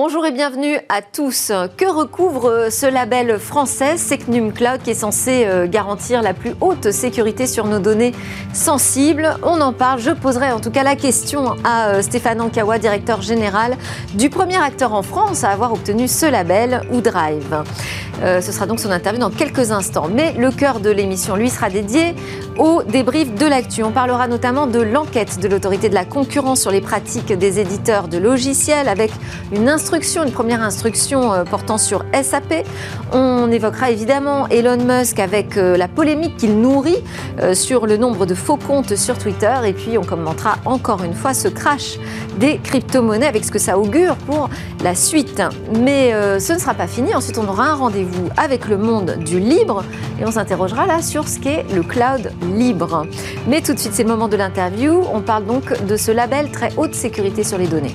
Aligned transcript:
Bonjour 0.00 0.24
et 0.24 0.30
bienvenue 0.30 0.78
à 0.88 1.02
tous. 1.02 1.50
Que 1.76 1.90
recouvre 1.90 2.68
ce 2.70 2.86
label 2.86 3.36
français? 3.40 3.96
Secnum 3.96 4.52
Cloud 4.52 4.80
qui 4.84 4.90
est 4.90 4.94
censé 4.94 5.44
euh, 5.44 5.66
garantir 5.66 6.22
la 6.22 6.34
plus 6.34 6.52
haute 6.60 6.92
sécurité 6.92 7.48
sur 7.48 7.66
nos 7.66 7.80
données 7.80 8.12
sensibles 8.52 9.34
On 9.42 9.60
en 9.60 9.72
parle. 9.72 9.98
Je 9.98 10.12
poserai 10.12 10.52
en 10.52 10.60
tout 10.60 10.70
cas 10.70 10.84
la 10.84 10.94
question 10.94 11.56
à 11.64 11.88
euh, 11.88 12.02
Stéphane 12.02 12.40
Ankawa, 12.40 12.78
directeur 12.78 13.22
général 13.22 13.76
du 14.14 14.30
premier 14.30 14.62
acteur 14.62 14.94
en 14.94 15.02
France 15.02 15.42
à 15.42 15.48
avoir 15.48 15.72
obtenu 15.72 16.06
ce 16.06 16.26
label, 16.26 16.82
OuDrive. 16.92 17.64
Euh, 18.22 18.40
ce 18.40 18.52
sera 18.52 18.66
donc 18.66 18.80
son 18.80 18.90
interview 18.90 19.20
dans 19.20 19.30
quelques 19.30 19.70
instants. 19.70 20.08
Mais 20.12 20.32
le 20.32 20.50
cœur 20.50 20.80
de 20.80 20.90
l'émission, 20.90 21.36
lui, 21.36 21.50
sera 21.50 21.70
dédié 21.70 22.14
au 22.58 22.82
débrief 22.82 23.34
de 23.34 23.46
l'actu. 23.46 23.82
On 23.84 23.92
parlera 23.92 24.26
notamment 24.28 24.66
de 24.66 24.80
l'enquête 24.80 25.38
de 25.38 25.48
l'autorité 25.48 25.88
de 25.88 25.94
la 25.94 26.04
concurrence 26.04 26.60
sur 26.60 26.70
les 26.70 26.80
pratiques 26.80 27.32
des 27.32 27.60
éditeurs 27.60 28.08
de 28.08 28.18
logiciels 28.18 28.88
avec 28.88 29.12
une 29.52 29.68
instruction, 29.68 30.24
une 30.24 30.32
première 30.32 30.62
instruction 30.62 31.32
euh, 31.32 31.44
portant 31.44 31.78
sur 31.78 32.04
SAP. 32.20 32.66
On 33.12 33.50
évoquera 33.50 33.90
évidemment 33.90 34.48
Elon 34.48 34.78
Musk 34.78 35.20
avec 35.20 35.56
euh, 35.56 35.76
la 35.76 35.88
polémique 35.88 36.36
qu'il 36.36 36.60
nourrit 36.60 37.02
sur 37.52 37.86
le 37.86 37.96
nombre 37.96 38.26
de 38.26 38.34
faux 38.34 38.56
comptes 38.56 38.96
sur 38.96 39.16
Twitter. 39.16 39.54
Et 39.64 39.72
puis 39.72 39.96
on 39.96 40.02
commentera 40.02 40.56
encore 40.64 41.04
une 41.04 41.14
fois 41.14 41.34
ce 41.34 41.46
crash 41.46 41.98
des 42.38 42.58
crypto-monnaies 42.58 43.26
avec 43.26 43.44
ce 43.44 43.52
que 43.52 43.58
ça 43.58 43.78
augure 43.78 44.16
pour 44.16 44.50
la 44.82 44.94
suite. 44.94 45.40
Mais 45.78 46.12
ce 46.40 46.52
ne 46.52 46.58
sera 46.58 46.74
pas 46.74 46.88
fini. 46.88 47.14
Ensuite, 47.14 47.38
on 47.38 47.46
aura 47.46 47.68
un 47.68 47.74
rendez-vous 47.74 48.28
avec 48.36 48.66
le 48.68 48.76
monde 48.76 49.18
du 49.24 49.38
libre 49.38 49.84
et 50.20 50.24
on 50.26 50.32
s'interrogera 50.32 50.86
là 50.86 51.00
sur 51.00 51.28
ce 51.28 51.38
qu'est 51.38 51.64
le 51.72 51.82
cloud 51.82 52.32
libre. 52.56 53.06
Mais 53.46 53.60
tout 53.60 53.74
de 53.74 53.78
suite, 53.78 53.94
c'est 53.94 54.02
le 54.02 54.08
moment 54.08 54.28
de 54.28 54.36
l'interview. 54.36 55.02
On 55.12 55.20
parle 55.20 55.46
donc 55.46 55.84
de 55.86 55.96
ce 55.96 56.10
label 56.10 56.50
très 56.50 56.72
haute 56.76 56.94
sécurité 56.94 57.44
sur 57.44 57.58
les 57.58 57.66
données. 57.66 57.94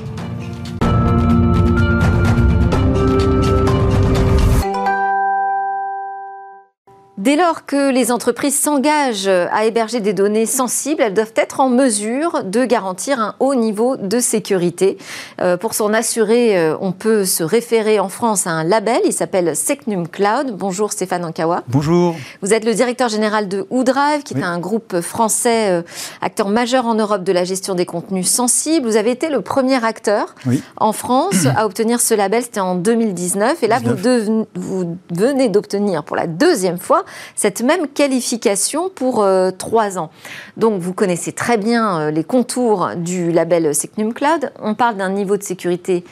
Dès 7.23 7.37
lors 7.37 7.65
que 7.65 7.89
les 7.89 8.11
entreprises 8.11 8.59
s'engagent 8.59 9.29
à 9.29 9.63
héberger 9.63 10.01
des 10.01 10.11
données 10.11 10.45
sensibles, 10.45 11.01
elles 11.01 11.13
doivent 11.13 11.31
être 11.37 11.61
en 11.61 11.69
mesure 11.69 12.43
de 12.43 12.65
garantir 12.65 13.17
un 13.17 13.35
haut 13.39 13.55
niveau 13.55 13.95
de 13.95 14.19
sécurité. 14.19 14.97
Euh, 15.39 15.55
pour 15.55 15.73
s'en 15.73 15.93
assurer, 15.93 16.57
euh, 16.57 16.75
on 16.81 16.91
peut 16.91 17.23
se 17.23 17.41
référer 17.41 17.97
en 18.01 18.09
France 18.09 18.45
à 18.45 18.49
un 18.49 18.65
label, 18.65 18.99
il 19.05 19.13
s'appelle 19.13 19.55
Secnum 19.55 20.09
Cloud. 20.09 20.57
Bonjour 20.57 20.91
Stéphane 20.91 21.23
Ankawa. 21.23 21.63
Bonjour. 21.69 22.13
Vous 22.41 22.53
êtes 22.53 22.65
le 22.65 22.73
directeur 22.73 23.07
général 23.07 23.47
de 23.47 23.65
OuDrive, 23.69 24.23
qui 24.25 24.33
est 24.33 24.43
un 24.43 24.59
groupe 24.59 24.99
français, 24.99 25.69
euh, 25.69 25.81
acteur 26.19 26.49
majeur 26.49 26.85
en 26.85 26.95
Europe 26.95 27.23
de 27.23 27.31
la 27.31 27.45
gestion 27.45 27.73
des 27.73 27.85
contenus 27.85 28.27
sensibles. 28.27 28.85
Vous 28.85 28.97
avez 28.97 29.11
été 29.11 29.29
le 29.29 29.39
premier 29.39 29.81
acteur 29.85 30.35
en 30.75 30.91
France 30.91 31.45
à 31.55 31.65
obtenir 31.65 32.01
ce 32.01 32.15
label, 32.15 32.43
c'était 32.43 32.59
en 32.59 32.75
2019. 32.75 33.63
Et 33.63 33.67
là, 33.67 33.79
vous, 33.79 34.45
vous 34.55 34.97
venez 35.15 35.47
d'obtenir 35.47 36.03
pour 36.03 36.17
la 36.17 36.27
deuxième 36.27 36.79
fois 36.79 37.05
cette 37.35 37.61
même 37.61 37.87
qualification 37.87 38.89
pour 38.93 39.23
euh, 39.23 39.51
trois 39.51 39.97
ans. 39.97 40.11
Donc 40.57 40.81
vous 40.81 40.93
connaissez 40.93 41.31
très 41.31 41.57
bien 41.57 41.99
euh, 41.99 42.11
les 42.11 42.23
contours 42.23 42.89
du 42.95 43.31
label 43.31 43.73
Secnum 43.73 44.13
Cloud. 44.13 44.51
On 44.61 44.75
parle 44.75 44.97
d'un 44.97 45.09
niveau 45.09 45.37
de 45.37 45.43
sécurité 45.43 46.03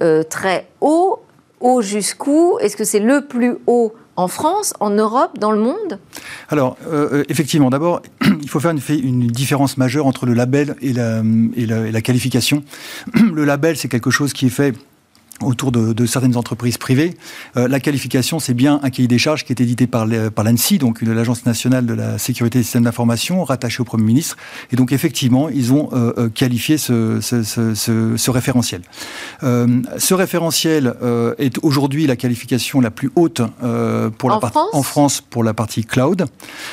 euh, 0.00 0.22
très 0.22 0.66
haut. 0.80 1.20
Haut 1.60 1.82
jusqu'où? 1.82 2.56
Est-ce 2.60 2.74
que 2.74 2.84
c'est 2.84 3.00
le 3.00 3.26
plus 3.26 3.56
haut 3.66 3.92
en 4.16 4.28
France, 4.28 4.72
en 4.80 4.88
Europe, 4.90 5.38
dans 5.38 5.50
le 5.50 5.60
monde? 5.60 5.98
Alors, 6.48 6.78
effectivement, 7.28 7.68
d'abord, 7.68 8.00
il 8.42 8.48
faut 8.48 8.60
faire 8.60 8.70
une, 8.70 9.26
différence 9.26 9.76
majeure 9.76 10.06
entre 10.06 10.24
le 10.24 10.32
label 10.32 10.74
et 10.80 10.94
la, 10.94 11.22
et 11.54 11.66
la 11.66 12.00
qualification. 12.00 12.64
Le 13.14 13.44
label, 13.44 13.76
c'est 13.76 13.88
quelque 13.88 14.10
chose 14.10 14.32
qui 14.32 14.46
est 14.46 14.50
fait 14.50 14.74
autour 15.42 15.72
de, 15.72 16.06
certaines 16.06 16.36
entreprises 16.36 16.78
privées. 16.78 17.16
Euh, 17.56 17.68
la 17.68 17.80
qualification, 17.80 18.38
c'est 18.38 18.54
bien 18.54 18.80
un 18.82 18.90
cahier 18.90 19.08
des 19.08 19.18
charges 19.18 19.44
qui 19.44 19.52
est 19.52 19.60
édité 19.60 19.86
par 19.86 20.06
l'ANSI, 20.06 20.78
donc 20.78 21.02
l'Agence 21.02 21.46
nationale 21.46 21.86
de 21.86 21.94
la 21.94 22.18
sécurité 22.18 22.58
des 22.58 22.62
systèmes 22.62 22.84
d'information, 22.84 23.44
rattachée 23.44 23.80
au 23.80 23.84
Premier 23.84 24.04
ministre. 24.04 24.36
Et 24.72 24.76
donc, 24.76 24.92
effectivement, 24.92 25.48
ils 25.48 25.72
ont 25.72 25.90
euh, 25.92 26.12
euh, 26.18 26.28
qualifié 26.28 26.78
ce, 26.78 27.20
ce, 27.20 28.30
référentiel. 28.30 28.82
ce 29.42 30.14
référentiel 30.14 30.94
est 31.38 31.58
aujourd'hui 31.62 32.06
la 32.06 32.16
qualification 32.16 32.80
la 32.80 32.90
plus 32.90 33.10
haute 33.16 33.40
pour 34.18 34.30
en 34.30 34.40
la 34.40 34.50
France 34.50 34.68
en 34.72 34.82
France 34.82 35.20
pour 35.20 35.42
la 35.42 35.52
partie 35.52 35.84
cloud. 35.84 36.26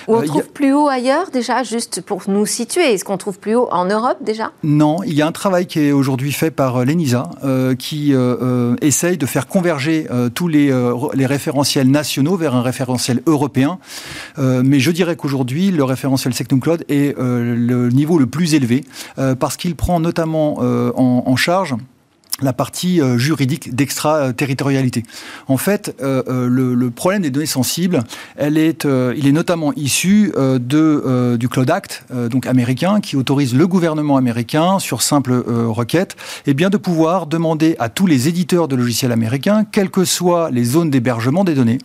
on 0.08 0.22
trouve 0.22 0.50
plus 0.50 0.74
haut 0.74 0.88
ailleurs 0.88 1.30
déjà, 1.32 1.64
juste 1.64 2.02
pour 2.02 2.24
nous 2.28 2.46
situer 2.46 2.94
Est-ce 2.94 3.04
qu'on 3.04 3.18
trouve 3.18 3.40
plus 3.40 3.56
haut 3.56 3.68
en 3.72 3.86
Europe 3.86 4.18
déjà? 4.22 4.52
Non, 4.64 5.02
il 5.04 5.14
y 5.14 5.22
a 5.22 5.28
un 5.28 5.32
travail 5.32 5.66
qui 5.66 5.80
est 5.80 5.92
aujourd'hui 5.92 6.32
fait 6.32 6.52
par 6.52 6.86
l'ENISA 6.86 7.30
qui 7.80 8.14
euh, 8.14 8.38
essaye 8.82 9.18
de 9.18 9.26
faire 9.26 9.48
converger 9.48 10.08
euh, 10.12 10.30
tous 10.30 10.48
les, 10.48 10.72
euh, 10.72 10.94
les, 11.14 11.26
référentiels 11.26 11.90
nationaux 11.90 12.38
vers 12.38 12.56
un 12.56 12.62
référentiel 12.62 13.22
européen. 13.26 13.80
mais 14.38 14.80
je 14.80 14.92
dirais 14.92 15.16
qu'aujourd'hui, 15.16 15.72
le 15.72 15.84
référentiel 15.84 16.34
Sectum 16.34 16.60
Cloud 16.60 16.86
est 16.90 17.16
le 17.18 17.90
niveau 17.90 18.18
le 18.18 18.28
plus 18.28 18.54
élevé 18.54 18.84
parce 19.40 19.58
qu'il 19.58 19.76
prend 19.76 20.00
notamment 20.00 20.60
en, 20.60 21.24
en 21.26 21.36
charge 21.36 21.76
la 22.42 22.54
partie 22.54 23.02
euh, 23.02 23.18
juridique 23.18 23.76
d'extraterritorialité. 23.76 25.04
En 25.48 25.58
fait, 25.58 25.96
euh, 26.02 26.24
euh, 26.28 26.48
le, 26.48 26.92
problème 26.92 27.22
des 27.22 27.30
données 27.30 27.46
sensibles, 27.46 28.04
elle 28.38 28.58
est, 28.58 28.86
il 28.86 29.28
est 29.28 29.32
notamment 29.32 29.74
issu 29.76 30.32
de, 30.36 31.36
du 31.38 31.50
Cloud 31.50 31.70
Act, 31.70 32.06
donc 32.32 32.48
américain, 32.48 33.02
qui 33.02 33.16
autorise 33.16 33.54
le 33.54 33.68
gouvernement 33.68 34.18
américain, 34.18 34.80
sur 34.80 35.02
simple 35.02 35.34
requête, 35.34 36.16
eh 36.48 36.54
bien 36.54 36.70
de 36.70 36.78
pouvoir 36.78 37.28
demander 37.28 37.76
à 37.78 37.90
tous 37.90 38.08
les 38.08 38.28
éditeurs 38.28 38.68
de 38.68 38.76
logiciels 38.76 39.12
américains, 39.12 39.66
quelles 39.70 39.92
que 39.92 40.06
soient 40.06 40.50
les 40.50 40.64
zones 40.64 40.90
d'hébergement 40.90 41.44
des 41.44 41.54
données, 41.54 41.78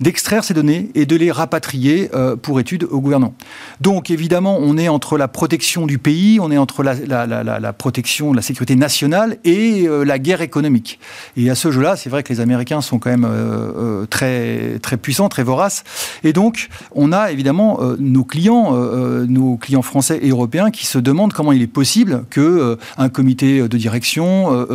d'extraire 0.00 0.44
ces 0.44 0.54
données 0.54 0.90
et 0.94 1.06
de 1.06 1.16
les 1.16 1.32
rapatrier 1.32 2.10
pour 2.42 2.60
étude 2.60 2.84
au 2.84 3.00
gouvernement. 3.00 3.34
Donc 3.80 4.10
évidemment, 4.10 4.58
on 4.60 4.76
est 4.76 4.88
entre 4.88 5.16
la 5.16 5.26
protection 5.26 5.86
du 5.86 5.98
pays, 5.98 6.38
on 6.38 6.52
est 6.52 6.58
entre 6.58 6.82
la, 6.82 6.94
la, 6.94 7.26
la, 7.26 7.42
la 7.42 7.72
protection 7.72 8.30
de 8.30 8.36
la 8.36 8.42
sécurité 8.42 8.76
nationale 8.76 9.38
et 9.44 9.88
la 10.04 10.18
guerre 10.18 10.40
économique. 10.40 10.98
Et 11.36 11.50
à 11.50 11.54
ce 11.54 11.70
jeu-là, 11.70 11.96
c'est 11.96 12.10
vrai 12.10 12.22
que 12.22 12.32
les 12.32 12.40
Américains 12.40 12.80
sont 12.80 12.98
quand 12.98 13.10
même 13.10 13.24
euh, 13.24 14.02
euh, 14.02 14.06
très, 14.06 14.78
très 14.80 14.96
puissants, 14.96 15.28
très 15.28 15.42
voraces. 15.42 15.84
Et 16.24 16.32
donc, 16.32 16.68
on 16.94 17.12
a 17.12 17.30
évidemment 17.30 17.78
euh, 17.80 17.96
nos 17.98 18.24
clients, 18.24 18.72
nos 19.26 19.56
clients 19.56 19.82
français 19.82 20.18
et 20.22 20.30
européens 20.30 20.70
qui 20.70 20.86
se 20.86 20.98
demandent 20.98 21.32
comment 21.32 21.52
il 21.52 21.62
est 21.62 21.66
possible 21.66 22.24
que 22.30 22.78
un 22.96 23.08
comité 23.08 23.68
de 23.68 23.76
direction, 23.76 24.66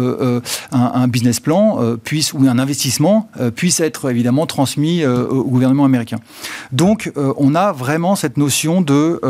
un, 0.72 1.08
business 1.08 1.40
plan 1.40 1.96
puisse 2.03 2.34
ou 2.34 2.47
un 2.47 2.59
investissement 2.59 3.30
puisse 3.56 3.80
être 3.80 4.09
évidemment 4.09 4.46
transmis 4.46 5.06
au 5.06 5.44
gouvernement 5.44 5.86
américain. 5.86 6.18
Donc, 6.72 7.12
on 7.16 7.56
a 7.56 7.72
vraiment 7.72 8.16
cette 8.16 8.38
notion 8.38 8.81
de 8.81 9.22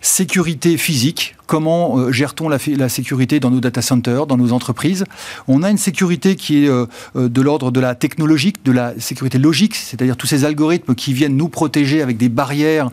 sécurité 0.00 0.76
physique 0.76 1.36
comment 1.50 1.98
euh, 1.98 2.12
gère-t-on 2.12 2.48
la, 2.48 2.88
sécurité 2.88 3.40
dans 3.40 3.50
nos 3.50 3.58
data 3.58 3.82
centers, 3.82 4.28
dans 4.28 4.36
nos 4.36 4.52
entreprises? 4.52 5.04
On 5.48 5.64
a 5.64 5.70
une 5.70 5.78
sécurité 5.78 6.36
qui 6.36 6.64
est 6.64 6.68
euh, 6.68 6.86
euh, 7.16 7.28
de 7.28 7.42
l'ordre 7.42 7.72
de 7.72 7.80
la 7.80 7.96
technologique, 7.96 8.64
de 8.64 8.70
la 8.70 8.94
sécurité 9.00 9.36
logique, 9.36 9.74
c'est-à-dire 9.74 10.16
tous 10.16 10.28
ces 10.28 10.44
algorithmes 10.44 10.94
qui 10.94 11.12
viennent 11.12 11.36
nous 11.36 11.48
protéger 11.48 12.02
avec 12.02 12.18
des 12.18 12.28
barrières 12.28 12.90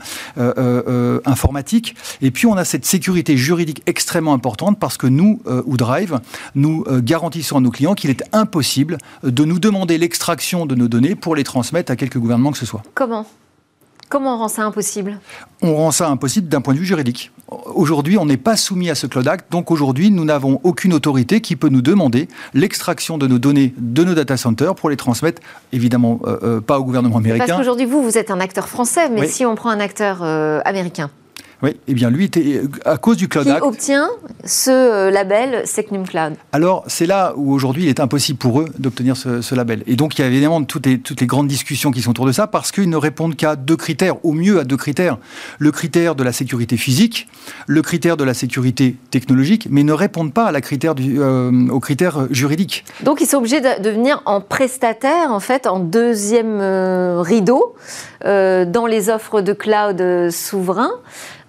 informatiques. 1.25 1.95
Et 2.21 2.31
puis 2.31 2.47
on 2.47 2.57
a 2.57 2.65
cette 2.65 2.85
sécurité 2.85 3.37
juridique 3.37 3.83
extrêmement 3.85 4.33
importante 4.33 4.79
parce 4.79 4.97
que 4.97 5.05
nous, 5.05 5.39
ou 5.65 5.77
Drive, 5.77 6.19
nous 6.55 6.83
garantissons 7.03 7.57
à 7.57 7.61
nos 7.61 7.69
clients 7.69 7.93
qu'il 7.93 8.09
est 8.09 8.23
impossible 8.33 8.97
de 9.23 9.45
nous 9.45 9.59
demander 9.59 9.99
l'extraction 9.99 10.65
de 10.65 10.73
nos 10.73 10.87
données 10.87 11.15
pour 11.15 11.35
les 11.35 11.43
transmettre 11.43 11.91
à 11.91 11.95
quelque 11.95 12.17
gouvernement 12.17 12.51
que 12.51 12.57
ce 12.57 12.65
soit. 12.65 12.81
Comment? 12.95 13.27
Comment 14.09 14.35
on 14.35 14.37
rend 14.39 14.47
ça 14.47 14.63
impossible? 14.63 15.19
On 15.61 15.75
rend 15.75 15.91
ça 15.91 16.09
impossible 16.09 16.47
d'un 16.47 16.61
point 16.61 16.73
de 16.73 16.79
vue 16.79 16.85
juridique. 16.85 17.31
Aujourd'hui, 17.49 18.17
on 18.17 18.25
n'est 18.25 18.35
pas 18.35 18.57
soumis 18.57 18.89
à 18.89 18.95
ce 18.95 19.07
Cloud 19.07 19.25
Act, 19.25 19.49
donc 19.51 19.71
aujourd'hui, 19.71 20.11
nous 20.11 20.25
n'avons 20.25 20.59
aucune 20.63 20.93
autorité 20.93 21.39
qui 21.39 21.55
peut 21.55 21.69
nous 21.69 21.81
demander 21.81 22.27
l'extraction 22.53 23.17
de 23.17 23.25
nos 23.25 23.39
données 23.39 23.73
de 23.77 24.03
nos 24.03 24.13
data 24.13 24.35
centers 24.35 24.75
pour 24.75 24.89
les 24.89 24.97
transmettre, 24.97 25.41
évidemment, 25.71 26.19
euh, 26.25 26.37
euh, 26.43 26.61
pas 26.61 26.77
au 26.77 26.83
gouvernement 26.83 27.17
américain. 27.17 27.45
Parce 27.45 27.59
qu'aujourd'hui, 27.59 27.85
vous, 27.85 28.03
vous 28.03 28.17
êtes 28.17 28.31
un 28.31 28.41
acteur 28.41 28.67
français, 28.67 29.09
mais 29.09 29.27
si 29.27 29.45
on 29.45 29.55
prend 29.55 29.69
un 29.69 29.79
acteur 29.79 30.23
euh, 30.23 30.59
américain 30.65 31.09
Oui, 31.63 31.71
et 31.71 31.77
eh 31.87 31.93
bien 31.95 32.11
lui 32.11 32.25
était 32.25 32.61
à 32.85 32.97
cause 32.97 33.17
du 33.17 33.27
Cloud 33.27 33.45
qui 33.45 33.51
Act. 33.51 33.63
obtient 33.63 34.09
ce 34.45 35.09
label 35.09 35.65
Secnum 35.65 36.07
Cloud 36.07 36.35
Alors 36.51 36.83
c'est 36.85 37.07
là 37.07 37.33
où 37.35 37.51
aujourd'hui 37.51 37.83
il 37.83 37.89
est 37.89 37.99
impossible 37.99 38.37
pour 38.37 38.61
eux 38.61 38.67
d'obtenir 38.77 39.17
ce, 39.17 39.55
label. 39.55 39.81
Et 39.87 39.95
donc 39.95 40.17
il 40.17 40.21
y 40.21 40.23
a 40.23 40.27
évidemment 40.27 40.63
toutes 40.63 40.85
les, 40.85 40.99
toutes 40.99 41.19
les 41.19 41.25
grandes 41.25 41.47
discussions 41.47 41.89
qui 41.89 42.03
sont 42.03 42.11
autour 42.11 42.27
de 42.27 42.31
ça 42.31 42.45
parce 42.45 42.71
qu'ils 42.71 42.89
ne 42.89 42.95
répondent 42.95 43.35
qu'à 43.35 43.55
deux 43.55 43.75
critères, 43.75 44.23
au 44.23 44.33
mieux 44.33 44.59
à 44.59 44.65
deux 44.65 44.77
critères. 44.77 45.17
Le 45.57 45.71
critère 45.71 46.13
de 46.13 46.23
la 46.23 46.31
sécurité 46.31 46.77
physique, 46.77 47.27
le 47.65 47.81
critère 47.81 48.17
de 48.17 48.23
la 48.23 48.35
sécurité 48.35 48.95
technologique, 49.09 49.67
mais 49.71 49.81
ne 49.81 49.93
répondent 49.93 50.33
pas 50.33 50.45
à 50.45 50.51
la 50.51 50.61
critère 50.61 50.93
du, 50.93 51.19
euh, 51.19 51.69
aux 51.69 51.79
critères 51.79 52.27
juridiques. 52.29 52.85
Donc 53.01 53.19
ils 53.21 53.25
sont 53.25 53.37
obligés 53.37 53.61
de, 53.61 53.89
venir 53.89 54.21
en 54.25 54.41
prestataire, 54.41 55.31
en 55.31 55.39
fait, 55.39 55.65
en 55.65 55.79
deuxième 55.79 56.59
euh, 56.61 57.21
rideau, 57.21 57.75
euh, 58.25 58.65
dans 58.65 58.85
les 58.85 59.09
offres 59.09 59.41
de 59.41 59.53
cloud 59.53 60.29
souverains. 60.29 60.91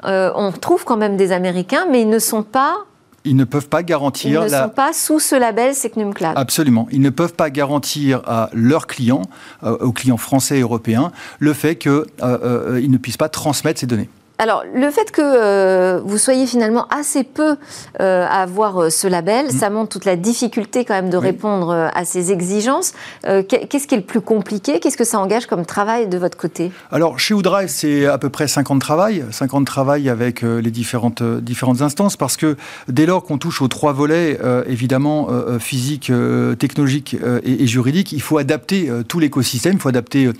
On 0.02 0.52
trouve 0.52 0.84
quand 0.84 0.96
même 0.96 1.16
des 1.16 1.32
Américains, 1.32 1.86
mais 1.90 2.02
ils 2.02 2.08
ne 2.08 2.18
sont 2.18 2.42
pas 2.42 2.76
ils 3.24 3.36
ne 3.36 3.44
peuvent 3.44 3.68
pas 3.68 3.82
garantir. 3.82 4.42
Ils 4.42 4.52
ne 4.52 4.56
sont 4.56 4.70
pas 4.70 4.92
sous 4.94 5.20
ce 5.20 5.34
label 5.34 5.74
Secnum 5.74 6.14
Cloud. 6.14 6.32
Absolument. 6.36 6.88
Ils 6.90 7.02
ne 7.02 7.10
peuvent 7.10 7.34
pas 7.34 7.50
garantir 7.50 8.22
à 8.26 8.48
leurs 8.54 8.86
clients, 8.86 9.22
aux 9.62 9.92
clients 9.92 10.16
français 10.16 10.58
et 10.58 10.62
européens, 10.62 11.12
le 11.38 11.52
fait 11.52 11.76
qu'ils 11.76 11.90
ne 12.20 12.96
puissent 12.96 13.18
pas 13.18 13.28
transmettre 13.28 13.80
ces 13.80 13.86
données. 13.86 14.08
Alors, 14.40 14.62
le 14.72 14.88
fait 14.92 15.10
que 15.10 15.20
euh, 15.20 16.00
vous 16.04 16.16
soyez 16.16 16.46
finalement 16.46 16.86
assez 16.90 17.24
peu 17.24 17.56
euh, 18.00 18.24
à 18.24 18.42
avoir 18.42 18.80
euh, 18.84 18.88
ce 18.88 19.08
label, 19.08 19.46
mm. 19.46 19.50
ça 19.50 19.68
montre 19.68 19.88
toute 19.88 20.04
la 20.04 20.14
difficulté 20.14 20.84
quand 20.84 20.94
même 20.94 21.10
de 21.10 21.16
répondre 21.16 21.90
à 21.92 22.04
ces 22.04 22.30
exigences. 22.30 22.92
Qu'est-ce 23.24 23.86
qui 23.88 23.94
est 23.94 23.98
le 23.98 24.04
plus 24.04 24.20
compliqué? 24.20 24.78
Qu'est-ce 24.78 24.96
que 24.96 25.04
ça 25.04 25.18
engage 25.18 25.46
comme 25.46 25.66
travail 25.66 26.06
de 26.06 26.18
votre 26.18 26.36
côté? 26.36 26.70
Alors, 26.92 27.18
chez 27.18 27.34
Woodrive, 27.34 27.68
c'est 27.68 28.06
à 28.06 28.16
peu 28.18 28.30
près 28.30 28.46
50 28.46 28.80
travail, 28.80 29.24
50 29.32 29.66
travail 29.66 30.08
avec 30.08 30.42
les 30.42 30.70
différentes, 30.70 31.22
différentes 31.22 31.82
instances, 31.82 32.16
parce 32.16 32.36
que 32.36 32.56
dès 32.86 33.06
lors 33.06 33.24
qu'on 33.24 33.38
touche 33.38 33.60
aux 33.60 33.68
trois 33.68 33.92
volets, 33.92 34.38
évidemment, 34.66 35.28
physique, 35.58 36.12
technologique 36.58 37.16
et, 37.42 37.66
juridique, 37.66 38.12
il 38.12 38.22
faut 38.22 38.38
adapter 38.38 38.88
tout 39.08 39.18
l'écosystème, 39.18 39.74
il 39.74 39.80
faut 39.80 39.88
adapter 39.88 40.30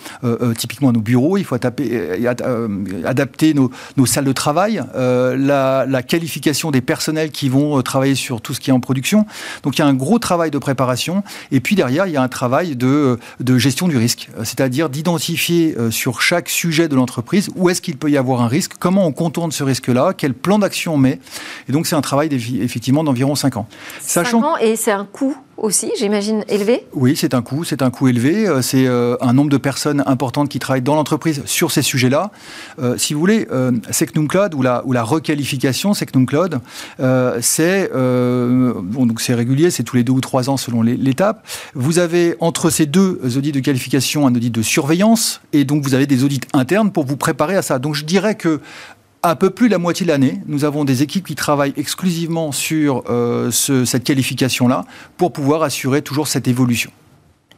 typiquement 0.56 0.92
nos 0.92 1.00
bureaux, 1.00 1.36
il 1.36 1.44
faut 1.44 1.56
adapter 1.56 3.54
nos 3.54 3.70
nos 3.96 4.06
salles 4.06 4.24
de 4.24 4.32
travail, 4.32 4.82
euh, 4.94 5.36
la, 5.36 6.02
qualification 6.02 6.70
des 6.70 6.80
personnels 6.80 7.30
qui 7.30 7.48
vont 7.48 7.78
euh, 7.78 7.82
travailler 7.82 8.14
sur 8.14 8.40
tout 8.40 8.54
ce 8.54 8.60
qui 8.60 8.70
est 8.70 8.72
en 8.72 8.80
production. 8.80 9.26
Donc 9.62 9.76
il 9.76 9.80
y 9.80 9.82
a 9.82 9.86
un 9.86 9.94
gros 9.94 10.18
travail 10.18 10.50
de 10.50 10.58
préparation. 10.58 11.22
Et 11.50 11.60
puis 11.60 11.74
derrière, 11.74 12.06
il 12.06 12.12
y 12.12 12.16
a 12.16 12.22
un 12.22 12.28
travail 12.28 12.76
de, 12.76 13.18
de 13.40 13.58
gestion 13.58 13.88
du 13.88 13.96
risque, 13.96 14.28
euh, 14.38 14.44
c'est-à-dire 14.44 14.88
d'identifier 14.88 15.76
sur 15.90 16.20
chaque 16.20 16.48
sujet 16.48 16.88
de 16.88 16.94
l'entreprise 16.94 17.50
où 17.56 17.68
est-ce 17.68 17.82
qu'il 17.82 17.96
peut 17.96 18.10
y 18.10 18.16
avoir 18.16 18.42
un 18.42 18.48
risque, 18.48 18.72
comment 18.78 19.06
on 19.06 19.12
contourne 19.12 19.52
ce 19.52 19.64
risque-là, 19.64 20.12
quel 20.16 20.34
plan 20.34 20.58
d'action 20.58 20.94
on 20.94 20.98
met. 20.98 21.20
Et 21.68 21.72
donc 21.72 21.86
c'est 21.86 21.96
un 21.96 22.00
travail 22.00 22.28
effectivement 22.60 23.04
d'environ 23.04 23.34
5 23.34 23.56
ans. 23.56 23.66
5 24.00 24.34
ans 24.34 24.56
et 24.58 24.76
c'est 24.76 24.92
un 24.92 25.04
coût 25.04 25.36
aussi, 25.58 25.90
j'imagine, 25.98 26.44
élevé 26.48 26.86
Oui, 26.92 27.16
c'est 27.16 27.34
un 27.34 27.42
coût, 27.42 27.64
c'est 27.64 27.82
un 27.82 27.90
coût 27.90 28.08
élevé. 28.08 28.46
Euh, 28.46 28.62
c'est 28.62 28.86
euh, 28.86 29.16
un 29.20 29.32
nombre 29.32 29.50
de 29.50 29.56
personnes 29.56 30.02
importantes 30.06 30.48
qui 30.48 30.58
travaillent 30.58 30.82
dans 30.82 30.94
l'entreprise 30.94 31.42
sur 31.46 31.70
ces 31.70 31.82
sujets-là. 31.82 32.30
Euh, 32.78 32.96
si 32.96 33.14
vous 33.14 33.20
voulez, 33.20 33.46
Secnum 33.90 34.28
Cloud 34.28 34.54
ou 34.54 34.62
la, 34.62 34.84
ou 34.84 34.92
la 34.92 35.02
requalification 35.02 35.94
Secnum 35.94 36.26
Cloud, 36.26 36.60
c'est 37.40 37.90
bon, 37.92 39.08
c'est 39.18 39.34
régulier, 39.34 39.70
c'est 39.70 39.82
tous 39.82 39.96
les 39.96 40.04
deux 40.04 40.12
ou 40.12 40.20
trois 40.20 40.50
ans 40.50 40.56
selon 40.56 40.82
l'étape. 40.82 41.46
Vous 41.74 41.98
avez 41.98 42.36
entre 42.40 42.70
ces 42.70 42.86
deux 42.86 43.20
audits 43.36 43.52
de 43.52 43.60
qualification 43.60 44.26
un 44.26 44.34
audit 44.34 44.50
de 44.50 44.62
surveillance 44.62 45.40
et 45.52 45.64
donc 45.64 45.82
vous 45.82 45.94
avez 45.94 46.06
des 46.06 46.24
audits 46.24 46.40
internes 46.52 46.90
pour 46.92 47.04
vous 47.04 47.16
préparer 47.16 47.56
à 47.56 47.62
ça. 47.62 47.78
Donc 47.78 47.94
je 47.94 48.04
dirais 48.04 48.34
que 48.34 48.60
un 49.22 49.36
peu 49.36 49.50
plus 49.50 49.68
de 49.68 49.72
la 49.72 49.78
moitié 49.78 50.06
de 50.06 50.10
l'année, 50.10 50.40
nous 50.46 50.64
avons 50.64 50.84
des 50.84 51.02
équipes 51.02 51.26
qui 51.26 51.34
travaillent 51.34 51.74
exclusivement 51.76 52.52
sur 52.52 53.04
euh, 53.08 53.50
cette 53.50 54.04
qualification-là 54.04 54.84
pour 55.16 55.32
pouvoir 55.32 55.62
assurer 55.62 56.02
toujours 56.02 56.28
cette 56.28 56.48
évolution. 56.48 56.90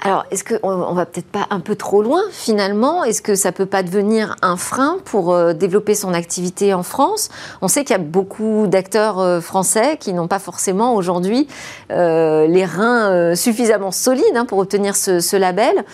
Alors, 0.03 0.25
est-ce 0.31 0.45
qu'on 0.45 0.95
va 0.95 1.05
peut-être 1.05 1.27
pas 1.27 1.47
un 1.51 1.61
peu 1.61 1.77
trop 1.77 2.03
loin 2.03 2.23
finalement? 2.33 3.05
Est-ce 3.05 3.21
que 3.21 3.35
ça 3.35 3.53
peut 3.53 3.67
pas 3.67 3.83
devenir 3.83 4.35
un 4.41 4.57
frein 4.57 4.97
pour 5.05 5.35
euh, 5.35 5.53
développer 5.53 5.95
son 5.95 6.15
activité 6.15 6.73
en 6.73 6.83
France? 6.83 7.29
On 7.61 7.69
sait 7.69 7.85
qu'il 7.85 7.93
y 7.93 8.01
a 8.01 8.03
beaucoup 8.03 8.67
d'acteurs 8.67 9.19
euh, 9.19 9.43
français 9.43 9.99
qui 10.01 10.15
n'ont 10.15 10.29
pas 10.29 10.39
forcément 10.39 10.95
aujourd'hui 10.95 11.49
les 11.91 12.65
reins 12.65 13.35
suffisamment 13.35 13.91
solides 13.91 14.25
hein, 14.35 14.47
pour 14.47 14.59
obtenir 14.59 14.97
ce 14.97 15.37
label. 15.37 15.85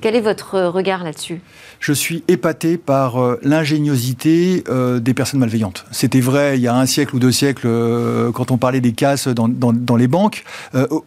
Quel 0.00 0.14
est 0.14 0.20
votre 0.20 0.60
regard 0.60 1.02
là-dessus? 1.02 1.40
Je 1.80 1.92
suis 1.92 2.22
épaté 2.28 2.78
par 2.78 3.22
euh, 3.22 3.38
l'ingéniosité 3.42 4.64
euh, 4.68 5.00
des 5.00 5.14
personnes 5.14 5.40
malveillantes. 5.40 5.84
C'était 5.90 6.20
vrai 6.20 6.58
il 6.58 6.62
y 6.62 6.68
a 6.68 6.74
un 6.74 6.86
siècle 6.86 7.16
ou 7.16 7.18
deux 7.18 7.32
siècles 7.32 7.66
euh, 7.66 8.32
quand 8.32 8.50
on 8.50 8.56
parlait 8.56 8.80
des 8.80 8.92
casses 8.92 9.28
dans, 9.28 9.96
les 9.96 10.08
banques. 10.08 10.44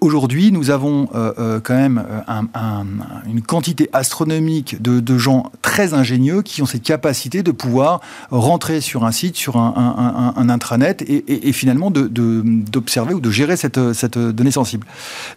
Aujourd'hui, 0.02 0.52
nous 0.52 0.72
avons 0.72 1.08
quand 1.08 1.76
même 1.76 2.04
une 3.28 3.42
quantité 3.42 3.90
astronomique 3.94 4.82
de, 4.82 5.00
de, 5.00 5.18
gens 5.18 5.52
très 5.62 5.94
ingénieux 5.94 6.42
qui 6.42 6.62
ont 6.62 6.66
cette 6.66 6.84
capacité 6.84 7.44
de 7.44 7.52
pouvoir 7.52 8.02
rentrer 8.32 8.82
sur 8.82 9.06
un 9.06 9.12
site, 9.12 9.36
sur 9.36 9.58
un, 9.58 10.50
intranet 10.50 11.04
et, 11.08 11.52
finalement 11.52 11.92
d'observer 11.92 13.14
ou 13.14 13.20
de 13.20 13.30
gérer 13.30 13.58
cette, 13.58 13.94
cette 13.94 14.18
donnée 14.18 14.52
sensible. 14.52 14.88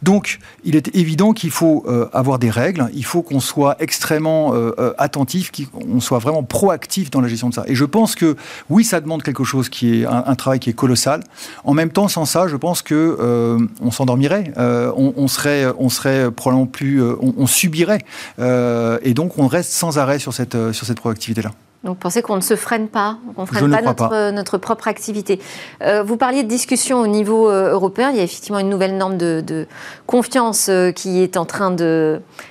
Donc, 0.02 0.38
il 0.64 0.76
est 0.76 0.94
évident 0.94 1.32
qu'il 1.32 1.50
faut 1.50 1.84
avoir 2.12 2.38
des 2.38 2.50
règles, 2.50 2.88
il 2.94 3.04
faut 3.04 3.22
qu'on 3.22 3.40
soit 3.40 3.76
extrêmement 3.80 4.54
attentif 4.98 5.21
qu'on 5.24 6.00
soit 6.00 6.18
vraiment 6.18 6.42
proactif 6.42 7.10
dans 7.10 7.20
la 7.20 7.28
gestion 7.28 7.48
de 7.48 7.54
ça. 7.54 7.64
Et 7.66 7.74
je 7.74 7.84
pense 7.84 8.14
que 8.14 8.36
oui, 8.70 8.84
ça 8.84 9.00
demande 9.00 9.22
quelque 9.22 9.44
chose 9.44 9.68
qui 9.68 10.00
est 10.00 10.06
un, 10.06 10.34
travail 10.34 10.60
qui 10.60 10.70
est 10.70 10.74
colossal. 10.74 11.22
En 11.64 11.74
même 11.74 11.90
temps, 11.90 12.08
sans 12.08 12.24
ça, 12.24 12.48
je 12.48 12.56
pense 12.56 12.82
que 12.82 13.16
euh, 13.20 13.58
on 13.80 13.90
s'endormirait, 13.90 14.52
euh, 14.56 14.92
on, 14.96 15.28
serait, 15.28 15.66
on 15.78 15.88
serait 15.88 16.30
probablement 16.30 16.66
plus, 16.66 17.02
euh, 17.02 17.14
on, 17.20 17.46
subirait, 17.46 18.02
et 18.38 19.14
donc 19.14 19.38
on 19.38 19.46
reste 19.46 19.72
sans 19.72 19.98
arrêt 19.98 20.18
sur 20.18 20.32
cette 20.32 20.72
sur 20.72 20.86
cette 20.86 21.00
proactivité 21.00 21.42
là. 21.42 21.50
Donc, 21.84 21.98
pensez 21.98 22.22
qu'on 22.22 22.36
ne 22.36 22.42
se 22.42 22.54
freine 22.54 22.86
pas, 22.86 23.18
qu'on 23.34 23.42
ne 23.42 23.46
freine 23.46 23.70
pas 23.70 23.82
notre, 23.82 24.30
notre, 24.30 24.56
propre 24.56 24.86
activité. 24.86 25.40
Euh, 25.82 26.04
vous 26.04 26.16
parliez 26.16 26.44
de 26.44 26.48
discussion 26.48 27.00
au 27.00 27.08
niveau 27.08 27.50
euh, 27.50 27.72
européen. 27.72 28.10
Il 28.10 28.16
y 28.16 28.20
a 28.20 28.22
effectivement 28.22 28.60
une 28.60 28.68
nouvelle 28.68 28.96
norme 28.96 29.16
de, 29.16 29.66
confiance 30.06 30.68
euh, 30.68 30.92
qui 30.92 31.22
est 31.22 31.36
en 31.36 31.44
train 31.44 31.74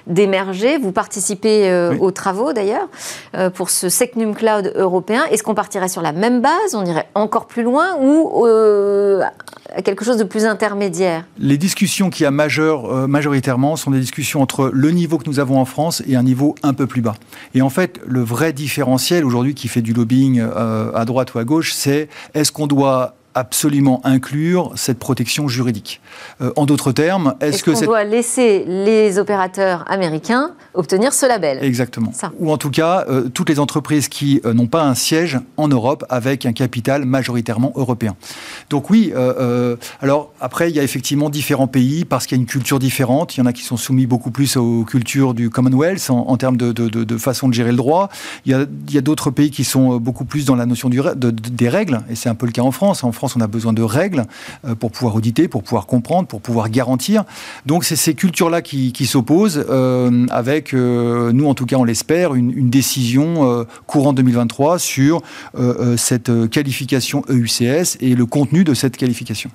d'émerger. 0.08 0.78
Vous 0.78 0.92
participez 0.92 1.92
aux 2.00 2.12
travaux 2.12 2.54
d'ailleurs 2.54 2.88
pour 3.54 3.70
ce 3.70 3.90
Secnum 3.90 4.36
Cloud 4.36 4.74
européen. 4.76 5.24
Est-ce 5.32 5.44
qu'on 5.44 5.54
partirait 5.54 5.88
sur 5.88 6.02
la 6.02 6.12
même 6.12 6.42
base? 6.42 6.74
On 6.74 6.86
irait 6.86 7.08
encore 7.16 7.48
plus 7.48 7.64
loin 7.64 7.96
ou 8.02 8.46
à 9.74 9.82
quelque 9.82 10.04
chose 10.04 10.18
de 10.18 10.24
plus 10.24 10.46
intermédiaire? 10.46 11.26
Les 11.38 11.58
discussions 11.58 12.10
qui 12.10 12.26
a 12.26 12.32
majeur, 12.32 13.08
majoritairement 13.08 13.76
sont 13.76 13.92
des 13.92 14.00
discussions 14.00 14.42
entre 14.42 14.70
le 14.74 14.92
niveau 14.92 15.18
que 15.18 15.30
nous 15.30 15.40
avons 15.40 15.60
en 15.60 15.66
France 15.66 16.04
et 16.08 16.16
un 16.16 16.24
niveau 16.24 16.56
un 16.64 16.74
peu 16.74 16.88
plus 16.88 17.02
bas. 17.02 17.16
Et 17.54 17.62
en 17.62 17.70
fait, 17.70 18.00
le 18.06 18.22
vrai 18.22 18.54
différentiel 18.54 19.21
aujourd'hui 19.24 19.54
qui 19.54 19.68
fait 19.68 19.82
du 19.82 19.94
lobbying 19.94 20.40
euh, 20.40 20.92
à 20.94 21.06
droite 21.06 21.34
ou 21.34 21.40
à 21.40 21.44
gauche, 21.44 21.74
c'est 21.74 22.10
est-ce 22.34 22.52
qu'on 22.52 22.68
doit 22.68 23.16
absolument 23.34 24.02
inclure 24.04 24.72
cette 24.76 25.00
protection 25.00 25.48
juridique. 25.48 26.02
Euh, 26.42 26.52
en 26.56 26.66
d'autres 26.66 26.92
termes, 26.92 27.36
est-ce 27.42 27.64
que 27.64 27.72
qu'on 27.72 27.86
doit 27.86 28.04
laisser 28.04 28.66
les 28.66 29.20
opérateurs 29.20 29.86
américains 29.88 30.52
obtenir 30.74 31.14
ce 31.14 31.26
label? 31.26 31.60
Exactement. 31.62 32.12
Ou 32.40 32.52
en 32.52 32.58
tout 32.58 32.70
cas, 32.70 33.06
euh, 33.10 33.30
toutes 33.30 33.50
les 33.50 33.60
entreprises 33.60 34.08
qui 34.08 34.42
euh, 34.46 34.54
n'ont 34.54 34.68
pas 34.68 34.84
un 34.84 34.96
siège 34.96 35.40
en 35.58 35.68
Europe 35.68 36.06
avec 36.10 36.46
un 36.46 36.54
capital 36.54 37.06
majoritairement 37.06 37.74
européen. 37.76 38.16
Donc 38.70 38.90
oui, 38.90 39.14
alors 40.02 40.32
après, 40.40 40.70
il 40.70 40.76
y 40.76 40.80
a 40.80 40.84
effectivement 40.84 41.30
différents 41.30 41.68
pays 41.68 42.06
parce 42.06 42.26
qu'il 42.26 42.38
y 42.38 42.40
a 42.40 42.42
une 42.42 42.48
culture 42.48 42.80
différente. 42.80 43.36
Il 43.36 43.40
y 43.40 43.44
en 43.44 43.46
a 43.46 43.54
qui 43.54 43.64
sont 43.64 43.78
soumis 43.78 44.06
beaucoup 44.06 44.32
plus 44.32 44.58
aux 44.58 44.84
cultures 44.84 45.34
du 45.34 45.50
Commonwealth 45.50 46.10
en, 46.10 46.38
termes 46.38 46.58
de, 46.58 47.18
façon 47.18 47.48
de 47.48 47.54
gérer 47.54 47.72
le 47.72 47.78
droit. 47.78 48.10
Il 48.46 48.68
y 48.90 48.98
a, 48.98 49.02
d'autres 49.02 49.32
pays 49.32 49.52
qui 49.52 49.64
sont 49.64 49.98
beaucoup 49.98 50.26
plus 50.26 50.46
dans 50.46 50.56
la 50.56 50.66
notion 50.66 50.90
du, 50.90 51.02
des 51.16 51.70
règles, 51.70 52.02
et 52.10 52.16
c'est 52.16 52.30
un 52.30 52.36
peu 52.36 52.46
le 52.46 52.52
cas 52.52 52.62
en 52.62 52.72
France. 52.72 53.04
En 53.04 53.12
France, 53.12 53.21
on 53.36 53.42
a 53.42 53.48
besoin 53.48 53.74
de 53.74 53.82
règles 53.82 54.26
euh, 54.66 54.76
pour 54.76 54.92
pouvoir 54.92 55.16
auditer, 55.16 55.48
pour 55.48 55.64
pouvoir 55.64 55.86
comprendre, 55.86 56.28
pour 56.28 56.42
pouvoir 56.42 56.70
garantir. 56.70 57.24
Donc, 57.66 57.84
c'est 57.84 57.96
ces 57.96 58.14
cultures-là 58.14 58.62
qui, 58.62 59.06
s'opposent, 59.06 59.66
euh, 59.70 60.26
avec, 60.30 60.74
euh, 60.74 61.32
nous 61.32 61.48
en 61.48 61.54
tout 61.54 61.66
cas, 61.66 61.78
on 61.78 61.84
l'espère, 61.84 62.36
une, 62.36 62.70
décision 62.72 63.66
courant 63.86 64.14
2023 64.14 64.80
sur 64.80 65.22
cette 65.98 66.50
qualification 66.50 67.24
EUCS 67.28 67.98
et 68.00 68.16
le 68.16 68.26
contenu 68.26 68.64
de 68.64 68.74
cette 68.74 68.96
qualification. 68.96 69.52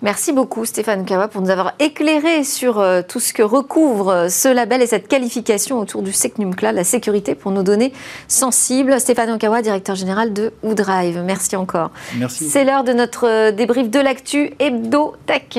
Merci 0.00 0.32
beaucoup 0.32 0.64
Stéphane 0.64 1.04
Kawa 1.04 1.26
pour 1.26 1.42
nous 1.42 1.50
avoir 1.50 1.74
éclairé 1.80 2.44
sur 2.44 2.78
euh, 2.78 3.02
tout 3.06 3.18
ce 3.18 3.32
que 3.32 3.42
recouvre 3.42 4.10
euh, 4.10 4.28
ce 4.28 4.46
label 4.46 4.80
et 4.80 4.86
cette 4.86 5.08
qualification 5.08 5.80
autour 5.80 6.02
du 6.02 6.12
SecNumCla, 6.12 6.70
la 6.70 6.84
sécurité 6.84 7.34
pour 7.34 7.50
nos 7.50 7.64
données 7.64 7.92
sensibles. 8.28 9.00
Stéphane 9.00 9.36
Kawa, 9.38 9.60
directeur 9.60 9.96
général 9.96 10.32
de 10.32 10.52
Woodrive. 10.62 11.22
Merci 11.24 11.56
encore. 11.56 11.90
Merci. 12.16 12.48
C'est 12.48 12.64
l'heure 12.64 12.84
de 12.84 12.92
notre 12.92 13.26
euh, 13.26 13.50
débrief 13.50 13.90
de 13.90 13.98
l'actu 13.98 14.52
Hebdo 14.60 15.14
Tech. 15.26 15.58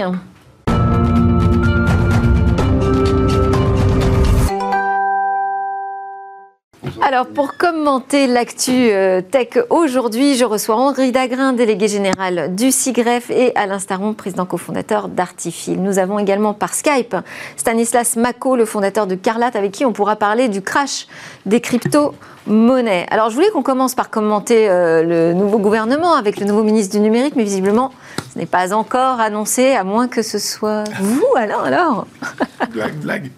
Alors, 7.12 7.26
pour 7.26 7.58
commenter 7.58 8.28
l'actu 8.28 8.92
euh, 8.92 9.22
tech 9.22 9.58
aujourd'hui, 9.72 10.36
je 10.36 10.46
reçois 10.46 10.76
Henri 10.76 11.12
Dagrin, 11.12 11.54
délégué 11.54 11.88
général 11.88 12.54
du 12.54 12.72
SIGREF, 12.72 13.32
et 13.32 13.52
Alain 13.56 13.80
Staron, 13.80 14.14
président 14.14 14.46
cofondateur 14.46 15.08
d'Artifil. 15.08 15.82
Nous 15.82 15.98
avons 15.98 16.20
également 16.20 16.54
par 16.54 16.76
Skype 16.76 17.16
Stanislas 17.58 18.16
Mako, 18.16 18.56
le 18.56 18.66
fondateur 18.66 19.08
de 19.08 19.16
Carlat, 19.16 19.50
avec 19.56 19.72
qui 19.72 19.86
on 19.86 19.92
pourra 19.92 20.18
parler 20.18 20.50
du 20.50 20.62
crash 20.62 21.08
des 21.48 21.62
cryptos 21.62 22.14
monnaie. 22.46 23.08
Alors, 23.10 23.32
je 23.32 23.36
voulais 23.36 23.50
qu'on 23.50 23.64
commence 23.64 23.96
par 23.96 24.12
commenter 24.12 24.70
euh, 24.70 25.02
le 25.02 25.34
nouveau 25.34 25.58
gouvernement 25.58 26.14
avec 26.14 26.40
le 26.40 26.46
nouveau 26.46 26.62
ministre 26.62 26.96
du 26.96 27.02
numérique, 27.02 27.36
mais 27.36 27.44
visiblement, 27.44 27.92
n'est 28.40 28.46
pas 28.46 28.74
encore 28.74 29.20
annoncé, 29.20 29.74
à 29.76 29.84
moins 29.84 30.08
que 30.08 30.22
ce 30.22 30.40
soit 30.40 30.86
vous, 31.02 31.26
Alain, 31.36 31.60
alors 31.60 32.08
Blague, 32.72 32.96
blague. 32.96 33.32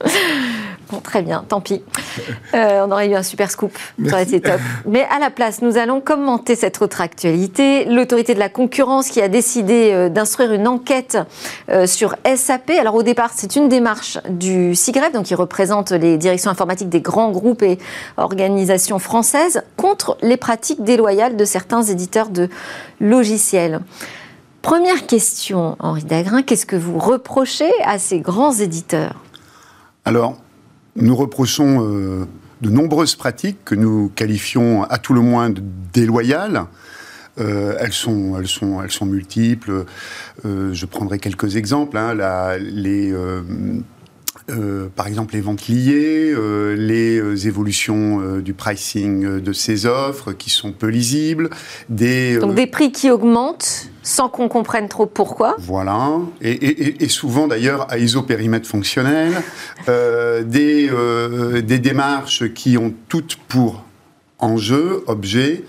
Bon, 0.91 0.99
très 0.99 1.21
bien, 1.21 1.45
tant 1.47 1.61
pis. 1.61 1.83
Euh, 2.53 2.85
on 2.85 2.91
aurait 2.91 3.07
eu 3.07 3.15
un 3.15 3.23
super 3.23 3.49
scoop, 3.49 3.71
ça 4.05 4.13
aurait 4.13 4.23
été 4.23 4.41
top. 4.41 4.59
Mais 4.85 5.07
à 5.09 5.19
la 5.19 5.29
place, 5.29 5.61
nous 5.61 5.77
allons 5.77 6.01
commenter 6.01 6.55
cette 6.55 6.81
autre 6.81 6.99
actualité. 6.99 7.85
L'autorité 7.85 8.33
de 8.33 8.39
la 8.39 8.49
concurrence 8.49 9.09
qui 9.09 9.21
a 9.21 9.29
décidé 9.29 9.91
euh, 9.93 10.09
d'instruire 10.09 10.51
une 10.51 10.67
enquête 10.67 11.17
sur 11.85 12.15
SAP. 12.35 12.71
Alors 12.71 12.95
au 12.95 13.03
départ, 13.03 13.31
c'est 13.33 13.55
une 13.55 13.69
démarche 13.69 14.17
du 14.29 14.75
CIGREF, 14.75 15.13
donc 15.13 15.25
qui 15.25 15.35
représente 15.35 15.91
les 15.91 16.17
directions 16.17 16.51
informatiques 16.51 16.89
des 16.89 17.01
grands 17.01 17.31
groupes 17.31 17.63
et 17.63 17.77
organisations 18.17 18.99
française 18.99 19.63
contre 19.77 20.17
les 20.21 20.37
pratiques 20.37 20.83
déloyales 20.83 21.37
de 21.37 21.45
certains 21.45 21.83
éditeurs 21.83 22.29
de 22.29 22.49
logiciels. 22.99 23.79
Première 24.61 25.07
question, 25.07 25.75
Henri 25.79 26.03
Dagrin, 26.03 26.43
qu'est-ce 26.43 26.67
que 26.67 26.75
vous 26.75 26.99
reprochez 26.99 27.71
à 27.83 27.97
ces 27.97 28.19
grands 28.19 28.53
éditeurs? 28.53 29.15
Alors, 30.05 30.37
nous 30.95 31.15
reprochons 31.15 31.83
euh, 31.83 32.27
de 32.61 32.69
nombreuses 32.69 33.15
pratiques 33.15 33.57
que 33.65 33.73
nous 33.73 34.11
qualifions 34.15 34.83
à 34.83 34.99
tout 34.99 35.13
le 35.13 35.21
moins 35.21 35.49
de 35.49 35.63
déloyales. 35.93 36.65
Euh, 37.39 37.75
elles, 37.79 37.93
sont, 37.93 38.35
multiples. 39.05 39.85
Euh, 40.45 40.73
je 40.73 40.85
prendrai 40.85 41.17
quelques 41.17 41.55
exemples. 41.55 41.97
Hein. 41.97 42.13
les 42.59 43.13
euh, 44.51 44.87
par 44.95 45.07
exemple 45.07 45.33
les 45.33 45.41
ventes 45.41 45.67
liées, 45.67 46.31
euh, 46.35 46.75
les 46.75 47.19
euh, 47.19 47.47
évolutions 47.47 48.39
du 48.39 48.53
pricing 48.53 49.39
de 49.39 49.53
ces 49.53 49.85
offres 49.85 50.33
qui 50.33 50.49
sont 50.49 50.71
peu 50.71 50.87
lisibles, 50.87 51.49
des 51.89 52.37
donc 52.37 52.55
des 52.55 52.67
prix 52.67 52.91
qui 52.91 53.09
augmentent 53.09 53.89
sans 54.03 54.29
qu'on 54.29 54.47
comprenne 54.47 54.87
trop 54.87 55.05
pourquoi. 55.05 55.55
Voilà, 55.59 56.17
et, 56.41 57.07
souvent 57.07 57.47
d'ailleurs 57.47 57.91
à 57.91 57.99
isopérimètre 57.99 58.67
fonctionnel, 58.67 59.41
des, 59.87 60.89
des 61.63 61.79
démarches 61.79 62.51
qui 62.53 62.77
ont 62.77 62.93
toutes 63.09 63.35
pour 63.47 63.83
enjeu, 64.39 65.03
objet, 65.05 65.63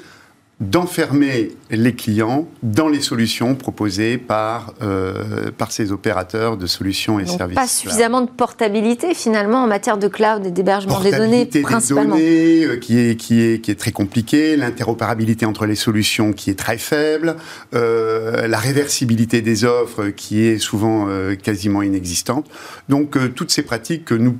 d'enfermer 0.62 1.50
les 1.70 1.92
clients 1.92 2.46
dans 2.62 2.88
les 2.88 3.00
solutions 3.00 3.56
proposées 3.56 4.16
par, 4.16 4.74
euh, 4.80 5.50
par 5.50 5.72
ces 5.72 5.90
opérateurs 5.90 6.56
de 6.56 6.66
solutions 6.66 7.18
et 7.18 7.24
Donc 7.24 7.36
services. 7.36 7.56
Pas 7.56 7.66
suffisamment 7.66 8.20
de 8.20 8.30
portabilité 8.30 9.12
finalement 9.12 9.64
en 9.64 9.66
matière 9.66 9.98
de 9.98 10.06
cloud 10.06 10.46
et 10.46 10.52
d'hébergement 10.52 11.00
des 11.00 11.10
données 11.10 11.46
principalement. 11.46 12.14
Des 12.14 12.60
données, 12.60 12.74
euh, 12.74 12.76
qui, 12.76 12.96
est, 12.96 13.16
qui, 13.16 13.42
est, 13.42 13.60
qui 13.60 13.72
est 13.72 13.74
très 13.74 13.90
compliqué, 13.90 14.56
l'interopérabilité 14.56 15.46
entre 15.46 15.66
les 15.66 15.74
solutions 15.74 16.32
qui 16.32 16.50
est 16.50 16.58
très 16.58 16.78
faible, 16.78 17.34
euh, 17.74 18.46
la 18.46 18.58
réversibilité 18.58 19.42
des 19.42 19.64
offres 19.64 20.10
qui 20.10 20.44
est 20.44 20.58
souvent 20.58 21.08
quasiment 21.42 21.82
inexistante. 21.82 22.48
Donc 22.88 23.18
toutes 23.34 23.50
ces 23.50 23.62
pratiques 23.62 24.04
que 24.04 24.14
nous, 24.14 24.36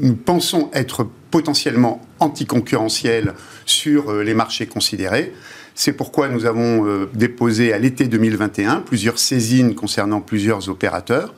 nous 0.00 0.14
pensons 0.14 0.68
être 0.72 1.06
potentiellement 1.30 2.02
anticoncurrentielles 2.18 3.34
sur 3.66 4.12
les 4.12 4.34
marchés 4.34 4.66
considérés, 4.66 5.32
c'est 5.80 5.94
pourquoi 5.94 6.28
nous 6.28 6.44
avons 6.44 6.86
euh, 6.86 7.08
déposé 7.14 7.72
à 7.72 7.78
l'été 7.78 8.06
2021 8.06 8.80
plusieurs 8.80 9.18
saisines 9.18 9.74
concernant 9.74 10.20
plusieurs 10.20 10.68
opérateurs, 10.68 11.32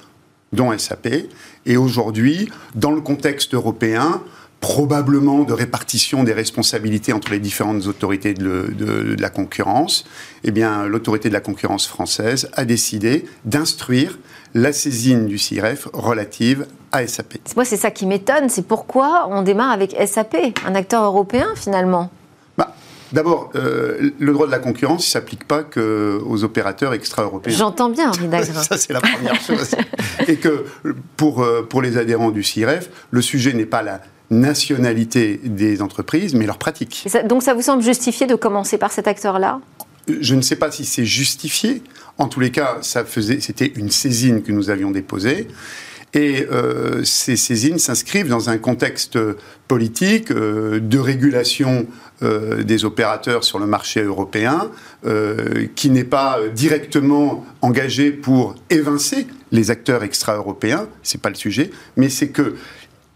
dont 0.53 0.77
SAP. 0.77 1.29
Et 1.65 1.77
aujourd'hui, 1.77 2.51
dans 2.75 2.91
le 2.91 3.01
contexte 3.01 3.55
européen, 3.55 4.21
probablement 4.61 5.45
de 5.45 5.53
répartition 5.53 6.25
des 6.25 6.33
responsabilités 6.33 7.13
entre 7.13 7.31
les 7.31 7.39
différentes 7.39 7.87
autorités 7.87 8.35
de, 8.35 9.15
la 9.17 9.31
concurrence, 9.31 10.07
eh 10.43 10.51
bien, 10.51 10.89
l'autorité 10.89 11.29
de 11.29 11.35
la 11.35 11.41
concurrence 11.41 11.87
française 11.87 12.51
a 12.55 12.65
décidé 12.65 13.27
d'instruire 13.45 14.19
la 14.55 14.73
saisine 14.73 15.27
du 15.27 15.39
CIREF 15.39 15.87
relative 15.93 16.67
à 16.91 17.07
SAP. 17.07 17.35
Moi, 17.55 17.65
c'est 17.65 17.77
ça 17.77 17.93
qui 17.93 18.07
m'étonne, 18.07 18.49
c'est 18.49 18.67
pourquoi 18.67 19.29
on 19.31 19.43
démarre 19.43 19.71
avec 19.71 19.97
SAP, 20.05 20.37
un 20.67 20.75
acteur 20.75 21.05
européen 21.05 21.47
finalement 21.55 22.11
D'abord, 23.13 23.51
euh, 23.55 24.11
le 24.19 24.33
droit 24.33 24.47
de 24.47 24.53
la 24.53 24.59
concurrence, 24.59 25.07
ne 25.07 25.11
s'applique 25.11 25.45
pas 25.45 25.63
qu'aux 25.63 26.45
opérateurs 26.45 26.95
extra-européens. 26.95 27.55
J'entends 27.57 27.91
bien, 27.91 28.11
Henri 28.21 28.29
Ça, 28.45 28.79
c'est 28.79 28.93
la 28.93 29.01
première 29.01 29.41
chose. 29.41 29.75
Et 30.29 30.37
que 30.37 30.65
pour, 31.17 31.43
euh, 31.43 31.63
pour 31.63 31.83
les 31.83 31.99
adhérents 31.99 32.31
du 32.31 32.43
CIREF, 32.43 32.91
le 33.11 33.23
sujet 33.23 33.53
n'est 33.53 33.67
pas 33.67 33.83
la 33.83 34.01
nationalité 34.31 35.41
des 35.45 35.83
entreprises, 35.83 36.35
mais 36.35 36.47
leur 36.47 36.57
pratique. 36.57 37.07
donc 37.27 37.43
ça 37.43 37.53
vous 37.53 37.61
semble 37.61 37.83
justifié 37.83 38.27
de 38.27 38.35
commencer 38.35 38.79
par 38.79 38.91
cet 38.91 39.07
acteur-là? 39.07 39.61
Je 40.09 40.35
ne 40.35 40.41
sais 40.41 40.57
pas 40.57 40.71
si 40.71 40.85
c'est 40.85 41.05
justifié. 41.05 41.83
En 42.19 42.29
tous 42.29 42.41
les 42.41 42.51
cas, 42.51 42.79
ça 42.81 43.05
faisait, 43.05 43.41
c'était 43.41 43.73
une 43.77 43.91
saisine 43.91 44.43
que 44.43 44.51
nous 44.51 44.71
avions 44.71 44.91
déposée. 44.91 45.49
Et 46.15 46.47
euh, 46.51 47.05
ces 47.05 47.37
saisines 47.37 47.79
s'inscrivent 47.79 48.29
dans 48.29 48.51
un 48.51 48.59
contexte 48.59 49.19
politique 49.67 50.31
euh, 50.31 50.79
de 50.79 50.99
régulation 50.99 51.87
euh, 52.23 52.63
des 52.63 52.85
opérateurs 52.85 53.45
sur 53.45 53.59
le 53.59 53.67
marché 53.67 54.03
européen, 54.03 54.71
qui 55.75 55.91
n'est 55.91 56.05
pas 56.05 56.39
directement 56.55 57.45
engagé 57.61 58.13
pour 58.13 58.55
évincer 58.71 59.27
les 59.51 59.73
acteurs 59.73 60.05
extra-européens, 60.05 60.87
c'est 61.03 61.21
pas 61.21 61.29
le 61.29 61.35
sujet, 61.35 61.73
mais 61.97 62.09
c'est 62.09 62.29
que 62.29 62.55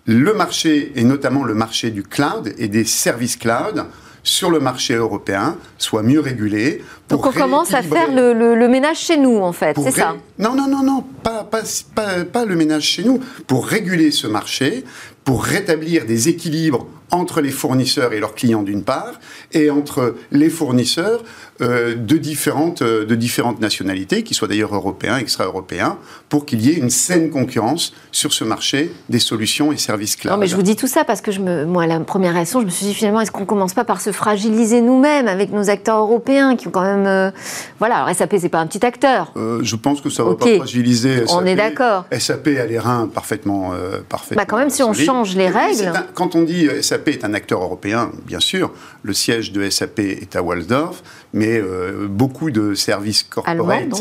le 0.06 0.34
marché, 0.34 0.92
et 0.96 1.04
notamment 1.04 1.44
le 1.44 1.54
marché 1.54 1.90
du 1.90 2.02
cloud 2.02 2.52
et 2.58 2.66
des 2.66 2.84
services 2.84 3.36
cloud, 3.36 3.86
sur 4.26 4.50
le 4.50 4.58
marché 4.58 4.94
européen 4.94 5.56
soit 5.78 6.02
mieux 6.02 6.20
régulé. 6.20 6.82
Donc 7.08 7.24
on 7.24 7.32
commence 7.32 7.72
à 7.72 7.82
faire 7.82 8.08
le, 8.12 8.68
ménage 8.68 8.98
chez 8.98 9.16
nous, 9.16 9.38
en 9.38 9.52
fait, 9.52 9.76
c'est 9.82 9.92
ça? 9.92 10.16
Non, 10.38 10.54
non, 10.54 10.68
non, 10.68 10.82
non, 10.82 11.04
pas, 11.22 11.44
pas, 11.44 11.62
pas, 11.94 12.24
pas 12.24 12.44
le 12.44 12.56
ménage 12.56 12.82
chez 12.82 13.04
nous. 13.04 13.20
Pour 13.46 13.66
réguler 13.66 14.10
ce 14.10 14.26
marché, 14.26 14.84
pour 15.24 15.44
rétablir 15.44 16.04
des 16.06 16.28
équilibres 16.28 16.86
entre 17.10 17.40
les 17.40 17.50
fournisseurs 17.50 18.12
et 18.12 18.20
leurs 18.20 18.34
clients 18.34 18.62
d'une 18.62 18.82
part, 18.82 19.20
et 19.52 19.70
entre 19.70 20.16
les 20.32 20.50
fournisseurs 20.50 21.22
euh, 21.62 21.94
de, 21.94 22.16
différentes, 22.16 22.82
euh, 22.82 23.06
de 23.06 23.14
différentes 23.14 23.60
nationalités, 23.60 24.22
qui 24.22 24.34
soient 24.34 24.48
d'ailleurs 24.48 24.74
européens, 24.74 25.16
extra-européens, 25.16 25.98
pour 26.28 26.44
qu'il 26.44 26.60
y 26.60 26.70
ait 26.70 26.76
une 26.76 26.90
saine 26.90 27.30
concurrence 27.30 27.94
sur 28.12 28.32
ce 28.32 28.44
marché 28.44 28.92
des 29.08 29.18
solutions 29.18 29.72
et 29.72 29.76
services 29.76 30.16
cloud. 30.16 30.34
Non, 30.34 30.38
mais 30.38 30.48
je 30.48 30.56
vous 30.56 30.62
dis 30.62 30.76
tout 30.76 30.86
ça 30.86 31.04
parce 31.04 31.20
que 31.20 31.30
je 31.30 31.40
me, 31.40 31.64
moi, 31.64 31.86
la 31.86 32.00
première 32.00 32.34
réaction, 32.34 32.60
je 32.60 32.66
me 32.66 32.70
suis 32.70 32.86
dit 32.86 32.94
finalement, 32.94 33.20
est-ce 33.20 33.30
qu'on 33.30 33.46
commence 33.46 33.72
pas 33.72 33.84
par 33.84 34.00
se 34.00 34.12
fragiliser 34.12 34.80
nous-mêmes 34.80 35.28
avec 35.28 35.52
nos 35.52 35.70
acteurs 35.70 35.98
européens 35.98 36.56
qui 36.56 36.68
ont 36.68 36.72
quand 36.72 36.82
même, 36.82 37.06
euh, 37.06 37.30
voilà, 37.78 37.96
alors 37.96 38.14
SAP 38.14 38.34
c'est 38.38 38.48
pas 38.48 38.58
un 38.58 38.66
petit 38.66 38.84
acteur. 38.84 39.32
je 39.36 39.76
pense 39.76 40.00
que 40.00 40.10
ça 40.10 40.24
va 40.24 40.34
pas 40.34 40.56
fragiliser. 40.56 41.26
SAP. 41.26 41.36
On 41.40 41.46
est 41.46 41.56
d'accord. 41.56 42.04
SAP 42.18 42.48
a 42.48 42.66
les 42.66 42.78
reins 42.78 43.06
parfaitement, 43.06 43.72
parfaitement. 44.08 44.42
Bah 44.42 44.46
quand 44.46 44.58
même, 44.58 44.70
si 44.70 44.82
on 44.82 44.92
change 44.92 45.36
les 45.36 45.48
règles. 45.48 45.92
quand 46.14 46.34
on 46.34 46.42
dit 46.42 46.68
SAP 46.82 46.95
est 47.06 47.24
un 47.24 47.34
acteur 47.34 47.62
européen, 47.62 48.10
bien 48.26 48.40
sûr, 48.40 48.72
le 49.02 49.12
siège 49.12 49.52
de 49.52 49.68
SAP 49.68 50.00
est 50.00 50.36
à 50.36 50.42
Walsdorf, 50.42 51.02
mais 51.32 51.58
euh, 51.58 52.06
beaucoup 52.08 52.50
de 52.50 52.74
services 52.74 53.22
corporate 53.22 53.92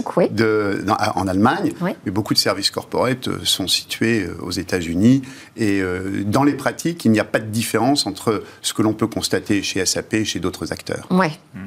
en 1.15 1.27
Allemagne, 1.27 1.73
mais 1.81 2.11
beaucoup 2.11 2.33
de 2.33 2.39
services 2.39 2.71
corporate 2.71 3.27
euh, 3.27 3.39
sont 3.43 3.67
situés 3.67 4.23
euh, 4.23 4.37
aux 4.41 4.51
États-Unis. 4.51 5.21
Et 5.57 5.81
dans 6.25 6.43
les 6.43 6.53
pratiques, 6.53 7.05
il 7.05 7.11
n'y 7.11 7.19
a 7.19 7.23
pas 7.23 7.39
de 7.39 7.45
différence 7.45 8.07
entre 8.07 8.43
ce 8.61 8.73
que 8.73 8.81
l'on 8.81 8.93
peut 8.93 9.07
constater 9.07 9.61
chez 9.63 9.85
SAP 9.85 10.15
et 10.15 10.25
chez 10.25 10.39
d'autres 10.39 10.71
acteurs. 10.71 11.07
Ouais. 11.11 11.31
Hmm. 11.53 11.59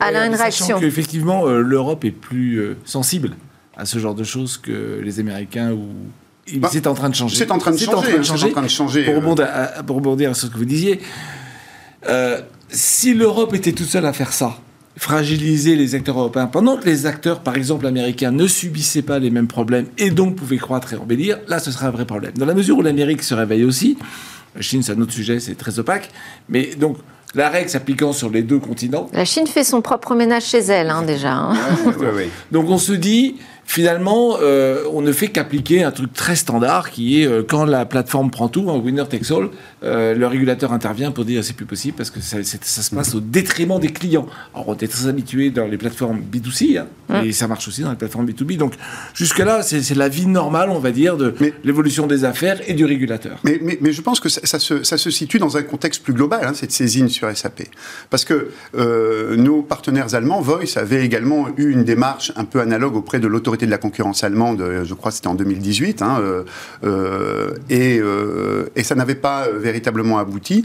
Alain, 0.00 0.26
une 0.26 0.34
réaction. 0.34 0.78
Effectivement, 0.80 1.46
l'Europe 1.46 2.04
est 2.04 2.10
plus 2.10 2.76
sensible 2.84 3.36
à 3.76 3.84
ce 3.84 3.98
genre 3.98 4.14
de 4.14 4.24
choses 4.24 4.58
que 4.58 5.00
les 5.02 5.20
Américains 5.20 5.72
ou 5.72 5.88
bah, 6.56 6.68
c'est 6.72 6.86
en 6.86 6.94
train 6.94 7.10
de 7.10 7.14
changer. 7.14 7.36
C'est 7.36 7.50
en 7.50 7.58
train 7.58 7.70
de 7.70 7.76
changer. 7.76 8.48
En 8.48 8.50
train 8.50 8.62
de 8.62 8.68
changer. 8.68 9.04
Pour, 9.04 9.96
rebondir 9.96 10.30
à, 10.30 10.34
ce 10.34 10.46
que 10.46 10.56
vous 10.56 10.64
disiez, 10.64 11.00
si 12.70 13.14
l'Europe 13.14 13.54
était 13.54 13.72
toute 13.72 13.88
seule 13.88 14.06
à 14.06 14.12
faire 14.12 14.32
ça, 14.32 14.58
fragiliser 14.98 15.76
les 15.76 15.94
acteurs 15.94 16.18
européens, 16.18 16.46
pendant 16.46 16.76
que 16.76 16.84
les 16.84 17.06
acteurs, 17.06 17.40
par 17.40 17.56
exemple 17.56 17.86
américains, 17.86 18.32
ne 18.32 18.46
subissaient 18.46 19.02
pas 19.02 19.18
les 19.18 19.30
mêmes 19.30 19.46
problèmes 19.46 19.86
et 19.96 20.10
donc 20.10 20.36
pouvaient 20.36 20.58
croître 20.58 20.92
et 20.92 20.96
embellir, 20.96 21.38
là 21.46 21.60
ce 21.60 21.70
serait 21.70 21.86
un 21.86 21.90
vrai 21.90 22.04
problème. 22.04 22.32
Dans 22.36 22.46
la 22.46 22.54
mesure 22.54 22.78
où 22.78 22.82
l'Amérique 22.82 23.22
se 23.22 23.34
réveille 23.34 23.64
aussi, 23.64 23.96
la 24.54 24.60
Chine 24.60 24.82
c'est 24.82 24.92
un 24.92 25.00
autre 25.00 25.12
sujet, 25.12 25.40
c'est 25.40 25.54
très 25.54 25.78
opaque, 25.78 26.10
mais 26.48 26.74
donc 26.74 26.98
la 27.34 27.48
règle 27.48 27.68
s'appliquant 27.68 28.12
sur 28.12 28.30
les 28.30 28.42
deux 28.42 28.58
continents. 28.58 29.08
La 29.12 29.24
Chine 29.24 29.46
fait 29.46 29.64
son 29.64 29.82
propre 29.82 30.14
ménage 30.14 30.46
chez 30.46 30.58
elle, 30.58 30.90
hein, 30.90 31.02
déjà. 31.02 31.34
Hein. 31.34 31.54
Donc 32.50 32.68
on 32.68 32.78
se 32.78 32.92
dit, 32.92 33.36
finalement, 33.68 34.38
euh, 34.40 34.84
on 34.92 35.02
ne 35.02 35.12
fait 35.12 35.28
qu'appliquer 35.28 35.84
un 35.84 35.90
truc 35.90 36.14
très 36.14 36.36
standard 36.36 36.90
qui 36.90 37.20
est 37.20 37.26
euh, 37.26 37.42
quand 37.46 37.66
la 37.66 37.84
plateforme 37.84 38.30
prend 38.30 38.48
tout, 38.48 38.66
en 38.70 38.78
winner 38.78 39.04
takes 39.06 39.30
all, 39.30 39.50
euh, 39.84 40.14
le 40.14 40.26
régulateur 40.26 40.72
intervient 40.72 41.12
pour 41.12 41.26
dire 41.26 41.44
c'est 41.44 41.54
plus 41.54 41.66
possible 41.66 41.94
parce 41.94 42.10
que 42.10 42.20
ça, 42.20 42.42
se 42.42 42.94
passe 42.94 43.14
au 43.14 43.20
détriment 43.20 43.78
des 43.78 43.88
clients. 43.88 44.26
Alors 44.54 44.68
on 44.68 44.74
est 44.74 44.88
très 44.88 45.06
habitué 45.06 45.50
dans 45.50 45.66
les 45.66 45.76
plateformes 45.76 46.20
B2C 46.32 46.78
hein, 46.78 47.22
et 47.22 47.32
ça 47.32 47.46
marche 47.46 47.68
aussi 47.68 47.82
dans 47.82 47.90
les 47.90 47.96
plateformes 47.96 48.26
B2B. 48.26 48.56
Donc 48.56 48.72
jusque-là, 49.12 49.62
c'est 49.62 49.94
la 49.94 50.08
vie 50.08 50.26
normale, 50.26 50.70
on 50.70 50.78
va 50.78 50.90
dire, 50.90 51.18
de 51.18 51.34
l'évolution 51.62 52.06
des 52.06 52.24
affaires 52.24 52.58
et 52.66 52.72
du 52.72 52.86
régulateur. 52.86 53.38
Mais, 53.44 53.60
mais, 53.82 53.92
je 53.92 54.00
pense 54.00 54.18
que 54.18 54.30
ça, 54.30 54.58
se, 54.58 54.82
ça, 54.82 54.96
se, 54.96 55.10
situe 55.10 55.38
dans 55.38 55.58
un 55.58 55.62
contexte 55.62 56.02
plus 56.02 56.14
global, 56.14 56.40
hein, 56.42 56.52
cette 56.54 56.72
saisine 56.72 57.10
sur 57.10 57.28
SAP. 57.36 57.64
Parce 58.08 58.24
que 58.24 58.48
nos 59.36 59.60
partenaires 59.60 60.14
allemands, 60.14 60.40
Voice, 60.40 60.76
avaient 60.76 61.04
également 61.04 61.48
eu 61.58 61.70
une 61.70 61.84
démarche 61.84 62.32
un 62.36 62.44
peu 62.44 62.60
analogue 62.60 62.96
auprès 62.96 63.20
de 63.20 63.26
l'autorité 63.26 63.57
de 63.66 63.70
la 63.70 63.78
concurrence 63.78 64.24
allemande, 64.24 64.60
euh, 64.60 64.84
je 64.84 64.94
crois 64.94 65.10
que 65.10 65.16
c'était 65.16 65.28
en 65.28 65.34
2018, 65.34 66.02
hein, 66.02 66.18
euh, 66.20 66.44
euh, 66.84 67.54
et, 67.70 68.00
et, 68.76 68.84
ça 68.84 68.94
n'avait 68.94 69.14
pas 69.14 69.48
véritablement 69.50 70.18
abouti. 70.18 70.64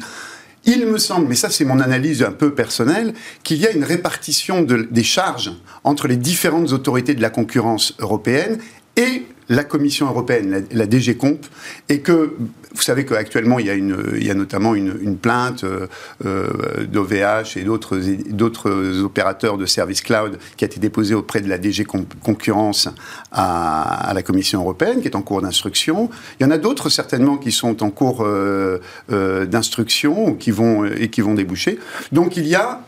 Il 0.65 0.85
me 0.87 0.97
semble, 0.97 1.27
mais 1.27 1.35
ça 1.35 1.49
c'est 1.49 1.65
mon 1.65 1.79
analyse 1.79 2.23
un 2.23 2.31
peu 2.31 2.53
personnelle, 2.53 3.13
qu'il 3.43 3.57
y 3.57 3.67
a 3.67 3.71
une 3.71 3.83
répartition 3.83 4.61
de, 4.61 4.87
des 4.89 5.03
charges 5.03 5.51
entre 5.83 6.07
les 6.07 6.15
différentes 6.15 6.71
autorités 6.71 7.15
de 7.15 7.21
la 7.21 7.29
concurrence 7.29 7.95
européenne 7.99 8.59
et 8.95 9.23
la 9.49 9.63
Commission 9.63 10.07
européenne, 10.07 10.65
la, 10.71 10.85
DG 10.85 11.15
Comp, 11.15 11.45
et 11.89 11.99
que 11.99 12.35
vous 12.73 12.81
savez 12.81 13.05
qu'actuellement 13.05 13.59
il 13.59 13.67
y 13.67 13.69
a, 13.69 13.73
une, 13.73 13.97
il 14.15 14.25
y 14.25 14.31
a 14.31 14.33
notamment 14.33 14.75
une, 14.75 15.17
plainte 15.17 15.63
euh, 15.63 15.87
euh 16.25 16.47
d'OVH 16.85 17.57
et 17.57 17.63
d'autres, 17.63 19.01
opérateurs 19.03 19.57
de 19.57 19.65
services 19.65 20.01
cloud 20.01 20.37
qui 20.57 20.65
a 20.65 20.67
été 20.67 20.79
déposée 20.79 21.13
auprès 21.13 21.41
de 21.41 21.49
la 21.49 21.57
DG 21.57 21.85
Concurrence 21.85 22.89
à, 23.31 24.11
la 24.13 24.23
Commission 24.23 24.61
européenne, 24.61 25.01
qui 25.01 25.07
est 25.07 25.15
en 25.15 25.21
cours 25.21 25.41
d'instruction. 25.41 26.09
Il 26.39 26.43
y 26.43 26.45
en 26.45 26.51
a 26.51 26.57
d'autres 26.57 26.89
certainement 26.89 27.37
qui 27.37 27.51
sont 27.51 27.83
en 27.83 27.89
cours 27.89 28.23
euh, 28.23 28.81
euh, 29.11 29.45
d'instruction 29.45 30.33
qui 30.35 30.51
vont, 30.51 30.85
et 30.85 31.09
qui 31.09 31.21
vont 31.21 31.33
déboucher. 31.33 31.79
Donc 32.11 32.37
il 32.37 32.47
y 32.47 32.55
a 32.55 32.81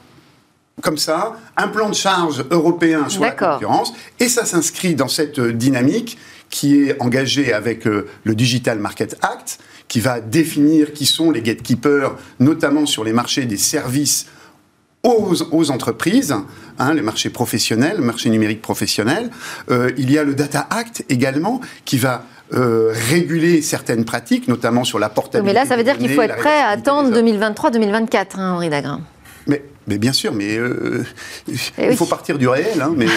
comme 0.81 0.97
ça, 0.97 1.37
un 1.55 1.69
plan 1.69 1.87
de 1.89 1.95
charge 1.95 2.43
européen 2.51 3.07
sur 3.07 3.21
la 3.21 3.31
concurrence, 3.31 3.93
et 4.19 4.27
ça 4.27 4.43
s'inscrit 4.43 4.93
dans 4.93 5.07
cette 5.07 5.39
dynamique 5.39 6.17
qui 6.49 6.83
est 6.83 7.01
engagée 7.01 7.53
avec 7.53 7.87
euh, 7.87 8.07
le 8.23 8.35
Digital 8.35 8.79
Market 8.79 9.17
Act, 9.21 9.59
qui 9.87 9.99
va 9.99 10.19
définir 10.19 10.93
qui 10.93 11.05
sont 11.05 11.31
les 11.31 11.41
gatekeepers, 11.41 12.15
notamment 12.39 12.85
sur 12.85 13.03
les 13.03 13.13
marchés 13.13 13.45
des 13.45 13.57
services 13.57 14.27
aux, 15.03 15.69
entreprises, 15.69 16.35
hein, 16.79 16.93
les 16.95 17.03
marchés 17.03 17.29
professionnels, 17.29 17.97
le 17.97 18.03
marché 18.03 18.29
numérique 18.31 18.61
professionnel. 18.61 19.29
Euh, 19.69 19.91
il 19.97 20.11
y 20.11 20.17
a 20.17 20.23
le 20.23 20.33
Data 20.33 20.65
Act 20.71 21.05
également, 21.09 21.61
qui 21.85 21.99
va 21.99 22.25
euh, 22.53 22.91
réguler 23.09 23.61
certaines 23.61 24.03
pratiques, 24.03 24.47
notamment 24.47 24.83
sur 24.83 24.97
la 24.97 25.09
portabilité. 25.09 25.53
Mais 25.53 25.59
là, 25.59 25.67
ça 25.67 25.77
veut 25.77 25.83
dire 25.83 25.97
qu'il 25.97 26.09
faut 26.09 26.23
être 26.23 26.37
prêt 26.37 26.59
à 26.59 26.69
attendre 26.69 27.15
2023-2024, 27.15 28.39
hein, 28.39 28.53
Henri 28.53 28.69
Dagrin. 28.69 29.01
Mais 29.45 29.61
mais 29.87 29.97
bien 29.97 30.13
sûr, 30.13 30.33
mais 30.33 30.57
euh, 30.57 31.03
eh 31.77 31.91
il 31.91 31.97
faut 31.97 32.05
partir 32.05 32.37
du 32.37 32.47
réel. 32.47 32.81
Hein, 32.81 32.93
mais, 32.95 33.07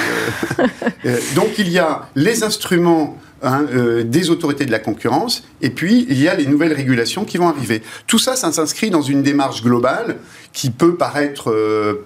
euh, 1.07 1.19
donc 1.35 1.59
il 1.59 1.69
y 1.71 1.79
a 1.79 2.09
les 2.15 2.43
instruments 2.43 3.17
hein, 3.43 3.65
des 4.05 4.31
autorités 4.31 4.67
de 4.67 4.71
la 4.71 4.79
concurrence, 4.79 5.45
et 5.63 5.71
puis 5.71 6.07
il 6.09 6.21
y 6.21 6.29
a 6.29 6.35
les 6.35 6.47
nouvelles 6.47 6.73
régulations 6.73 7.25
qui 7.25 7.39
vont 7.39 7.49
arriver. 7.49 7.83
Tout 8.07 8.19
ça, 8.19 8.37
ça 8.37 8.53
s'inscrit 8.53 8.91
dans 8.91 9.03
une 9.03 9.23
démarche 9.23 9.63
globale 9.63 10.17
qui 10.53 10.71
peut 10.71 10.95
paraître 10.95 11.55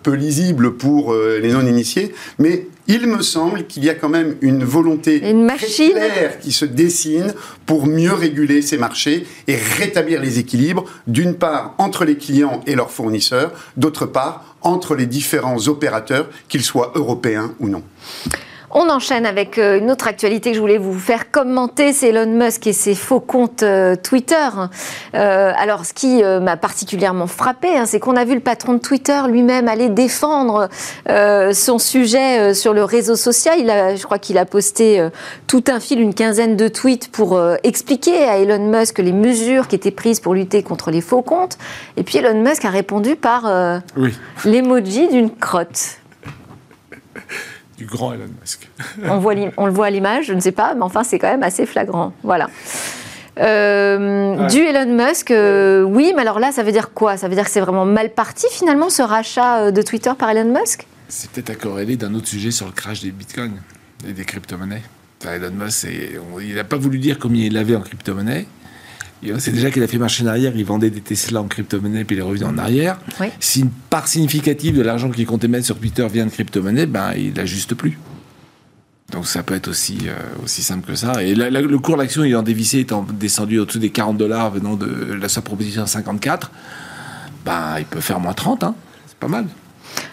peu 0.02 0.12
lisible 0.12 0.74
pour 0.74 1.14
les 1.14 1.52
non-initiés, 1.52 2.12
mais 2.38 2.66
il 2.88 3.06
me 3.06 3.22
semble 3.22 3.66
qu'il 3.66 3.84
y 3.84 3.90
a 3.90 3.94
quand 3.94 4.08
même 4.08 4.36
une 4.40 4.64
volonté 4.64 5.30
une 5.30 5.44
machine. 5.44 5.92
claire 5.92 6.40
qui 6.40 6.52
se 6.52 6.64
dessine 6.64 7.32
pour 7.64 7.86
mieux 7.86 8.12
réguler 8.12 8.60
ces 8.60 8.76
marchés 8.76 9.26
et 9.46 9.56
rétablir 9.56 10.20
les 10.20 10.38
équilibres, 10.38 10.84
d'une 11.06 11.34
part 11.34 11.74
entre 11.78 12.04
les 12.04 12.16
clients 12.16 12.60
et 12.66 12.74
leurs 12.74 12.90
fournisseurs, 12.90 13.52
d'autre 13.76 14.06
part 14.06 14.56
entre 14.62 14.94
les 14.94 15.06
différents 15.06 15.68
opérateurs, 15.68 16.28
qu'ils 16.48 16.64
soient 16.64 16.92
européens 16.94 17.54
ou 17.60 17.68
non. 17.68 17.82
On 18.74 18.88
enchaîne 18.88 19.26
avec 19.26 19.58
euh, 19.58 19.78
une 19.78 19.90
autre 19.90 20.06
actualité 20.06 20.50
que 20.50 20.56
je 20.56 20.60
voulais 20.60 20.78
vous 20.78 20.98
faire 20.98 21.30
commenter, 21.30 21.92
c'est 21.92 22.08
Elon 22.08 22.26
Musk 22.26 22.66
et 22.66 22.72
ses 22.72 22.94
faux 22.94 23.20
comptes 23.20 23.62
euh, 23.62 23.96
Twitter. 23.96 24.48
Euh, 25.14 25.52
alors, 25.58 25.84
ce 25.84 25.92
qui 25.92 26.22
m'a 26.22 26.56
particulièrement 26.56 27.26
frappé, 27.26 27.76
hein, 27.76 27.84
c'est 27.84 28.00
qu'on 28.00 28.16
a 28.16 28.24
vu 28.24 28.34
le 28.34 28.40
patron 28.40 28.72
de 28.72 28.78
Twitter 28.78 29.20
lui-même 29.28 29.68
aller 29.68 29.90
défendre 29.90 30.68
son 31.52 31.78
sujet 31.78 32.54
sur 32.54 32.72
le 32.72 32.84
réseau 32.84 33.16
social. 33.16 33.58
Il 33.58 33.68
a, 33.70 33.96
je 33.96 34.02
crois 34.04 34.18
qu'il 34.18 34.38
a 34.38 34.44
posté 34.44 35.06
tout 35.46 35.64
un 35.68 35.80
fil, 35.80 36.00
une 36.00 36.14
quinzaine 36.14 36.56
de 36.56 36.68
tweets 36.68 37.10
pour 37.10 37.40
expliquer 37.62 38.24
à 38.24 38.38
Elon 38.38 38.70
Musk 38.70 38.98
les 38.98 39.12
mesures 39.12 39.68
qui 39.68 39.76
étaient 39.76 39.90
prises 39.90 40.20
pour 40.20 40.34
lutter 40.34 40.62
contre 40.62 40.90
les 40.90 41.00
faux 41.00 41.22
comptes. 41.22 41.58
Et 41.96 42.02
puis 42.02 42.18
Elon 42.18 42.40
Musk 42.40 42.64
a 42.64 42.70
répondu 42.70 43.16
par 43.16 43.44
l'emoji 44.44 45.08
d'une 45.08 45.30
crotte 45.30 46.01
grand 47.80 48.12
Elon 48.12 48.28
Musk. 48.40 48.68
on, 49.04 49.18
voit 49.18 49.35
on 49.56 49.66
le 49.66 49.72
voit 49.72 49.87
à 49.87 49.90
l'image, 49.90 50.26
je 50.26 50.35
ne 50.35 50.40
sais 50.40 50.52
pas, 50.52 50.74
mais 50.74 50.82
enfin, 50.82 51.04
c'est 51.04 51.18
quand 51.18 51.30
même 51.30 51.42
assez 51.42 51.66
flagrant. 51.66 52.12
Voilà. 52.22 52.48
Euh, 53.40 54.46
du 54.48 54.58
Elon 54.58 54.94
Musk, 54.94 55.30
euh, 55.30 55.82
oui, 55.82 56.12
mais 56.14 56.22
alors 56.22 56.38
là, 56.38 56.52
ça 56.52 56.62
veut 56.62 56.72
dire 56.72 56.92
quoi? 56.92 57.16
Ça 57.16 57.28
veut 57.28 57.35
dire 57.35 57.44
que 57.44 57.50
c'est 57.50 57.61
vraiment 57.61 57.87
mal 57.87 58.11
parti 58.11 58.46
finalement 58.50 58.90
ce 58.90 59.02
rachat 59.02 59.58
euh, 59.58 59.70
de 59.70 59.82
Twitter 59.82 60.12
par 60.18 60.30
Elon 60.30 60.52
Musk? 60.52 60.87
C'est 61.08 61.30
peut-être 61.30 61.50
à 61.50 61.54
corréler 61.54 61.96
d'un 61.96 62.14
autre 62.14 62.28
sujet 62.28 62.50
sur 62.50 62.66
le 62.66 62.72
crash 62.72 63.00
des 63.00 63.11
bitcoins 63.11 63.61
et 64.06 64.12
des 64.12 64.24
crypto-monnaies. 64.24 64.82
Elon 65.24 65.52
Musk, 65.52 65.88
il 66.40 66.54
n'a 66.54 66.64
pas 66.64 66.76
voulu 66.76 66.98
dire 66.98 67.18
combien 67.18 67.46
il 67.46 67.56
avait 67.56 67.76
en 67.76 67.80
crypto-monnaie. 67.80 68.46
C'est 69.38 69.52
déjà 69.52 69.70
qu'il 69.70 69.82
a 69.82 69.87
fait 69.87 69.98
marcher 69.98 70.24
en 70.24 70.28
arrière, 70.28 70.52
il 70.56 70.64
vendait 70.64 70.90
des 70.90 71.00
Tesla 71.00 71.40
en 71.40 71.46
crypto-monnaie, 71.46 72.04
puis 72.04 72.16
il 72.16 72.18
est 72.18 72.22
revenu 72.22 72.44
en 72.44 72.58
arrière. 72.58 72.98
Si 73.38 73.61
une 73.61 73.70
part 73.70 74.08
significative 74.08 74.76
de 74.76 74.82
l'argent 74.82 75.11
qu'il 75.11 75.26
comptait 75.26 75.48
mettre 75.48 75.66
sur 75.66 75.78
Twitter 75.78 76.06
vient 76.12 76.26
de 76.26 76.30
crypto-monnaie, 76.30 76.87
ben, 76.87 77.12
il 77.16 77.32
n'ajuste 77.32 77.74
plus. 77.74 77.98
Donc 79.12 79.26
ça 79.26 79.42
peut 79.42 79.54
être 79.54 79.68
aussi, 79.68 79.98
euh, 80.06 80.14
aussi 80.42 80.62
simple 80.62 80.87
que 80.87 80.94
ça. 80.94 81.22
Et 81.22 81.35
le 81.35 81.78
cours 81.78 81.96
de 81.96 82.02
l'action 82.02 82.24
ayant 82.24 82.42
dévissé, 82.42 82.80
étant 82.80 83.02
descendu 83.02 83.58
au-dessus 83.58 83.78
des 83.78 83.90
40 83.90 84.16
dollars 84.16 84.50
venant 84.50 84.74
de 84.74 85.14
la, 85.14 85.28
sa 85.28 85.42
proposition 85.42 85.82
à 85.82 85.87
54, 85.87 86.50
ben, 87.44 87.74
il 87.78 87.85
peut 87.85 88.00
faire 88.00 88.18
moins 88.18 88.32
30, 88.32 88.64
hein. 88.64 88.74
c'est 89.06 89.18
pas 89.18 89.28
mal. 89.28 89.46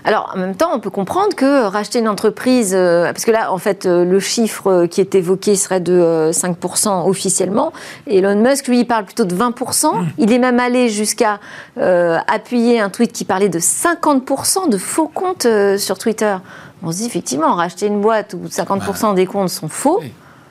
Alors, 0.05 0.31
en 0.33 0.39
même 0.39 0.55
temps, 0.55 0.69
on 0.73 0.79
peut 0.79 0.89
comprendre 0.89 1.35
que 1.35 1.63
racheter 1.65 1.99
une 1.99 2.07
entreprise, 2.07 2.73
euh, 2.73 3.05
parce 3.11 3.25
que 3.25 3.31
là, 3.31 3.51
en 3.51 3.57
fait, 3.57 3.85
euh, 3.85 4.05
le 4.05 4.19
chiffre 4.19 4.67
euh, 4.67 4.87
qui 4.87 5.01
est 5.01 5.13
évoqué 5.15 5.55
serait 5.55 5.81
de 5.81 6.31
5% 6.31 7.07
officiellement. 7.07 7.73
Elon 8.07 8.41
Musk, 8.41 8.67
lui, 8.67 8.79
il 8.79 8.85
parle 8.85 9.05
plutôt 9.05 9.25
de 9.25 9.35
20%. 9.35 9.95
Mmh. 9.95 10.07
Il 10.17 10.31
est 10.31 10.39
même 10.39 10.59
allé 10.59 10.89
jusqu'à 10.89 11.39
appuyer 11.77 12.79
un 12.79 12.89
tweet 12.89 13.11
qui 13.11 13.25
parlait 13.25 13.49
de 13.49 13.59
50% 13.59 14.69
de 14.69 14.77
faux 14.77 15.07
comptes 15.07 15.47
sur 15.77 15.97
Twitter. 15.97 16.35
On 16.81 16.91
se 16.91 16.97
dit, 16.97 17.05
effectivement, 17.05 17.53
racheter 17.55 17.87
une 17.87 18.01
boîte 18.01 18.33
où 18.33 18.47
50% 18.47 19.15
des 19.15 19.25
comptes 19.25 19.49
sont 19.49 19.67
faux. 19.69 20.01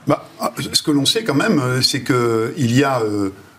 Bah, 0.07 0.25
ah, 0.41 0.53
ce 0.73 0.83
que 0.83 0.91
l'on 0.91 1.05
sait 1.05 1.25
quand 1.25 1.35
même, 1.35 1.61
c'est 1.83 2.03
qu'il 2.03 2.77
y 2.77 2.85
a 2.85 3.03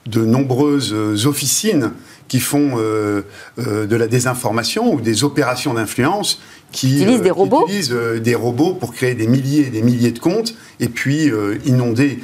de 0.05 0.25
nombreuses 0.25 0.93
officines 1.25 1.91
qui 2.29 2.39
font 2.39 2.75
euh, 2.77 3.23
euh, 3.57 3.85
de 3.85 3.95
la 3.97 4.07
désinformation 4.07 4.93
ou 4.93 5.01
des 5.01 5.25
opérations 5.25 5.73
d'influence 5.73 6.39
qui 6.71 7.01
utilisent, 7.01 7.21
des, 7.21 7.29
euh, 7.29 7.33
robots. 7.33 7.63
utilisent 7.67 7.89
des 7.89 8.35
robots 8.35 8.75
pour 8.75 8.93
créer 8.93 9.15
des 9.15 9.27
milliers 9.27 9.67
et 9.67 9.69
des 9.71 9.81
milliers 9.81 10.11
de 10.11 10.19
comptes 10.19 10.53
et 10.79 10.87
puis 10.87 11.29
inonder 11.65 12.19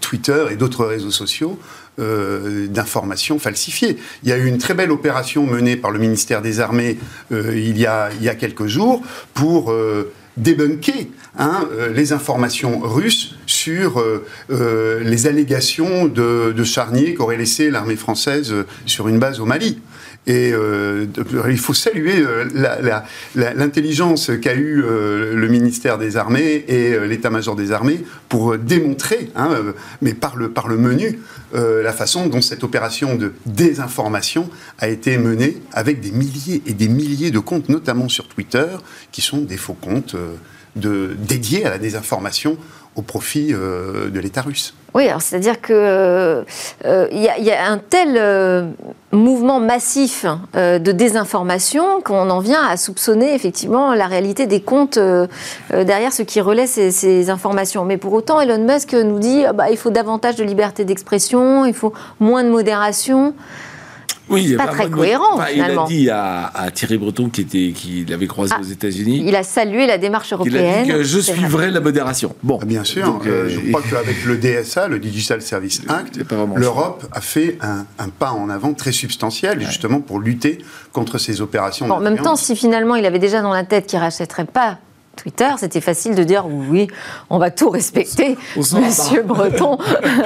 Twitter 0.00 0.46
et 0.50 0.56
d'autres 0.56 0.84
réseaux 0.84 1.10
sociaux 1.10 1.58
d'informations 1.98 3.38
falsifiées. 3.38 3.98
Il 4.22 4.28
y 4.28 4.32
a 4.32 4.36
eu 4.36 4.46
une 4.46 4.58
très 4.58 4.74
belle 4.74 4.92
opération 4.92 5.46
menée 5.46 5.76
par 5.76 5.90
le 5.90 5.98
ministère 5.98 6.42
des 6.42 6.60
Armées 6.60 6.98
il, 7.30 7.78
y 7.78 7.86
a, 7.86 8.10
il 8.18 8.22
y 8.22 8.28
a 8.28 8.34
quelques 8.34 8.66
jours 8.66 9.02
pour 9.34 9.72
débunker 10.38 11.08
hein, 11.38 11.68
euh, 11.72 11.92
les 11.92 12.12
informations 12.12 12.80
russes 12.80 13.34
sur 13.46 14.00
euh, 14.00 14.24
euh, 14.50 15.00
les 15.02 15.26
allégations 15.26 16.06
de, 16.06 16.52
de 16.56 16.64
charniers 16.64 17.14
qu'aurait 17.14 17.36
laissé 17.36 17.70
l'armée 17.70 17.96
française 17.96 18.54
sur 18.86 19.08
une 19.08 19.18
base 19.18 19.40
au 19.40 19.44
Mali. 19.44 19.78
Et 20.28 20.52
euh, 20.52 21.06
il 21.48 21.56
faut 21.56 21.72
saluer 21.72 22.18
euh, 22.18 22.44
l'intelligence 23.34 24.30
qu'a 24.42 24.54
eu 24.54 24.84
euh, 24.84 25.34
le 25.34 25.48
ministère 25.48 25.96
des 25.96 26.18
Armées 26.18 26.66
et 26.68 26.98
l'état-major 27.08 27.56
des 27.56 27.72
Armées 27.72 28.04
pour 28.28 28.58
démontrer, 28.58 29.30
hein, 29.34 29.48
mais 30.02 30.12
par 30.12 30.36
le, 30.36 30.76
menu, 30.76 31.18
la 31.54 31.92
façon 31.94 32.26
dont 32.26 32.42
cette 32.42 32.62
opération 32.62 33.16
de 33.16 33.32
désinformation 33.46 34.50
a 34.78 34.88
été 34.88 35.16
menée 35.16 35.56
avec 35.72 36.00
des 36.00 36.10
milliers 36.10 36.62
et 36.66 36.74
des 36.74 36.88
milliers 36.88 37.30
de 37.30 37.38
comptes, 37.38 37.70
notamment 37.70 38.10
sur 38.10 38.28
Twitter, 38.28 38.66
qui 39.12 39.22
sont 39.22 39.38
des 39.38 39.56
faux 39.56 39.76
comptes 39.80 40.14
dédiés 40.76 41.64
à 41.64 41.70
la 41.70 41.78
désinformation 41.78 42.58
au 42.98 43.02
profit 43.02 43.52
de 43.52 44.18
l'État 44.18 44.42
russe. 44.42 44.74
Oui, 44.94 45.06
c'est-à-dire 45.20 45.60
que 45.60 46.44
il 46.84 47.22
y, 47.22 47.50
a 47.50 47.70
un 47.70 47.78
tel 47.78 48.74
mouvement 49.12 49.58
massif 49.58 50.26
euh, 50.54 50.78
de 50.78 50.92
désinformation 50.92 52.02
qu'on 52.02 52.28
en 52.28 52.40
vient 52.40 52.62
à 52.62 52.76
soupçonner 52.76 53.34
effectivement 53.34 53.94
la 53.94 54.06
réalité 54.06 54.46
des 54.46 54.60
comptes 54.60 54.98
euh, 54.98 55.26
euh, 55.72 55.84
derrière 55.84 56.12
ceux 56.12 56.24
qui 56.24 56.40
relaient 56.40 56.66
ces, 56.66 57.30
informations. 57.30 57.84
Mais 57.84 57.96
pour 57.96 58.12
autant, 58.12 58.40
Elon 58.40 58.64
Musk 58.64 58.92
nous 58.92 59.18
dit 59.18 59.40
qu'il 59.40 59.52
bah, 59.54 59.70
il 59.70 59.76
faut 59.76 59.90
davantage 59.90 60.36
de 60.36 60.44
liberté 60.44 60.84
d'expression, 60.84 61.64
il 61.64 61.74
faut 61.74 61.92
moins 62.20 62.44
de 62.44 62.50
modération. 62.50 63.34
Oui, 64.28 64.54
pas 64.56 64.66
très 64.66 64.88
cohérent. 64.90 65.40
il 65.54 65.60
a 65.60 65.86
dit 65.86 66.10
à, 66.10 66.70
Thierry 66.74 66.98
Breton, 66.98 67.28
qui, 67.28 67.42
était, 67.42 67.72
qui 67.74 68.04
l'avait 68.04 68.26
croisé 68.26 68.54
ah, 68.56 68.60
aux 68.60 68.64
États-Unis. 68.64 69.22
Il 69.26 69.34
a 69.36 69.42
salué 69.42 69.86
la 69.86 69.98
démarche 69.98 70.32
européenne. 70.32 70.84
Il 70.86 70.92
a 70.92 70.94
dit 70.94 70.98
que 70.98 71.02
je 71.02 71.18
suivrai 71.20 71.70
la 71.70 71.80
modération. 71.80 72.34
Bon, 72.42 72.58
ah, 72.60 72.64
bien 72.64 72.84
sûr. 72.84 73.20
Euh, 73.26 73.48
je 73.48 73.60
crois 73.70 73.82
qu'avec 73.88 74.24
le 74.24 74.36
DSA, 74.36 74.88
le 74.88 74.98
Digital 74.98 75.42
Service 75.42 75.82
Act, 75.88 76.20
l'Europe 76.56 77.06
a 77.12 77.20
fait 77.20 77.58
un, 77.60 77.86
pas 78.18 78.32
en 78.32 78.48
avant 78.48 78.74
très 78.74 78.92
substantiel, 78.92 79.60
justement 79.60 80.00
pour 80.00 80.20
lutter 80.20 80.58
contre 80.92 81.18
ces 81.18 81.40
opérations. 81.40 81.90
en 81.90 82.00
même 82.00 82.18
temps, 82.18 82.36
si 82.36 82.56
finalement 82.56 82.96
il 82.96 83.06
avait 83.06 83.18
déjà 83.18 83.42
dans 83.42 83.52
la 83.52 83.64
tête 83.64 83.86
qu'il 83.86 83.98
rachèterait 83.98 84.44
pas 84.44 84.78
Twitter, 85.18 85.48
c'était 85.58 85.80
facile 85.80 86.14
de 86.14 86.22
dire 86.22 86.46
oui, 86.46 86.86
on 87.28 87.38
va 87.38 87.50
tout 87.50 87.70
respecter, 87.70 88.38
Monsieur 88.56 89.22
Breton. 89.22 89.76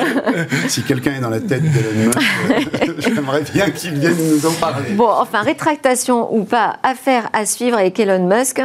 si 0.68 0.82
quelqu'un 0.82 1.14
est 1.14 1.20
dans 1.20 1.30
la 1.30 1.40
tête 1.40 1.62
d'Elon 1.62 2.06
Musk, 2.06 2.18
euh, 2.18 2.94
j'aimerais 2.98 3.42
bien 3.54 3.70
qu'il 3.70 3.94
vienne 3.94 4.16
nous 4.18 4.46
en 4.46 4.52
parler. 4.52 4.90
Bon, 4.90 5.08
enfin, 5.08 5.40
rétractation 5.40 6.34
ou 6.34 6.44
pas, 6.44 6.76
affaire 6.82 7.30
à 7.32 7.46
suivre 7.46 7.78
avec 7.78 7.98
Elon 7.98 8.26
Musk. 8.26 8.62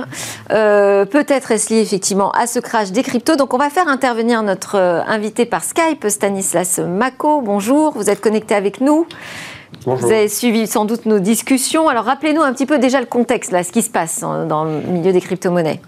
Euh, 0.52 1.06
peut-être 1.06 1.52
est-ce 1.52 1.74
lié 1.74 1.80
effectivement 1.80 2.32
à 2.32 2.46
ce 2.46 2.60
crash 2.60 2.92
des 2.92 3.04
cryptos. 3.04 3.38
Donc, 3.38 3.54
on 3.54 3.58
va 3.58 3.70
faire 3.70 3.88
intervenir 3.88 4.44
notre 4.44 4.76
euh, 4.76 5.02
invité 5.08 5.46
par 5.46 5.63
Skype, 5.63 6.06
Stanislas 6.10 6.80
Mako. 6.80 7.42
Bonjour, 7.42 7.94
vous 7.94 8.10
êtes 8.10 8.20
connecté 8.20 8.54
avec 8.54 8.82
nous. 8.82 9.08
Bonjour. 9.86 10.08
Vous 10.08 10.13
avez 10.13 10.28
suivi 10.28 10.68
sans 10.68 10.84
doute 10.84 11.06
nos 11.06 11.20
discussions. 11.20 11.88
Alors 11.88 12.04
rappelez-nous 12.04 12.42
un 12.42 12.52
petit 12.52 12.66
peu 12.66 12.80
déjà 12.80 13.00
le 13.00 13.06
contexte, 13.06 13.52
là, 13.52 13.63
ce 13.63 13.72
qui 13.72 13.82
se 13.82 13.90
passe 13.90 14.20
dans 14.20 14.66
le 14.66 14.82
milieu 14.82 15.13
des 15.13 15.22
crypto-monnaies. 15.22 15.80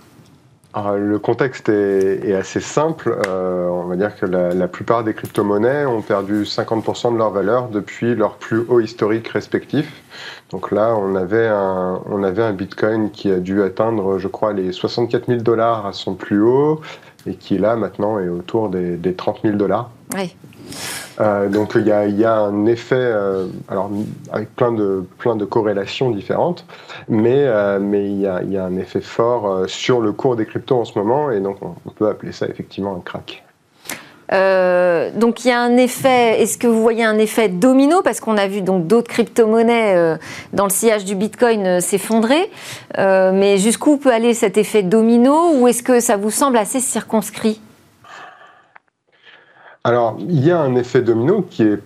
Le 0.75 1.17
contexte 1.17 1.67
est, 1.69 2.33
assez 2.33 2.59
simple. 2.59 3.19
Euh, 3.27 3.67
on 3.67 3.85
va 3.85 3.95
dire 3.95 4.15
que 4.15 4.27
la, 4.27 4.67
plupart 4.67 5.03
des 5.03 5.15
crypto-monnaies 5.15 5.85
ont 5.85 6.03
perdu 6.03 6.43
50% 6.43 7.13
de 7.13 7.17
leur 7.17 7.31
valeur 7.31 7.69
depuis 7.69 8.13
leur 8.13 8.35
plus 8.35 8.59
haut 8.69 8.79
historique 8.79 9.27
respectif. 9.29 10.03
Donc 10.51 10.71
là, 10.71 10.95
on 10.95 11.15
avait, 11.15 11.47
un, 11.47 12.01
on 12.05 12.23
avait 12.23 12.43
un 12.43 12.53
Bitcoin 12.53 13.09
qui 13.09 13.31
a 13.31 13.39
dû 13.39 13.63
atteindre, 13.63 14.19
je 14.19 14.27
crois, 14.27 14.53
les 14.53 14.71
64 14.71 15.25
000 15.25 15.39
dollars 15.41 15.87
à 15.87 15.93
son 15.93 16.13
plus 16.13 16.41
haut 16.41 16.81
et 17.27 17.35
qui 17.35 17.57
là 17.57 17.75
maintenant 17.75 18.19
est 18.19 18.29
autour 18.29 18.69
des, 18.69 18.97
des 18.97 19.13
30 19.13 19.39
000 19.43 19.55
dollars. 19.57 19.91
Oui. 20.15 20.35
Euh, 21.19 21.49
donc 21.49 21.73
il 21.75 21.85
y, 21.85 21.91
a, 21.91 22.39
un 22.39 22.65
effet, 22.65 22.95
euh, 22.95 23.47
alors 23.67 23.89
avec 24.31 24.55
plein 24.55 24.71
de, 24.71 25.03
plein 25.17 25.35
de 25.35 25.43
corrélations 25.43 26.11
différentes, 26.11 26.65
mais, 27.09 27.43
euh, 27.45 27.79
mais 27.79 28.05
il, 28.05 28.21
y 28.21 28.27
a, 28.27 28.41
y, 28.43 28.57
a, 28.57 28.65
un 28.65 28.77
effet 28.77 29.01
fort 29.01 29.67
sur 29.67 29.99
le 29.99 30.13
cours 30.13 30.35
des 30.37 30.45
cryptos 30.45 30.79
en 30.79 30.85
ce 30.85 30.97
moment, 30.97 31.29
et 31.31 31.41
donc 31.41 31.57
on, 31.61 31.89
peut 31.91 32.07
appeler 32.07 32.31
ça 32.31 32.47
effectivement 32.47 32.95
un 32.95 33.01
crack. 33.01 33.43
Donc 34.31 35.43
il 35.43 35.47
y 35.47 35.51
a 35.51 35.59
un 35.59 35.77
effet. 35.77 36.41
Est-ce 36.41 36.57
que 36.57 36.67
vous 36.67 36.81
voyez 36.81 37.03
un 37.03 37.17
effet 37.17 37.49
domino? 37.49 38.01
Parce 38.01 38.19
qu'on 38.19 38.37
a 38.37 38.47
vu 38.47 38.61
donc 38.61 38.87
d'autres 38.87 39.09
crypto-monnaies 39.09 40.17
dans 40.53 40.65
le 40.65 40.69
sillage 40.69 41.05
du 41.05 41.15
Bitcoin 41.15 41.81
s'effondrer, 41.81 42.51
mais 42.97 43.57
jusqu'où 43.57 43.97
peut 43.97 44.13
aller 44.13 44.33
cet 44.33 44.57
effet 44.57 44.83
domino? 44.83 45.53
Ou 45.55 45.67
est-ce 45.67 45.83
que 45.83 45.99
ça 45.99 46.17
vous 46.17 46.31
semble 46.31 46.57
assez 46.57 46.79
circonscrit? 46.79 47.61
Alors, 49.83 50.17
il 50.19 50.45
y 50.45 50.51
a 50.51 50.59
un 50.59 50.75
effet 50.75 51.01
domino 51.01 51.41
qui 51.41 51.63
est 51.63 51.79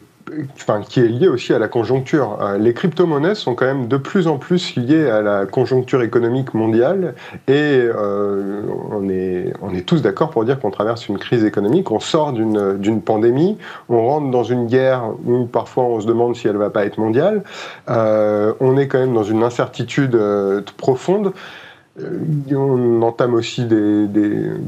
Enfin, 0.56 0.82
qui 0.82 1.00
est 1.00 1.08
lié 1.08 1.28
aussi 1.28 1.54
à 1.54 1.60
la 1.60 1.67
conjoncture. 1.67 2.38
Euh, 2.41 2.58
les 2.58 2.74
crypto-monnaies 2.74 3.36
sont 3.36 3.56
quand 3.56 3.65
même 3.65 3.88
de 3.88 3.98
plus 3.98 4.28
en 4.28 4.38
plus 4.38 4.76
liées 4.76 5.10
à 5.10 5.22
la 5.22 5.46
conjoncture 5.46 6.02
économique 6.02 6.54
mondiale 6.54 7.15
et 7.48 7.82
euh, 7.84 8.63
on, 8.91 9.10
est, 9.10 9.54
on 9.62 9.74
est 9.74 9.82
tous 9.82 10.02
d'accord 10.02 10.30
pour 10.30 10.46
dire 10.46 10.60
qu'on 10.60 10.72
traverse 10.72 11.08
une 11.08 11.17
crise 11.17 11.43
économique, 11.43 11.91
on 11.91 12.00
sort 12.00 12.34
d'une 12.34 13.02
pandémie, 13.02 13.58
on 13.89 14.06
rentre 14.08 14.32
dans 14.32 14.43
une 14.43 14.67
guerre 14.67 15.04
où 15.26 15.46
parfois 15.46 15.84
on 15.84 16.00
se 16.00 16.08
demande 16.08 16.36
si 16.36 16.48
elle 16.48 16.58
va 16.58 16.69
pas 16.69 16.86
être 16.86 16.98
mondiale, 16.98 17.43
euh, 17.89 18.54
on 18.60 18.78
est 18.78 18.88
quand 18.88 19.00
même 19.00 19.13
dans 19.13 19.24
une 19.24 19.43
incertitude 19.43 20.17
profonde. 20.78 21.34
Euh, 21.99 22.56
on 22.56 23.03
entame 23.03 23.36
aussi 23.36 23.65
des, 23.65 24.08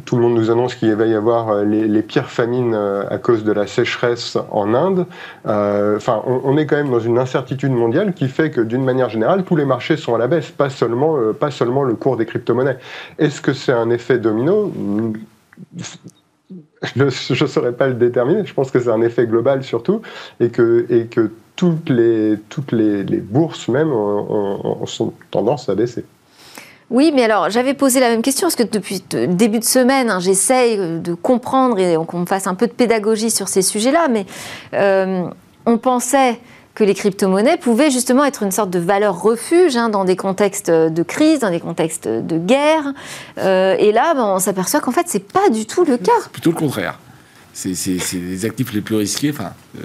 Tout 0.06 0.16
le 0.16 0.22
monde 0.22 0.36
nous 0.36 0.52
annonce 0.52 0.76
qu'il 0.76 0.94
va 0.94 1.06
y 1.08 1.16
avoir 1.16 1.50
euh, 1.50 1.64
les, 1.66 2.02
pires 2.04 2.30
famines 2.30 2.76
euh, 2.76 3.04
à 3.10 3.18
cause 3.18 3.44
de 3.44 3.52
la 3.52 3.66
sécheresse 3.66 4.38
en 4.52 4.76
Inde. 4.76 5.08
Enfin, 5.44 6.22
on, 6.26 6.56
est 6.58 6.68
quand 6.68 6.76
même 6.76 6.92
dans 6.92 7.00
une 7.00 7.18
incertitude 7.18 7.72
mondiale 7.72 8.14
qui 8.14 8.28
fait 8.28 8.52
que, 8.52 8.62
d'une 8.62 8.84
manière 8.84 9.10
générale, 9.10 9.44
tous 9.44 9.56
les 9.56 9.66
marchés 9.66 9.98
sont 9.98 10.14
à 10.14 10.18
la 10.20 10.28
baisse, 10.28 10.52
pas 10.52 10.70
seulement, 10.70 11.34
pas 11.34 11.50
seulement 11.52 11.84
le 11.84 11.96
cours 11.96 12.18
des 12.18 12.26
crypto-monnaies. 12.26 12.78
Est-ce 13.18 13.42
que 13.42 13.54
c'est 13.54 13.74
un 13.74 13.90
effet 13.90 14.20
domino? 14.20 14.72
Je 16.96 17.04
ne 17.04 17.10
saurais 17.48 17.74
pas 17.74 17.88
le 17.88 17.96
déterminer. 17.96 18.46
Je 18.46 18.54
pense 18.54 18.70
que 18.70 18.80
c'est 18.80 18.92
un 18.92 19.02
effet 19.02 19.26
global 19.26 19.64
surtout, 19.64 20.02
et 20.40 20.50
que, 20.50 20.86
et 20.90 21.08
que 21.08 21.32
toutes 21.56 21.90
les, 21.90 22.38
toutes 22.50 22.72
les, 22.72 23.04
bourses 23.04 23.68
même 23.68 23.92
ont, 23.92 24.84
ont 24.84 25.14
tendance 25.32 25.70
à 25.70 25.76
baisser. 25.76 26.06
Oui, 26.90 27.12
mais 27.14 27.24
alors 27.24 27.50
j'avais 27.50 27.74
posé 27.74 28.00
la 28.00 28.10
même 28.10 28.22
question 28.22 28.46
parce 28.48 28.56
que 28.56 28.64
depuis 28.64 29.04
le 29.14 29.28
début 29.28 29.60
de 29.60 29.64
semaine, 29.64 30.10
hein, 30.10 30.20
j'essaye 30.20 30.78
euh, 30.78 31.00
de 31.00 31.14
comprendre 31.14 31.80
et 31.80 31.98
qu'on 32.08 32.26
fasse 32.26 32.48
un 32.48 32.56
peu 32.56 32.68
de 32.68 32.74
pédagogie 32.74 33.32
sur 33.32 33.48
ces 33.48 33.62
sujets-là, 33.62 34.08
mais 34.10 34.26
euh, 34.74 35.28
on 35.66 35.78
pensait 35.78 36.40
que 36.76 36.84
les 36.84 36.94
crypto-monnaies 36.94 37.58
pouvaient 37.58 37.90
justement 37.90 38.26
être 38.26 38.44
une 38.44 38.52
sorte 38.52 38.70
de 38.70 38.80
valeur 38.80 39.22
refuge 39.22 39.78
hein, 39.78 39.90
dans 39.90 40.04
des 40.04 40.18
contextes 40.18 40.70
de 40.70 41.04
crise, 41.04 41.40
dans 41.40 41.50
des 41.50 41.62
contextes 41.62 42.08
de 42.08 42.38
guerre. 42.38 42.94
Euh, 43.38 43.76
et 43.80 43.92
là, 43.94 44.14
ben, 44.14 44.26
on 44.26 44.40
s'aperçoit 44.40 44.82
qu'en 44.82 44.92
fait, 44.92 45.06
c'est 45.08 45.26
pas 45.26 45.50
du 45.50 45.66
tout 45.66 45.86
le 45.86 45.98
cas. 45.98 46.12
Plutôt 46.32 46.52
le 46.52 46.58
contraire 46.58 47.00
c'est 47.56 47.74
les 48.14 48.46
actifs 48.46 48.74
les 48.74 48.82
plus 48.82 48.96
risqués. 48.96 49.32
Enfin, 49.32 49.54
euh, 49.78 49.82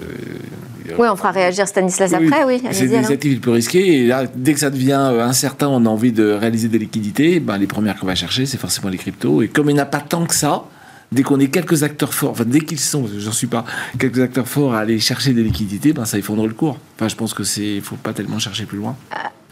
oui, 0.99 1.07
on 1.09 1.15
fera 1.15 1.31
réagir 1.31 1.67
Stanislas 1.67 2.13
après, 2.13 2.43
oui. 2.43 2.61
c'est 2.71 2.85
les 2.85 3.11
actifs 3.11 3.33
les 3.33 3.39
plus 3.39 3.51
risqués. 3.51 4.01
Et 4.01 4.07
là, 4.07 4.25
dès 4.35 4.53
que 4.53 4.59
ça 4.59 4.69
devient 4.69 5.09
euh, 5.11 5.23
incertain, 5.23 5.69
on 5.69 5.85
a 5.85 5.89
envie 5.89 6.11
de 6.11 6.31
réaliser 6.31 6.67
des 6.67 6.79
liquidités. 6.79 7.39
Ben, 7.39 7.57
les 7.57 7.67
premières 7.67 7.97
qu'on 7.97 8.07
va 8.07 8.15
chercher, 8.15 8.45
c'est 8.45 8.57
forcément 8.57 8.89
les 8.89 8.97
cryptos. 8.97 9.41
Et 9.41 9.47
comme 9.47 9.69
il 9.69 9.73
n'y 9.73 9.79
a 9.79 9.85
pas 9.85 10.01
tant 10.01 10.25
que 10.25 10.35
ça, 10.35 10.65
dès 11.13 11.23
qu'on 11.23 11.39
est 11.39 11.47
quelques 11.47 11.83
acteurs 11.83 12.13
forts, 12.13 12.31
enfin 12.31 12.43
dès 12.45 12.59
qu'ils 12.59 12.79
sont, 12.79 13.07
j'en 13.17 13.31
suis 13.31 13.47
pas, 13.47 13.63
quelques 13.97 14.19
acteurs 14.19 14.47
forts 14.47 14.75
à 14.75 14.79
aller 14.79 14.99
chercher 14.99 15.33
des 15.33 15.43
liquidités, 15.43 15.93
ben 15.93 16.03
ça 16.03 16.17
effondre 16.17 16.45
le 16.45 16.53
cours. 16.53 16.77
Enfin, 16.95 17.07
je 17.07 17.15
pense 17.15 17.33
que 17.33 17.45
c'est, 17.45 17.79
faut 17.79 17.95
pas 17.95 18.11
tellement 18.11 18.39
chercher 18.39 18.65
plus 18.65 18.79
loin. 18.79 18.97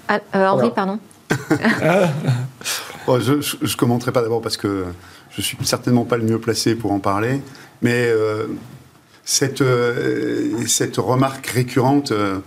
Ah, 0.10 0.20
euh, 0.36 0.48
Henri, 0.48 0.72
pardon. 0.76 1.00
je, 3.08 3.34
ne 3.34 3.76
commenterai 3.78 4.12
pas 4.12 4.22
d'abord 4.22 4.42
parce 4.42 4.58
que 4.58 4.86
je 5.40 5.46
suis 5.46 5.58
certainement 5.64 6.06
pas 6.06 6.18
le 6.18 6.24
mieux 6.24 6.40
placé 6.40 6.76
pour 6.76 6.92
en 6.92 7.00
parler. 7.00 7.42
Mais 7.82 8.08
euh, 8.08 8.48
cette, 9.24 9.62
euh, 9.62 10.66
cette 10.68 10.98
remarque 10.98 11.48
récurrente 11.48 12.12
euh, 12.12 12.40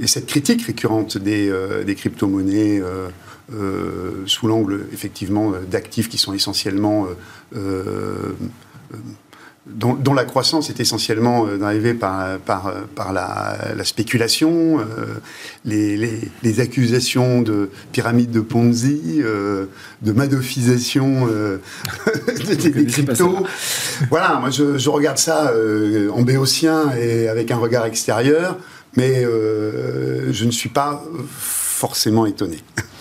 et 0.00 0.06
cette 0.06 0.26
critique 0.26 0.62
récurrente 0.62 1.18
des, 1.18 1.52
des 1.86 1.94
crypto-monnaies 1.94 2.82
sous 4.26 4.48
l'angle 4.48 4.86
effectivement 4.92 5.52
d'actifs 5.70 6.08
qui 6.08 6.18
sont 6.18 6.34
essentiellement 6.34 7.06
dont, 9.66 10.12
la 10.12 10.24
croissance 10.24 10.68
est 10.68 10.78
essentiellement 10.80 11.46
euh, 11.46 11.56
drivée 11.56 11.94
par, 11.94 12.38
par, 12.40 12.72
par 12.94 13.12
la, 13.12 13.84
spéculation, 13.84 14.78
euh, 14.80 15.20
les, 15.64 16.60
accusations 16.60 17.40
de 17.40 17.70
pyramide 17.92 18.30
de 18.30 18.40
Ponzi, 18.40 19.20
euh, 19.20 19.66
de 20.02 20.12
madophisation 20.12 21.26
des, 22.46 22.86
cryptos. 22.86 23.46
Voilà, 24.10 24.38
moi 24.38 24.50
je, 24.50 24.88
regarde 24.88 25.18
ça 25.18 25.52
en 26.12 26.22
béotien 26.22 26.92
et 26.96 27.28
avec 27.28 27.50
un 27.50 27.56
regard 27.56 27.86
extérieur, 27.86 28.58
mais 28.96 29.24
je 29.24 30.44
ne 30.44 30.50
suis 30.50 30.68
pas 30.68 31.02
forcément 31.38 32.26
étonné. 32.26 32.58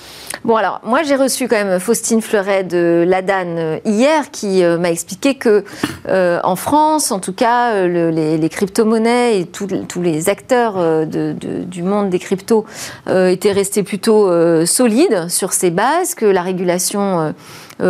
Bon, 0.46 0.58
alors, 0.58 0.82
moi, 0.84 1.04
j'ai 1.04 1.16
reçu 1.16 1.48
quand 1.48 1.56
même 1.56 1.80
Faustine 1.80 2.22
Fleuret 2.22 2.66
de 2.66 3.06
l'ADAN 3.08 3.56
euh, 3.58 3.80
hier 3.86 4.30
qui 4.30 4.62
euh, 4.62 4.78
m'a 4.78 4.92
expliqué 4.92 5.36
que, 5.36 5.64
euh, 6.10 6.42
en 6.44 6.58
France, 6.58 7.14
en 7.14 7.20
tout 7.20 7.32
cas, 7.32 7.88
les, 7.88 8.50
crypto-monnaies 8.50 9.40
et 9.40 9.46
tous 9.46 10.02
les 10.02 10.28
acteurs 10.28 11.06
du 11.06 11.82
monde 11.82 12.10
des 12.10 12.20
cryptos 12.20 12.66
étaient 13.08 13.52
restés 13.54 13.84
plutôt 13.84 14.30
solides 14.66 15.30
sur 15.30 15.54
ces 15.54 15.72
bases, 15.72 16.14
que 16.14 16.26
la 16.26 16.42
régulation 16.42 17.34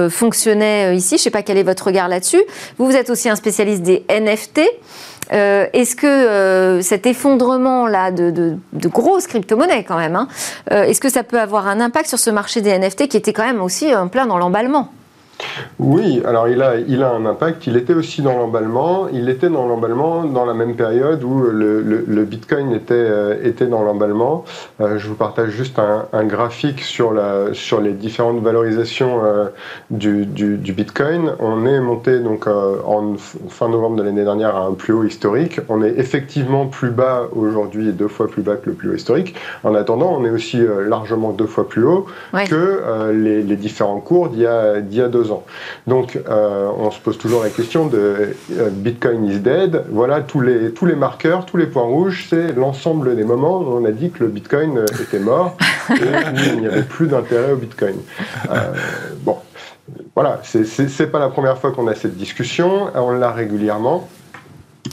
fonctionnait 0.10 0.96
ici. 0.96 1.10
Je 1.10 1.16
ne 1.16 1.24
sais 1.24 1.32
pas 1.32 1.42
quel 1.42 1.58
est 1.58 1.64
votre 1.64 1.86
regard 1.86 2.08
là-dessus. 2.08 2.42
Vous, 2.78 2.86
vous 2.86 2.96
êtes 2.96 3.10
aussi 3.10 3.30
un 3.30 3.36
spécialiste 3.36 3.82
des 3.82 4.06
NFT. 4.10 4.62
Euh, 5.34 5.68
est-ce 5.74 5.96
que 5.96 6.08
euh, 6.08 6.82
cet 6.82 7.06
effondrement-là 7.06 8.12
de, 8.12 8.58
grosses 8.74 9.28
crypto-monnaies, 9.28 9.84
quand 9.84 9.98
même, 9.98 10.16
hein, 10.16 10.28
euh, 10.72 10.84
est-ce 10.84 11.02
que 11.02 11.10
ça 11.10 11.24
peut 11.24 11.40
avoir 11.40 11.68
un 11.68 11.80
impact 11.80 12.08
sur 12.08 12.20
ce 12.20 12.30
marché 12.30 12.62
des 12.62 12.78
NFT 12.78 13.08
qui 13.08 13.18
était 13.18 13.34
quand 13.34 13.46
même 13.46 13.62
aussi 13.62 13.92
plein 14.12 14.26
dans 14.26 14.38
l'emballement? 14.38 14.92
Oui, 15.80 16.22
alors 16.26 16.48
il 16.48 16.62
a, 16.62 16.78
il 16.78 17.04
a 17.04 17.12
un 17.12 17.26
impact. 17.26 17.68
Il 17.68 17.78
était 17.78 17.94
aussi 17.94 18.22
dans 18.22 18.38
l'emballement. 18.38 19.08
Il 19.12 19.30
était 19.30 19.50
dans 19.50 19.68
l'emballement 19.68 20.24
dans 20.24 20.46
la 20.46 20.54
même 20.54 20.76
période 20.76 21.24
où 21.24 21.42
le, 21.42 21.82
le, 21.82 22.24
Bitcoin 22.24 22.74
était, 22.74 22.94
euh, 22.94 23.36
était 23.44 23.66
dans 23.66 23.84
l'emballement. 23.84 24.46
Euh, 24.82 24.98
je 24.98 25.08
vous 25.08 25.16
partage 25.16 25.50
juste 25.50 25.80
un, 25.80 26.06
un, 26.14 26.24
graphique 26.26 26.82
sur, 26.82 27.12
la, 27.12 27.54
sur 27.54 27.82
les 27.82 27.92
différentes 27.92 28.42
valorisations 28.42 29.22
euh, 29.24 29.48
du, 29.90 30.26
du, 30.26 30.58
du, 30.58 30.74
Bitcoin. 30.74 31.34
On 31.40 31.66
est 31.66 31.80
monté 31.80 32.20
donc 32.20 32.48
en 32.48 33.16
fin 33.50 33.70
novembre 33.70 33.98
de 33.98 34.04
l'année 34.04 34.24
dernière 34.24 34.56
à 34.56 34.66
un 34.66 34.74
plus 34.74 34.94
haut 34.94 35.04
historique. 35.04 35.60
On 35.70 35.84
est 35.84 35.98
effectivement 35.98 36.68
plus 36.68 36.92
bas 36.92 37.24
aujourd'hui, 37.34 37.92
deux 37.92 38.08
fois 38.08 38.28
plus 38.28 38.42
bas 38.42 38.56
que 38.56 38.70
le 38.70 38.76
plus 38.76 38.90
haut 38.90 38.96
historique. 38.96 39.36
En 39.64 39.76
attendant, 39.76 40.16
on 40.18 40.26
est 40.26 40.30
aussi 40.30 40.60
largement 40.88 41.32
deux 41.32 41.48
fois 41.48 41.68
plus 41.68 41.84
haut 41.84 42.06
que 42.48 43.12
les, 43.12 43.42
les, 43.42 43.56
différents 43.56 44.00
cours 44.00 44.30
d'il 44.30 44.42
y, 44.42 44.48
a, 44.48 44.80
y 44.80 45.02
a 45.02 45.08
deux 45.08 45.32
ans. 45.32 45.33
Donc, 45.88 46.20
euh, 46.28 46.70
on 46.78 46.92
se 46.92 47.00
pose 47.00 47.18
toujours 47.18 47.44
la 47.44 47.50
question 47.50 47.88
de 47.88 48.36
euh, 48.52 48.70
Bitcoin 48.70 49.26
is 49.26 49.40
dead. 49.40 49.86
Voilà 49.90 50.22
tous 50.22 50.42
les, 50.42 50.72
tous 50.72 50.86
les 50.86 50.96
marqueurs, 50.96 51.46
tous 51.46 51.58
les 51.58 51.68
points 51.68 51.84
rouges, 51.84 52.28
c'est 52.30 52.54
l'ensemble 52.54 53.16
des 53.16 53.24
moments 53.24 53.60
où 53.60 53.78
on 53.78 53.86
a 53.86 53.92
dit 53.92 54.12
que 54.12 54.24
le 54.24 54.30
Bitcoin 54.30 54.78
euh, 54.78 54.86
était 55.02 55.20
mort 55.20 55.58
et 55.90 55.94
il 56.54 56.62
n'y 56.62 56.68
avait 56.68 56.84
plus 56.84 57.08
d'intérêt 57.08 57.52
au 57.52 57.58
Bitcoin. 57.58 57.96
bon, 59.22 59.38
voilà, 60.16 60.42
c'est 60.44 61.12
pas 61.12 61.20
la 61.20 61.30
première 61.30 61.58
fois 61.58 61.72
qu'on 61.72 61.88
a 61.88 61.96
cette 61.96 62.18
discussion, 62.18 62.88
on 62.96 63.12
l'a 63.12 63.32
régulièrement. 63.32 64.08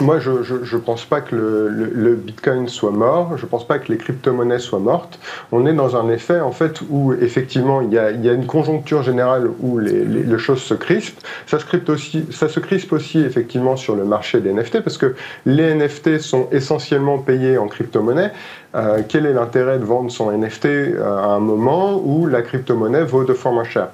Moi, 0.01 0.19
je 0.19 0.31
ne 0.31 0.81
pense 0.81 1.05
pas 1.05 1.21
que 1.21 1.37
le, 1.37 2.15
Bitcoin 2.15 2.69
soit 2.69 2.91
mort, 2.91 3.37
je 3.37 3.45
ne 3.45 3.49
pense 3.49 3.67
pas 3.67 3.79
que 3.79 3.93
les 3.93 3.99
crypto-monnaies 3.99 4.59
soient 4.59 4.79
mortes. 4.79 5.19
On 5.53 5.67
est 5.67 5.75
dans 5.75 5.97
un 5.97 6.11
effet, 6.11 6.41
en 6.41 6.53
fait, 6.53 6.81
où 6.89 7.13
effectivement, 7.13 7.83
il 7.83 7.93
y 7.93 7.99
a, 7.99 8.11
une 8.11 8.47
conjoncture 8.47 9.03
générale 9.03 9.49
où 9.61 9.79
les, 9.79 10.39
choses 10.39 10.63
se 10.63 10.75
crispent. 10.75 11.21
Ça 11.47 11.59
se, 11.59 11.91
aussi, 11.91 12.27
ça 12.31 12.49
se 12.49 12.61
crispe 12.61 12.93
aussi, 12.93 13.21
effectivement, 13.21 13.77
sur 13.77 13.95
le 13.95 14.05
marché 14.05 14.41
des 14.41 14.53
NFT, 14.53 14.81
parce 14.81 14.97
que 14.97 15.15
les 15.45 15.75
NFT 15.75 16.19
sont 16.19 16.49
essentiellement 16.51 17.19
payés 17.19 17.59
en 17.59 17.69
crypto-monnaie. 17.69 18.33
Euh, 18.75 19.03
quel 19.07 19.27
est 19.27 19.33
l'intérêt 19.33 19.79
de 19.79 19.85
vendre 19.85 20.11
son 20.13 20.31
NFT 20.31 20.67
euh, 20.67 21.17
à 21.17 21.27
un 21.27 21.41
moment 21.41 22.01
où 22.03 22.27
la 22.27 22.41
crypto-monnaie 22.41 23.03
vaut 23.03 23.25
deux 23.25 23.35
fois 23.35 23.51
moins 23.51 23.65
cher? 23.65 23.89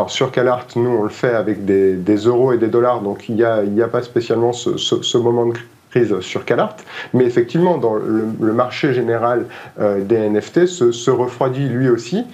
Alors 0.00 0.10
sur 0.10 0.32
CalArt, 0.32 0.66
nous 0.76 0.88
on 0.88 1.02
le 1.02 1.10
fait 1.10 1.34
avec 1.34 1.66
des, 1.66 2.16
euros 2.24 2.54
et 2.54 2.56
des 2.56 2.68
dollars, 2.68 3.02
donc 3.02 3.28
il 3.28 3.34
n'y 3.34 3.42
a, 3.44 3.88
pas 3.88 4.00
spécialement 4.00 4.54
ce, 4.54 5.18
moment 5.18 5.44
de 5.44 5.52
crise 5.90 6.18
sur 6.20 6.46
CalArt, 6.46 6.76
mais 7.12 7.24
effectivement 7.24 7.76
dans 7.76 7.96
le, 7.96 8.52
marché 8.54 8.94
général 8.94 9.44
euh, 9.78 10.00
des 10.00 10.16
NFT 10.16 10.64
se, 10.64 11.10
refroidit 11.10 11.68
lui 11.68 11.90
aussi, 11.90 12.24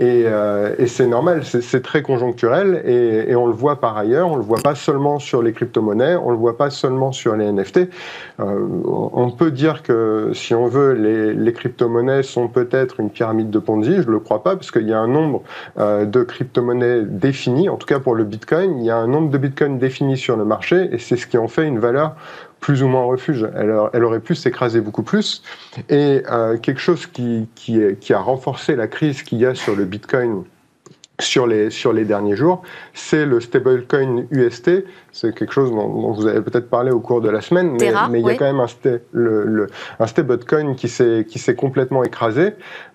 euh, 0.00 0.74
et, 0.78 0.86
c'est 0.86 1.06
normal, 1.06 1.42
c'est 1.44 1.82
très 1.82 2.02
conjoncturel 2.02 2.82
et, 2.84 3.34
on 3.34 3.46
le 3.46 3.52
voit 3.52 3.80
par 3.80 3.96
ailleurs, 3.96 4.30
on 4.30 4.36
le 4.36 4.42
voit 4.42 4.60
pas 4.62 4.74
seulement 4.74 5.18
sur 5.18 5.42
les 5.42 5.52
crypto-monnaies, 5.52 6.16
on 6.16 6.30
le 6.30 6.36
voit 6.36 6.56
pas 6.56 6.70
seulement 6.70 7.12
sur 7.12 7.34
les 7.36 7.50
NFT. 7.50 7.88
Euh, 8.40 8.66
on 8.84 9.30
peut 9.30 9.50
dire 9.50 9.82
que 9.82 10.30
si 10.34 10.54
on 10.54 10.66
veut, 10.66 10.92
les, 10.92 11.52
crypto-monnaies 11.52 12.22
sont 12.22 12.48
peut-être 12.48 13.00
une 13.00 13.10
pyramide 13.10 13.50
de 13.50 13.58
Ponzi, 13.58 14.02
je 14.02 14.10
le 14.10 14.20
crois 14.20 14.42
pas 14.42 14.56
parce 14.56 14.70
qu'il 14.70 14.86
y 14.86 14.92
a 14.92 14.98
un 14.98 15.08
nombre 15.08 15.42
euh, 15.78 16.04
de 16.04 16.22
crypto-monnaies 16.22 17.02
définies, 17.02 17.68
en 17.70 17.76
tout 17.76 17.86
cas 17.86 17.98
pour 17.98 18.14
le 18.14 18.24
Bitcoin, 18.24 18.78
il 18.78 18.84
y 18.84 18.90
a 18.90 18.96
un 18.96 19.06
nombre 19.06 19.30
de 19.30 19.38
Bitcoin 19.38 19.78
définis 19.78 20.18
sur 20.18 20.36
le 20.36 20.44
marché 20.44 20.90
et 20.92 20.98
c'est 20.98 21.16
ce 21.16 21.26
qui 21.26 21.38
en 21.38 21.48
fait 21.48 21.66
une 21.66 21.78
valeur 21.78 22.16
plus 22.60 22.82
ou 22.82 22.88
moins 22.88 23.04
refuge. 23.04 23.48
Elle, 23.54 23.74
elle 23.92 24.04
aurait 24.04 24.20
pu 24.20 24.34
s'écraser 24.34 24.80
beaucoup 24.80 25.02
plus. 25.02 25.42
Et 25.88 26.22
euh, 26.30 26.56
quelque 26.58 26.80
chose 26.80 27.06
qui, 27.06 27.48
qui, 27.54 27.80
qui, 28.00 28.12
a 28.12 28.18
renforcé 28.18 28.76
la 28.76 28.88
crise 28.88 29.22
qu'il 29.22 29.38
y 29.38 29.46
a 29.46 29.54
sur 29.54 29.76
le 29.76 29.84
Bitcoin 29.84 30.44
sur 31.20 31.46
les, 31.46 31.70
sur 31.70 31.92
les 31.92 32.04
derniers 32.04 32.36
jours, 32.36 32.62
c'est 32.92 33.24
le 33.24 33.40
stablecoin 33.40 34.24
UST. 34.30 34.84
C'est 35.12 35.34
quelque 35.34 35.52
chose 35.52 35.70
dont, 35.70 36.12
vous 36.12 36.26
avez 36.26 36.42
peut-être 36.42 36.68
parlé 36.68 36.90
au 36.90 37.00
cours 37.00 37.22
de 37.22 37.30
la 37.30 37.40
semaine, 37.40 37.72
mais, 37.80 37.92
mais 38.10 38.20
il 38.20 38.26
y 38.26 38.30
a 38.30 38.34
quand 38.34 38.44
même 38.44 38.60
un, 38.60 38.66
le, 39.12 39.44
le, 39.44 39.66
un 39.98 40.06
stablecoin 40.06 40.74
qui 40.74 40.88
s'est 40.88 41.54
complètement 41.56 42.04
écrasé. 42.04 42.52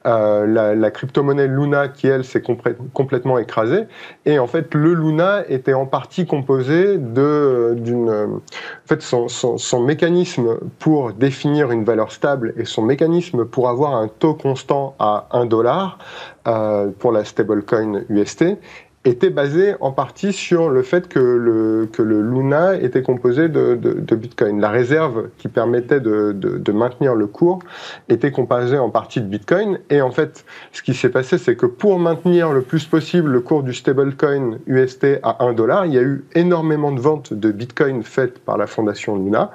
Euh, 0.08 0.48
la, 0.48 0.74
la 0.74 0.92
crypto-monnaie 0.92 1.48
Luna 1.48 1.88
qui, 1.88 2.08
elle, 2.08 2.24
s'est 2.24 2.42
complètement 2.94 3.38
écrasée. 3.38 3.86
Et 4.26 4.40
en 4.40 4.48
fait, 4.48 4.74
le 4.74 4.94
Luna 4.94 5.44
était 5.48 5.74
en 5.74 5.86
partie 5.86 6.26
composé 6.26 6.98
d'une... 6.98 8.10
En 8.10 8.88
fait, 8.88 9.02
son, 9.02 9.28
son, 9.28 9.58
son 9.58 9.80
mécanisme 9.82 10.58
pour 10.80 11.14
définir 11.14 11.72
une 11.72 11.84
valeur 11.84 12.12
stable 12.12 12.54
et 12.58 12.66
son 12.66 12.82
mécanisme 12.82 13.46
pour 13.46 13.70
avoir 13.70 13.96
un 13.96 14.08
taux 14.08 14.34
constant 14.34 14.96
à 15.00 15.28
1 15.32 15.46
dollar 15.46 15.98
pour 16.44 17.12
la 17.12 17.24
stablecoin 17.24 18.02
UST 18.10 18.58
était 19.04 19.32
basé 19.32 19.76
en 19.80 19.92
partie 19.92 20.32
sur 20.32 20.70
le 20.70 20.84
fait 20.84 21.08
que 21.08 21.20
le, 21.20 21.90
que 21.92 22.04
le 22.04 22.22
Luna 22.22 22.76
était 22.76 23.02
composé 23.02 23.50
de, 23.50 23.76
de, 23.76 23.94
de 23.94 24.16
Bitcoin. 24.16 24.62
La 24.62 24.70
réserve 24.70 25.30
qui 25.40 25.48
permettait 25.48 26.00
de, 26.00 26.34
de, 26.34 26.72
maintenir 26.72 27.16
le 27.16 27.26
cours 27.26 27.60
était 28.10 28.32
composée 28.32 28.78
en 28.78 28.92
partie 28.92 29.20
de 29.20 29.26
Bitcoin. 29.26 29.80
Et 29.90 30.02
en 30.02 30.12
fait, 30.12 30.46
ce 30.72 30.84
qui 30.84 30.94
s'est 30.94 31.10
passé, 31.10 31.40
c'est 31.40 31.56
que 31.56 31.66
pour 31.66 31.98
maintenir 31.98 32.52
le 32.52 32.62
plus 32.62 32.86
possible 32.86 33.32
le 33.32 33.42
cours 33.42 33.64
du 33.64 33.74
stablecoin 33.74 34.60
UST 34.68 35.20
à 35.24 35.44
1 35.44 35.54
dollar, 35.54 35.88
il 35.88 35.94
y 35.94 35.98
a 35.98 36.04
eu 36.04 36.24
énormément 36.36 36.92
de 36.92 37.02
ventes 37.02 37.34
de 37.34 37.52
Bitcoin 37.52 38.04
faites 38.04 38.38
par 38.40 38.58
la 38.58 38.68
fondation 38.68 39.16
Luna 39.16 39.52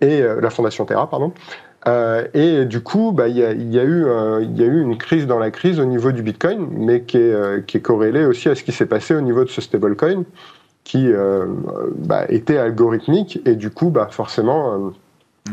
et 0.00 0.20
euh, 0.22 0.40
la 0.40 0.50
fondation 0.50 0.84
Terra, 0.84 1.08
pardon. 1.08 1.32
Euh, 1.88 2.26
et 2.34 2.66
du 2.66 2.82
coup, 2.82 3.12
bah, 3.12 3.28
il 3.28 3.36
y, 3.36 3.44
a, 3.44 3.52
y, 3.52 3.78
eu, 3.78 4.04
euh, 4.04 4.44
y 4.54 4.62
a 4.62 4.66
eu 4.66 4.82
une 4.82 4.98
crise 4.98 5.26
dans 5.26 5.38
la 5.38 5.50
crise 5.50 5.80
au 5.80 5.86
niveau 5.86 6.12
du 6.12 6.22
Bitcoin, 6.22 6.68
mais 6.72 7.02
qui 7.02 7.16
est, 7.16 7.32
euh, 7.32 7.60
qui 7.60 7.78
est 7.78 7.80
corrélée 7.80 8.26
aussi 8.26 8.48
à 8.48 8.54
ce 8.54 8.62
qui 8.62 8.72
s'est 8.72 8.86
passé 8.86 9.14
au 9.14 9.20
niveau 9.20 9.44
de 9.44 9.48
ce 9.48 9.60
stablecoin, 9.60 10.24
qui 10.84 11.10
bah, 11.98 12.24
était 12.30 12.56
algorithmique, 12.56 13.40
et 13.46 13.54
du 13.54 13.70
coup, 13.70 13.90
bah, 13.90 14.08
forcément 14.10 14.92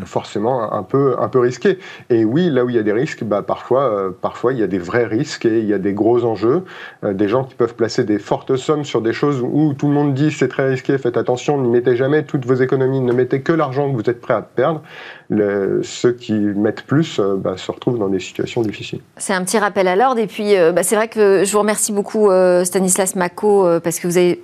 forcément 0.05 0.73
un 0.73 0.83
peu, 0.83 1.15
un 1.19 1.27
peu 1.27 1.39
risqué. 1.39 1.79
Et 2.09 2.25
oui, 2.25 2.49
là 2.49 2.65
où 2.65 2.69
il 2.69 2.75
y 2.75 2.79
a 2.79 2.83
des 2.83 2.91
risques, 2.91 3.23
bah, 3.23 3.41
parfois, 3.41 3.83
euh, 3.83 4.09
parfois 4.09 4.53
il 4.53 4.59
y 4.59 4.63
a 4.63 4.67
des 4.67 4.77
vrais 4.77 5.05
risques 5.05 5.45
et 5.45 5.59
il 5.59 5.65
y 5.65 5.73
a 5.73 5.77
des 5.77 5.93
gros 5.93 6.25
enjeux. 6.25 6.63
Euh, 7.03 7.13
des 7.13 7.27
gens 7.27 7.43
qui 7.43 7.55
peuvent 7.55 7.75
placer 7.75 8.03
des 8.03 8.19
fortes 8.19 8.55
sommes 8.55 8.85
sur 8.85 9.01
des 9.01 9.13
choses 9.13 9.41
où 9.41 9.73
tout 9.73 9.87
le 9.87 9.93
monde 9.93 10.13
dit 10.13 10.31
c'est 10.31 10.47
très 10.47 10.69
risqué, 10.69 10.97
faites 10.97 11.17
attention, 11.17 11.57
ne 11.57 11.69
mettez 11.69 11.95
jamais 11.95 12.23
toutes 12.23 12.45
vos 12.45 12.55
économies, 12.55 13.01
ne 13.01 13.13
mettez 13.13 13.41
que 13.41 13.53
l'argent 13.53 13.89
que 13.89 13.95
vous 13.95 14.09
êtes 14.09 14.21
prêt 14.21 14.33
à 14.33 14.41
perdre. 14.41 14.81
Ceux 15.83 16.13
qui 16.13 16.33
mettent 16.33 16.83
plus 16.83 17.19
euh, 17.19 17.35
bah, 17.35 17.57
se 17.57 17.71
retrouvent 17.71 17.99
dans 17.99 18.09
des 18.09 18.19
situations 18.19 18.61
difficiles. 18.61 19.01
C'est 19.17 19.33
un 19.33 19.43
petit 19.43 19.57
rappel 19.57 19.87
à 19.87 19.95
l'ordre. 19.95 20.19
Et 20.19 20.27
puis, 20.27 20.55
bah, 20.73 20.83
c'est 20.83 20.95
vrai 20.95 21.07
que 21.07 21.43
je 21.43 21.51
vous 21.51 21.59
remercie 21.59 21.91
beaucoup, 21.91 22.29
Stanislas 22.63 23.15
Mako, 23.15 23.79
parce 23.81 23.99
que 23.99 24.07
vous 24.07 24.17
avez 24.17 24.41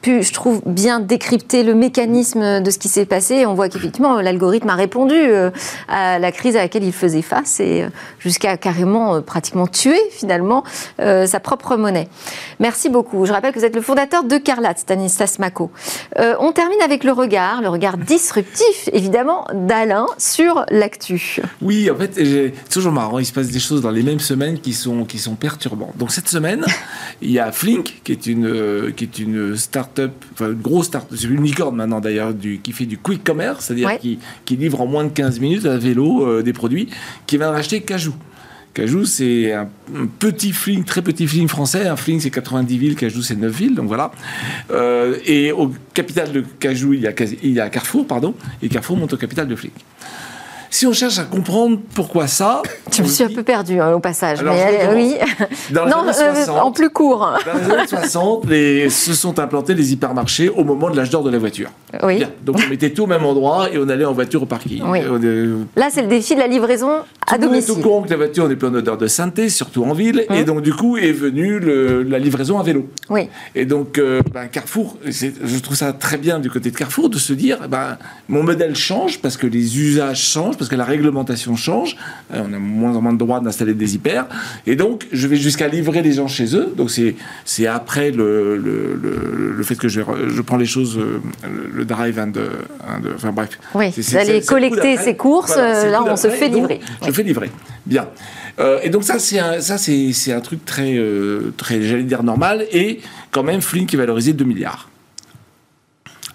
pu, 0.00 0.22
je 0.22 0.32
trouve, 0.32 0.62
bien 0.66 1.00
décrypter 1.00 1.62
le 1.62 1.74
mécanisme 1.74 2.60
de 2.60 2.70
ce 2.70 2.78
qui 2.78 2.88
s'est 2.88 3.06
passé. 3.06 3.46
on 3.46 3.54
voit 3.54 3.68
qu'effectivement, 3.68 4.20
l'algorithme 4.20 4.68
a 4.70 4.74
répondu 4.74 5.14
euh, 5.14 5.50
à 5.88 6.18
la 6.18 6.32
crise 6.32 6.56
à 6.56 6.60
laquelle 6.60 6.84
il 6.84 6.92
faisait 6.92 7.22
face 7.22 7.60
et 7.60 7.82
euh, 7.82 7.88
jusqu'à 8.18 8.56
carrément 8.56 9.16
euh, 9.16 9.20
pratiquement 9.20 9.66
tuer 9.66 10.00
finalement 10.10 10.64
sa 10.98 11.40
propre 11.40 11.76
monnaie. 11.76 12.08
Merci 12.58 12.88
beaucoup. 12.88 13.26
Je 13.26 13.32
rappelle 13.32 13.52
que 13.52 13.58
vous 13.58 13.64
êtes 13.64 13.74
le 13.74 13.80
fondateur 13.80 14.24
de 14.24 14.36
Carlat, 14.38 14.74
Stanislas 14.76 15.38
Mako. 15.38 15.70
on 16.16 16.52
termine 16.52 16.80
avec 16.82 17.04
le 17.04 17.12
regard, 17.12 17.62
le 17.62 17.68
regard 17.68 17.96
disruptif, 17.96 18.88
évidemment, 18.92 19.46
d'Alain 19.54 20.06
sur 20.18 20.64
l'actu. 20.70 21.40
Oui, 21.62 21.90
en 21.90 21.96
fait, 21.96 22.12
c'est 22.14 22.52
toujours 22.70 22.92
marrant. 22.92 23.18
Il 23.18 23.26
se 23.26 23.32
passe 23.32 23.48
des 23.48 23.58
choses 23.58 23.82
dans 23.82 23.90
les 23.90 24.02
mêmes 24.02 24.20
semaines 24.20 24.58
qui 24.60 24.72
sont, 24.72 25.04
qui 25.04 25.18
sont 25.18 25.34
perturbantes. 25.34 25.96
Donc 25.96 26.10
cette 26.10 26.28
semaine, 26.28 26.64
il 27.22 27.30
y 27.30 27.38
a 27.38 27.50
Flink, 27.52 28.00
qui 28.04 28.12
est 28.12 28.26
une, 28.26 28.92
qui 28.94 29.04
est 29.04 29.18
une 29.18 29.56
start 29.56 29.89
enfin 30.32 30.50
une 30.50 30.60
grosse 30.60 30.86
start 30.86 31.08
c'est 31.14 31.26
une 31.26 31.42
licorne 31.42 31.76
maintenant 31.76 32.00
d'ailleurs, 32.00 32.32
qui 32.62 32.72
fait 32.72 32.86
du 32.86 32.98
quick 32.98 33.24
commerce, 33.24 33.66
c'est-à-dire 33.66 33.98
qui, 33.98 34.56
livre 34.56 34.80
en 34.80 34.86
moins 34.86 35.04
de 35.04 35.10
15 35.10 35.40
minutes 35.40 35.66
à 35.66 35.76
vélo 35.76 36.26
euh, 36.26 36.42
des 36.42 36.52
produits, 36.52 36.88
qui 37.26 37.38
vient 37.38 37.50
racheter 37.50 37.80
Cajou. 37.80 38.14
Cajou, 38.74 39.04
c'est 39.04 39.52
un, 39.52 39.68
petit 40.18 40.52
fling, 40.52 40.84
très 40.84 41.02
petit 41.02 41.26
fling 41.26 41.48
français. 41.48 41.88
Un 41.88 41.96
fling, 41.96 42.20
c'est 42.20 42.30
90 42.30 42.78
villes, 42.78 42.94
Cajou, 42.94 43.22
c'est 43.22 43.34
9 43.34 43.52
villes, 43.52 43.74
donc 43.74 43.88
voilà. 43.88 44.12
Euh, 44.70 45.16
et 45.24 45.50
au 45.50 45.72
capital 45.92 46.30
de 46.30 46.44
Cajou, 46.60 46.92
il 46.92 47.00
y, 47.00 47.06
a, 47.06 47.12
il 47.42 47.52
y 47.52 47.60
a 47.60 47.68
Carrefour, 47.68 48.06
pardon, 48.06 48.34
et 48.62 48.68
Carrefour 48.68 48.96
monte 48.96 49.12
au 49.12 49.16
capital 49.16 49.48
de 49.48 49.56
Fling. 49.56 49.72
Si 50.72 50.86
on 50.86 50.92
cherche 50.92 51.18
à 51.18 51.24
comprendre 51.24 51.78
pourquoi 51.94 52.26
ça. 52.28 52.62
Tu 52.90 53.02
me 53.02 53.06
suis 53.06 53.22
un 53.22 53.28
peu 53.28 53.44
perdu 53.44 53.80
hein, 53.80 53.92
au 53.92 54.00
passage. 54.00 54.42
mais 54.42 54.88
oui. 54.94 55.14
Dans 55.70 55.86
non, 55.86 55.98
euh, 56.08 56.46
en 56.48 56.72
plus 56.72 56.90
court. 56.90 57.34
Dans 57.46 57.58
les 57.58 57.72
années 57.72 57.86
60, 57.86 58.46
se 58.90 59.14
sont 59.14 59.38
implantés 59.38 59.74
les 59.74 59.92
hypermarchés 59.92 60.48
au 60.48 60.64
moment 60.64 60.90
de 60.90 60.96
l'âge 60.96 61.10
d'or 61.10 61.22
de 61.22 61.30
la 61.30 61.38
voiture. 61.38 61.70
Oui. 62.02 62.24
Donc 62.44 62.56
on 62.64 62.68
mettait 62.68 62.90
tout 62.90 63.04
au 63.04 63.06
même 63.06 63.24
endroit 63.24 63.68
et 63.72 63.78
on 63.78 63.88
allait 63.88 64.04
en 64.04 64.12
voiture 64.12 64.42
au 64.42 64.46
parking. 64.46 64.82
Oui. 64.86 65.00
Là, 65.76 65.88
c'est 65.90 66.02
le 66.02 66.08
défi 66.08 66.34
de 66.34 66.40
la 66.40 66.48
livraison 66.48 66.90
à 67.26 67.36
tout 67.36 67.44
est 67.44 67.46
domicile. 67.46 67.74
courant 67.80 68.02
que 68.02 68.10
la 68.10 68.16
voiture 68.16 68.48
n'est 68.48 68.56
plus 68.56 68.66
en 68.68 68.74
odeur 68.74 68.98
de 68.98 69.06
sainteté, 69.06 69.48
surtout 69.50 69.84
en 69.84 69.92
ville, 69.92 70.24
et 70.34 70.42
donc 70.44 70.62
du 70.62 70.72
coup 70.74 70.96
est 70.96 71.12
venue 71.12 71.60
le- 71.60 72.02
la 72.02 72.18
livraison 72.18 72.58
à 72.58 72.62
vélo. 72.64 72.88
Oui. 73.08 73.28
Et 73.54 73.66
donc, 73.66 73.98
euh, 73.98 74.20
ben, 74.34 74.46
Carrefour, 74.48 74.96
je 75.06 75.58
trouve 75.60 75.76
ça 75.76 75.92
très 75.92 76.16
bien 76.16 76.40
du 76.40 76.50
côté 76.50 76.70
de 76.72 76.76
Carrefour 76.76 77.08
de 77.08 77.18
se 77.18 77.32
dire, 77.32 77.68
ben, 77.68 77.98
mon 78.28 78.42
modèle 78.42 78.74
change 78.74 79.20
parce 79.20 79.36
que 79.36 79.46
les 79.46 79.78
usages 79.78 80.22
changent, 80.24 80.56
parce 80.60 80.68
que 80.70 80.76
la 80.76 80.84
réglementation 80.84 81.56
change. 81.56 81.96
Euh, 82.32 82.44
on 82.46 82.52
a 82.52 82.58
moins 82.58 82.94
en 82.96 83.00
moins 83.02 83.12
de 83.12 83.18
droits 83.18 83.40
d'installer 83.40 83.74
des 83.74 83.94
hyper. 83.94 84.26
Et 84.66 84.76
donc, 84.76 85.06
je 85.10 85.26
vais 85.26 85.36
jusqu'à 85.36 85.68
livrer 85.68 86.02
les 86.02 86.12
gens 86.12 86.28
chez 86.28 86.54
eux. 86.54 86.72
Donc, 86.76 86.90
c'est 86.90 87.66
après 87.66 88.10
le, 88.10 88.56
le, 88.56 88.94
le, 89.02 89.52
le 89.56 89.62
fait 89.64 89.76
que 89.76 89.88
je, 89.88 90.02
je 90.28 90.42
prends 90.42 90.56
les 90.58 90.66
choses, 90.66 90.98
euh, 90.98 91.20
le, 91.74 91.84
drive 91.84 92.18
and, 92.18 92.32
euh, 92.36 92.50
and, 92.86 93.00
enfin 93.14 93.32
bref. 93.32 93.58
Oui, 93.74 93.90
vous 93.96 94.16
allez 94.16 94.42
collecter 94.42 94.96
ses 94.96 95.16
courses, 95.16 95.54
Voilà, 95.54 95.90
là, 95.90 96.04
on 96.06 96.16
se 96.16 96.28
fait 96.28 96.48
Donc, 96.48 96.68
livrer. 96.68 96.80
Je 97.06 97.10
fais 97.10 97.22
livrer. 97.22 97.50
Bien. 97.86 98.06
Euh, 98.58 98.80
et 98.82 98.90
donc 98.90 99.04
ça, 99.04 99.18
c'est 99.18 99.38
un, 99.38 99.60
ça 99.60 99.78
c'est, 99.78 100.12
c'est 100.12 100.32
un 100.32 100.40
truc 100.40 100.64
très, 100.64 100.96
euh, 100.96 101.52
très, 101.56 101.80
j'allais 101.82 102.02
dire 102.02 102.22
normal, 102.22 102.66
et 102.72 103.00
quand 103.30 103.42
même 103.42 103.60
Flynn 103.62 103.86
qui 103.86 103.96
est 103.96 103.98
valorisé 103.98 104.32
2 104.32 104.44
milliards. 104.44 104.88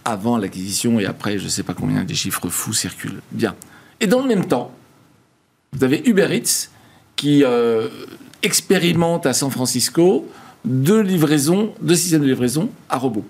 Avant 0.04 0.38
l'acquisition 0.38 1.00
et 1.00 1.06
après, 1.06 1.40
je 1.40 1.48
sais 1.48 1.64
pas 1.64 1.74
combien 1.74 2.04
des 2.04 2.14
chiffres 2.14 2.50
fous 2.50 2.74
circulent. 2.74 3.22
Bien. 3.32 3.56
Et 4.00 4.08
dans 4.08 4.22
le 4.22 4.28
même 4.28 4.46
temps, 4.46 4.72
vous 5.74 5.84
avez 5.84 6.02
Uber 6.06 6.28
Eats 6.36 6.70
qui 7.16 7.44
euh, 7.44 7.88
expérimente 8.44 9.26
à 9.26 9.34
San 9.34 9.50
Francisco 9.50 10.28
deux 10.64 11.02
livraisons, 11.02 11.74
deux 11.82 11.96
systèmes 11.96 12.22
de 12.22 12.28
livraison 12.28 12.70
à 12.90 12.98
robots 12.98 13.26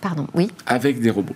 Pardon, 0.00 0.26
oui. 0.34 0.50
avec 0.66 1.00
des 1.00 1.10
robots. 1.10 1.34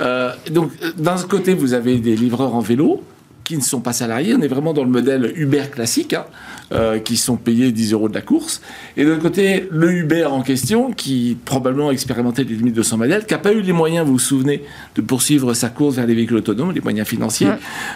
Euh, 0.00 0.32
donc, 0.50 0.70
euh, 0.82 0.92
d'un 0.96 1.16
côté, 1.22 1.54
vous 1.54 1.74
avez 1.74 1.98
des 1.98 2.16
livreurs 2.16 2.54
en 2.54 2.60
vélo 2.60 3.02
qui 3.48 3.56
ne 3.56 3.62
sont 3.62 3.80
pas 3.80 3.94
salariés. 3.94 4.34
On 4.34 4.42
est 4.42 4.48
vraiment 4.48 4.74
dans 4.74 4.84
le 4.84 4.90
modèle 4.90 5.32
Uber 5.34 5.70
classique, 5.72 6.12
hein, 6.12 6.26
euh, 6.70 6.98
qui 6.98 7.16
sont 7.16 7.38
payés 7.38 7.72
10 7.72 7.94
euros 7.94 8.10
de 8.10 8.14
la 8.14 8.20
course. 8.20 8.60
Et 8.98 9.06
de 9.06 9.08
l'autre 9.08 9.22
côté, 9.22 9.66
le 9.70 9.90
Uber 9.90 10.26
en 10.26 10.42
question, 10.42 10.92
qui 10.92 11.34
probablement 11.46 11.88
a 11.88 11.92
expérimenté 11.92 12.44
les 12.44 12.56
limites 12.56 12.74
de 12.74 12.82
son 12.82 12.98
modèle, 12.98 13.24
qui 13.24 13.32
n'a 13.32 13.38
pas 13.38 13.54
eu 13.54 13.62
les 13.62 13.72
moyens, 13.72 14.04
vous 14.04 14.12
vous 14.12 14.18
souvenez, 14.18 14.64
de 14.96 15.00
poursuivre 15.00 15.54
sa 15.54 15.70
course 15.70 15.94
vers 15.94 16.06
les 16.06 16.14
véhicules 16.14 16.36
autonomes, 16.36 16.72
les 16.72 16.82
moyens 16.82 17.08
financiers, 17.08 17.48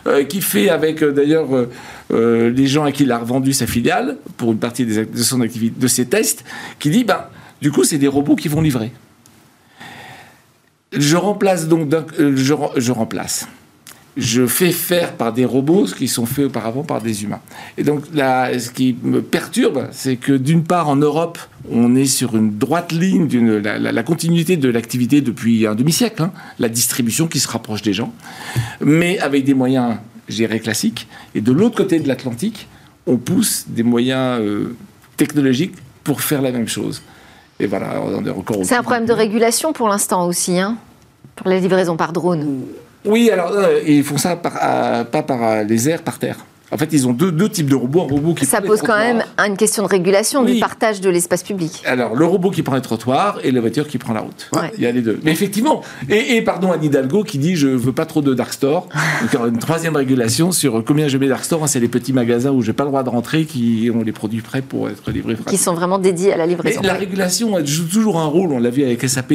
euh, 0.06 0.24
qui 0.24 0.40
fait 0.40 0.70
avec 0.70 1.02
euh, 1.02 1.12
d'ailleurs 1.12 1.48
euh, 2.12 2.48
les 2.48 2.66
gens 2.66 2.84
à 2.84 2.92
qui 2.92 3.02
il 3.02 3.12
a 3.12 3.18
revendu 3.18 3.52
sa 3.52 3.66
filiale 3.66 4.16
pour 4.38 4.52
une 4.52 4.58
partie 4.58 4.86
des, 4.86 5.04
de 5.04 5.22
son 5.22 5.42
activité, 5.42 5.78
de 5.78 5.86
ses 5.86 6.06
tests, 6.06 6.46
qui 6.78 6.88
dit, 6.88 7.04
ben, 7.04 7.26
du 7.60 7.70
coup, 7.70 7.84
c'est 7.84 7.98
des 7.98 8.08
robots 8.08 8.36
qui 8.36 8.48
vont 8.48 8.62
livrer. 8.62 8.90
Je 10.96 11.16
remplace 11.18 11.68
donc, 11.68 11.90
je 12.18 12.92
remplace. 12.92 13.46
Je 14.16 14.46
fais 14.46 14.72
faire 14.72 15.12
par 15.14 15.32
des 15.32 15.46
robots 15.46 15.86
ce 15.86 15.94
qui 15.94 16.06
sont 16.06 16.26
faits 16.26 16.44
auparavant 16.46 16.82
par 16.82 17.00
des 17.00 17.24
humains. 17.24 17.40
Et 17.78 17.82
donc 17.82 18.02
là, 18.12 18.58
ce 18.58 18.68
qui 18.70 18.94
me 19.02 19.22
perturbe, 19.22 19.88
c'est 19.90 20.16
que 20.16 20.32
d'une 20.32 20.64
part 20.64 20.90
en 20.90 20.96
Europe, 20.96 21.38
on 21.70 21.94
est 21.96 22.04
sur 22.04 22.36
une 22.36 22.58
droite 22.58 22.92
ligne 22.92 23.26
d'une 23.26 23.56
la, 23.56 23.78
la- 23.78 23.90
la 23.92 24.02
continuité 24.02 24.58
de 24.58 24.68
l'activité 24.68 25.22
depuis 25.22 25.66
un 25.66 25.74
demi-siècle, 25.74 26.22
hein, 26.22 26.32
la 26.58 26.68
distribution 26.68 27.26
qui 27.26 27.40
se 27.40 27.48
rapproche 27.48 27.80
des 27.80 27.94
gens, 27.94 28.12
mais 28.82 29.18
avec 29.20 29.44
des 29.44 29.54
moyens, 29.54 29.96
dirais 30.28 30.60
classiques. 30.60 31.08
Et 31.34 31.40
de 31.40 31.52
l'autre 31.52 31.76
côté 31.76 31.98
de 31.98 32.06
l'Atlantique, 32.08 32.68
on 33.06 33.16
pousse 33.16 33.64
des 33.68 33.82
moyens 33.82 34.40
euh, 34.40 34.76
technologiques 35.16 35.74
pour 36.04 36.20
faire 36.20 36.42
la 36.42 36.52
même 36.52 36.68
chose. 36.68 37.00
Et 37.60 37.66
voilà, 37.66 38.00
on 38.04 38.24
est 38.26 38.30
encore. 38.30 38.58
C'est 38.64 38.74
un 38.76 38.82
problème 38.82 39.06
de 39.06 39.12
régulation 39.12 39.72
pour 39.72 39.88
l'instant 39.88 40.26
aussi, 40.26 40.58
hein, 40.58 40.76
pour 41.36 41.48
les 41.48 41.60
livraisons 41.60 41.96
par 41.96 42.12
drone. 42.12 42.62
Oui, 43.04 43.30
alors 43.30 43.52
euh, 43.52 43.80
ils 43.86 44.04
font 44.04 44.18
ça 44.18 44.36
par, 44.36 44.52
euh, 44.62 45.04
pas 45.04 45.22
par 45.22 45.42
euh, 45.42 45.62
les 45.64 45.88
airs, 45.88 46.02
par 46.02 46.18
terre. 46.18 46.36
En 46.70 46.78
fait, 46.78 46.88
ils 46.92 47.06
ont 47.06 47.12
deux, 47.12 47.30
deux 47.30 47.50
types 47.50 47.68
de 47.68 47.74
robots. 47.74 48.00
Un 48.00 48.04
robot 48.14 48.32
qui 48.32 48.46
Ça 48.46 48.62
pose 48.62 48.80
quand 48.80 48.96
même 48.96 49.22
une 49.46 49.58
question 49.58 49.82
de 49.82 49.88
régulation 49.88 50.42
Oui. 50.42 50.54
du 50.54 50.60
partage 50.60 51.02
de 51.02 51.10
l'espace 51.10 51.42
public. 51.42 51.82
Alors, 51.84 52.14
le 52.14 52.24
robot 52.24 52.50
qui 52.50 52.62
prend 52.62 52.74
les 52.76 52.80
trottoirs 52.80 53.40
et 53.44 53.50
la 53.50 53.60
voiture 53.60 53.86
qui 53.86 53.98
prend 53.98 54.14
la 54.14 54.20
route. 54.20 54.48
Ouais. 54.54 54.72
Il 54.78 54.82
y 54.82 54.86
a 54.86 54.90
les 54.92 55.02
deux. 55.02 55.20
Mais 55.22 55.32
effectivement, 55.32 55.82
et, 56.08 56.36
et 56.36 56.40
pardon 56.40 56.72
Anne 56.72 56.82
Hidalgo 56.82 57.24
qui 57.24 57.36
dit 57.36 57.56
je 57.56 57.68
veux 57.68 57.92
pas 57.92 58.06
trop 58.06 58.22
de 58.22 58.32
dark 58.32 58.54
store. 58.54 58.88
Donc, 59.20 59.30
il 59.30 59.34
y 59.34 59.36
aura 59.36 59.48
une 59.48 59.58
troisième 59.58 59.96
régulation 59.96 60.50
sur 60.50 60.82
combien 60.82 61.08
je 61.08 61.18
mets 61.18 61.28
dark 61.28 61.44
store. 61.44 61.68
C'est 61.68 61.78
les 61.80 61.88
petits 61.88 62.14
magasins 62.14 62.52
où 62.52 62.62
j'ai 62.62 62.72
pas 62.72 62.84
le 62.84 62.88
droit 62.88 63.02
de 63.02 63.10
rentrer 63.10 63.44
qui 63.44 63.90
ont 63.94 64.02
les 64.02 64.12
produits 64.12 64.40
prêts 64.40 64.62
pour 64.62 64.88
être 64.88 65.10
livrés. 65.10 65.36
Qui 65.46 65.58
sont 65.58 65.74
vraiment 65.74 65.98
dédiés 65.98 66.32
à 66.32 66.38
la 66.38 66.44
Mais 66.46 66.52
livraison. 66.52 66.80
la 66.82 66.94
régulation 66.94 67.58
elle 67.58 67.66
joue 67.66 67.84
toujours 67.84 68.18
un 68.18 68.24
rôle, 68.26 68.50
on 68.50 68.58
l'a 68.58 68.70
vu 68.70 68.82
avec 68.82 69.06
SAP, 69.06 69.34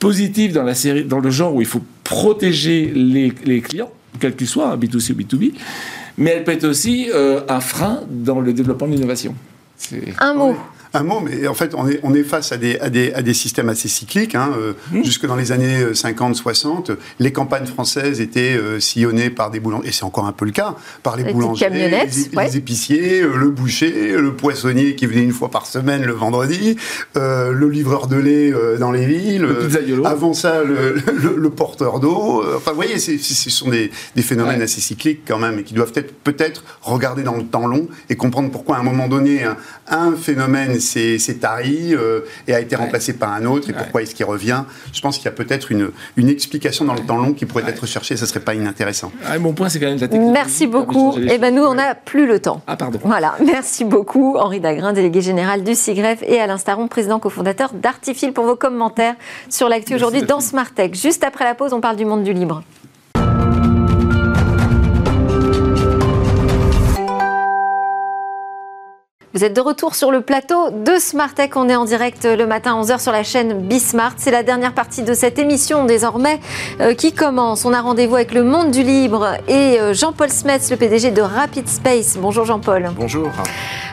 positif 0.00 0.52
dans, 0.52 0.64
la 0.64 0.74
série, 0.74 1.04
dans 1.04 1.20
le 1.20 1.30
genre 1.30 1.54
où 1.54 1.60
il 1.60 1.66
faut 1.66 1.82
protéger 2.02 2.90
les, 2.92 3.32
les 3.44 3.60
clients, 3.60 3.92
quels 4.18 4.34
qu'ils 4.34 4.48
soient, 4.48 4.72
hein, 4.72 4.76
B2C 4.76 5.12
ou 5.12 5.14
B2B, 5.14 5.52
mais 6.18 6.30
elle 6.30 6.44
peut 6.44 6.52
être 6.52 6.64
aussi 6.64 7.08
euh, 7.14 7.40
un 7.48 7.60
frein 7.60 8.00
dans 8.10 8.40
le 8.40 8.52
développement 8.52 8.88
de 8.88 8.94
l'innovation. 8.94 9.34
Un 10.18 10.34
mot. 10.34 10.56
Un 10.92 11.02
mot, 11.04 11.20
mais 11.20 11.46
en 11.46 11.54
fait, 11.54 11.74
on 11.74 11.86
est, 11.88 12.00
on 12.02 12.14
est 12.14 12.22
face 12.24 12.50
à 12.52 12.56
des, 12.56 12.78
à, 12.80 12.90
des, 12.90 13.12
à 13.12 13.22
des 13.22 13.34
systèmes 13.34 13.68
assez 13.68 13.88
cycliques. 13.88 14.34
Hein, 14.34 14.50
euh, 14.58 14.72
Mmh. 14.92 15.04
Jusque 15.04 15.26
dans 15.26 15.36
les 15.36 15.52
années 15.52 15.84
50-60, 15.92 16.96
les 17.18 17.32
campagnes 17.32 17.66
françaises 17.66 18.20
étaient 18.20 18.56
euh, 18.56 18.80
sillonnées 18.80 19.30
par 19.30 19.50
des 19.50 19.60
boulangers, 19.60 19.88
et 19.88 19.92
c'est 19.92 20.04
encore 20.04 20.26
un 20.26 20.32
peu 20.32 20.44
le 20.44 20.50
cas, 20.52 20.74
par 21.02 21.16
les 21.16 21.24
Les 21.24 21.32
boulangers, 21.32 21.66
camionnettes, 21.66 22.14
les, 22.32 22.36
ouais. 22.36 22.46
les 22.48 22.56
épiciers, 22.56 23.20
euh, 23.22 23.36
le 23.36 23.50
boucher, 23.50 24.12
le 24.16 24.32
poissonnier 24.34 24.94
qui 24.96 25.06
venait 25.06 25.22
une 25.22 25.32
fois 25.32 25.48
par 25.50 25.66
semaine 25.66 26.02
le 26.04 26.12
vendredi, 26.12 26.76
euh, 27.16 27.52
le 27.52 27.68
livreur 27.68 28.06
de 28.06 28.16
lait 28.16 28.52
euh, 28.52 28.78
dans 28.78 28.90
les 28.92 29.06
villes. 29.06 29.42
Le 29.42 29.68
euh, 29.68 30.04
avant 30.04 30.34
ça, 30.34 30.62
le, 30.64 30.94
le- 30.94 31.36
le 31.36 31.50
porteur 31.50 32.00
d'eau. 32.00 32.42
euh, 32.42 32.56
Enfin, 32.56 32.70
vous 32.72 32.76
voyez, 32.76 32.98
ce 32.98 33.50
sont 33.50 33.68
des, 33.68 33.90
des 34.16 34.22
phénomènes 34.22 34.58
Ouais. 34.58 34.64
assez 34.64 34.80
cycliques 34.80 35.20
quand 35.28 35.38
même, 35.38 35.58
et 35.60 35.62
qui 35.62 35.74
doivent 35.74 35.92
être 35.94 36.12
peut-être 36.24 36.64
regardés 36.82 37.22
dans 37.22 37.36
le 37.36 37.44
temps 37.44 37.66
long 37.66 37.86
et 38.08 38.16
comprendre 38.16 38.50
pourquoi 38.50 38.76
à 38.76 38.80
un 38.80 38.82
moment 38.82 39.06
donné, 39.08 39.44
un, 39.44 39.56
un 39.88 40.12
phénomène 40.16 40.79
s'est 40.80 41.18
tari 41.40 41.94
euh, 41.94 42.20
et 42.48 42.54
a 42.54 42.60
été 42.60 42.76
Ouais. 42.76 42.82
remplacé 42.82 43.12
par 43.14 43.32
un 43.32 43.44
autre, 43.46 43.68
et 43.70 43.72
pourquoi 43.72 44.02
est-ce 44.02 44.14
qu'il 44.14 44.24
revient? 44.26 44.64
Je 44.92 45.00
pense 45.00 45.16
qu'il 45.16 45.24
y 45.26 45.28
a 45.28 45.32
peut-être 45.32 45.70
une, 45.72 45.90
une 46.16 46.28
explication 46.28 46.84
dans 46.84 46.94
le 46.94 47.00
temps 47.00 47.16
long 47.16 47.32
qui 47.32 47.46
pourrait 47.46 47.64
être 47.68 47.86
cherchée, 47.86 48.16
ça 48.16 48.26
serait 48.26 48.40
pas 48.40 48.54
inintéressant. 48.54 49.12
Ah, 49.26 49.38
mon 49.38 49.52
point, 49.52 49.68
c'est 49.68 49.78
quand 49.80 49.86
même 49.86 49.98
la 49.98 50.08
technologie. 50.08 50.32
Merci 50.32 50.66
beaucoup. 50.66 51.14
Eh 51.28 51.38
ben 51.38 51.54
nous, 51.54 51.62
on 51.64 51.74
n'a 51.74 51.94
plus 51.94 52.26
le 52.26 52.38
temps. 52.40 52.62
Ah, 52.66 52.76
pardon. 52.76 52.98
Voilà, 53.04 53.34
merci 53.44 53.84
beaucoup 53.84 54.36
Henri 54.36 54.60
Dagrin, 54.60 54.92
délégué 54.92 55.20
général 55.20 55.62
du 55.64 55.74
CIGREF 55.74 56.22
et 56.22 56.40
Alain 56.40 56.58
Staron, 56.58 56.88
président 56.88 57.18
cofondateur 57.18 57.72
d'Artifil 57.72 58.32
pour 58.32 58.44
vos 58.44 58.56
commentaires 58.56 59.14
sur 59.48 59.68
l'actu 59.68 59.92
Merci, 59.92 60.04
aujourd'hui 60.04 60.22
dans. 60.22 60.40
Smart 60.40 60.70
Tech. 60.74 60.92
Juste 60.94 61.22
après 61.24 61.44
la 61.44 61.54
pause, 61.54 61.72
on 61.72 61.80
parle 61.80 61.96
du 61.96 62.04
monde 62.04 62.22
du 62.22 62.32
libre. 62.32 62.62
Vous 69.32 69.44
êtes 69.44 69.54
de 69.54 69.60
retour 69.60 69.94
sur 69.94 70.10
le 70.10 70.22
plateau 70.22 70.70
de 70.70 70.96
Smart 70.98 71.32
Tech. 71.32 71.50
On 71.54 71.68
est 71.68 71.76
en 71.76 71.84
direct 71.84 72.24
le 72.24 72.46
matin 72.46 72.76
à 72.76 72.82
11h 72.82 73.00
sur 73.00 73.12
la 73.12 73.22
chaîne 73.22 73.60
Bismart. 73.60 74.14
C'est 74.16 74.32
la 74.32 74.42
dernière 74.42 74.74
partie 74.74 75.04
de 75.04 75.14
cette 75.14 75.38
émission 75.38 75.84
désormais 75.84 76.40
euh, 76.80 76.94
qui 76.94 77.12
commence. 77.12 77.64
On 77.64 77.72
a 77.72 77.80
rendez-vous 77.80 78.16
avec 78.16 78.34
le 78.34 78.42
monde 78.42 78.72
du 78.72 78.82
libre 78.82 79.36
et 79.46 79.78
euh, 79.80 79.94
Jean-Paul 79.94 80.30
Smets, 80.30 80.68
le 80.70 80.76
PDG 80.76 81.12
de 81.12 81.22
Rapid 81.22 81.68
Space. 81.68 82.16
Bonjour 82.16 82.44
Jean-Paul. 82.44 82.90
Bonjour. 82.96 83.30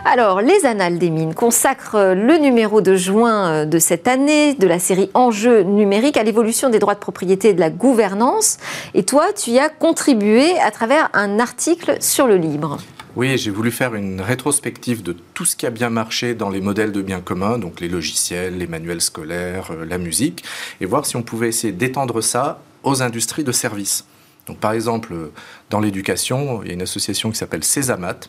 Alors, 0.10 0.42
les 0.42 0.66
Annales 0.66 0.98
des 0.98 1.10
Mines 1.10 1.36
consacrent 1.36 1.96
euh, 1.96 2.16
le 2.16 2.38
numéro 2.38 2.82
de 2.82 2.96
juin 2.96 3.48
euh, 3.48 3.66
de 3.66 3.78
cette 3.78 4.08
année 4.08 4.56
de 4.56 4.66
la 4.66 4.80
série 4.80 5.12
Enjeux 5.14 5.62
numériques 5.62 6.18
à 6.18 6.24
l'évolution 6.24 6.70
des 6.70 6.80
droits 6.80 6.96
de 6.96 7.00
propriété 7.00 7.50
et 7.50 7.54
de 7.54 7.60
la 7.60 7.70
gouvernance. 7.70 8.58
Et 8.96 9.04
toi, 9.04 9.28
tu 9.36 9.52
y 9.52 9.60
as 9.60 9.70
contribué 9.70 10.58
à 10.62 10.72
travers 10.72 11.10
un 11.14 11.40
article 11.40 11.98
sur 12.00 12.26
le 12.26 12.38
libre. 12.38 12.78
Oui, 13.16 13.38
j'ai 13.38 13.52
voulu 13.52 13.72
faire 13.72 13.96
une 13.96 14.22
rétrospective 14.22 15.02
de 15.02 15.16
tout 15.34 15.46
ce 15.46 15.56
qui 15.56 15.66
a 15.66 15.70
bien 15.70 15.90
marché 15.90 16.36
dans 16.36 16.50
les 16.50 16.62
modèles 16.62 16.92
de 16.92 17.02
biens 17.02 17.22
communs, 17.22 17.58
donc 17.58 17.80
les 17.80 17.88
logiciels, 17.88 18.58
les 18.58 18.68
manuels 18.68 19.02
scolaires, 19.02 19.72
euh, 19.72 19.86
la 19.86 19.98
musique, 19.98 20.44
et 20.82 20.86
voir 20.86 21.06
si 21.06 21.16
on 21.16 21.24
pouvait 21.24 21.50
essayer 21.50 21.74
d'étendre 21.74 22.22
ça 22.22 22.62
aux 22.84 23.02
industries 23.02 23.44
de 23.44 23.52
services. 23.52 24.06
Donc, 24.46 24.60
par 24.60 24.72
exemple, 24.72 25.14
euh, 25.14 25.32
dans 25.70 25.80
l'éducation, 25.80 26.62
il 26.64 26.68
y 26.68 26.72
a 26.72 26.74
une 26.74 26.82
association 26.82 27.32
qui 27.32 27.38
s'appelle 27.38 27.64
Césamat 27.64 28.20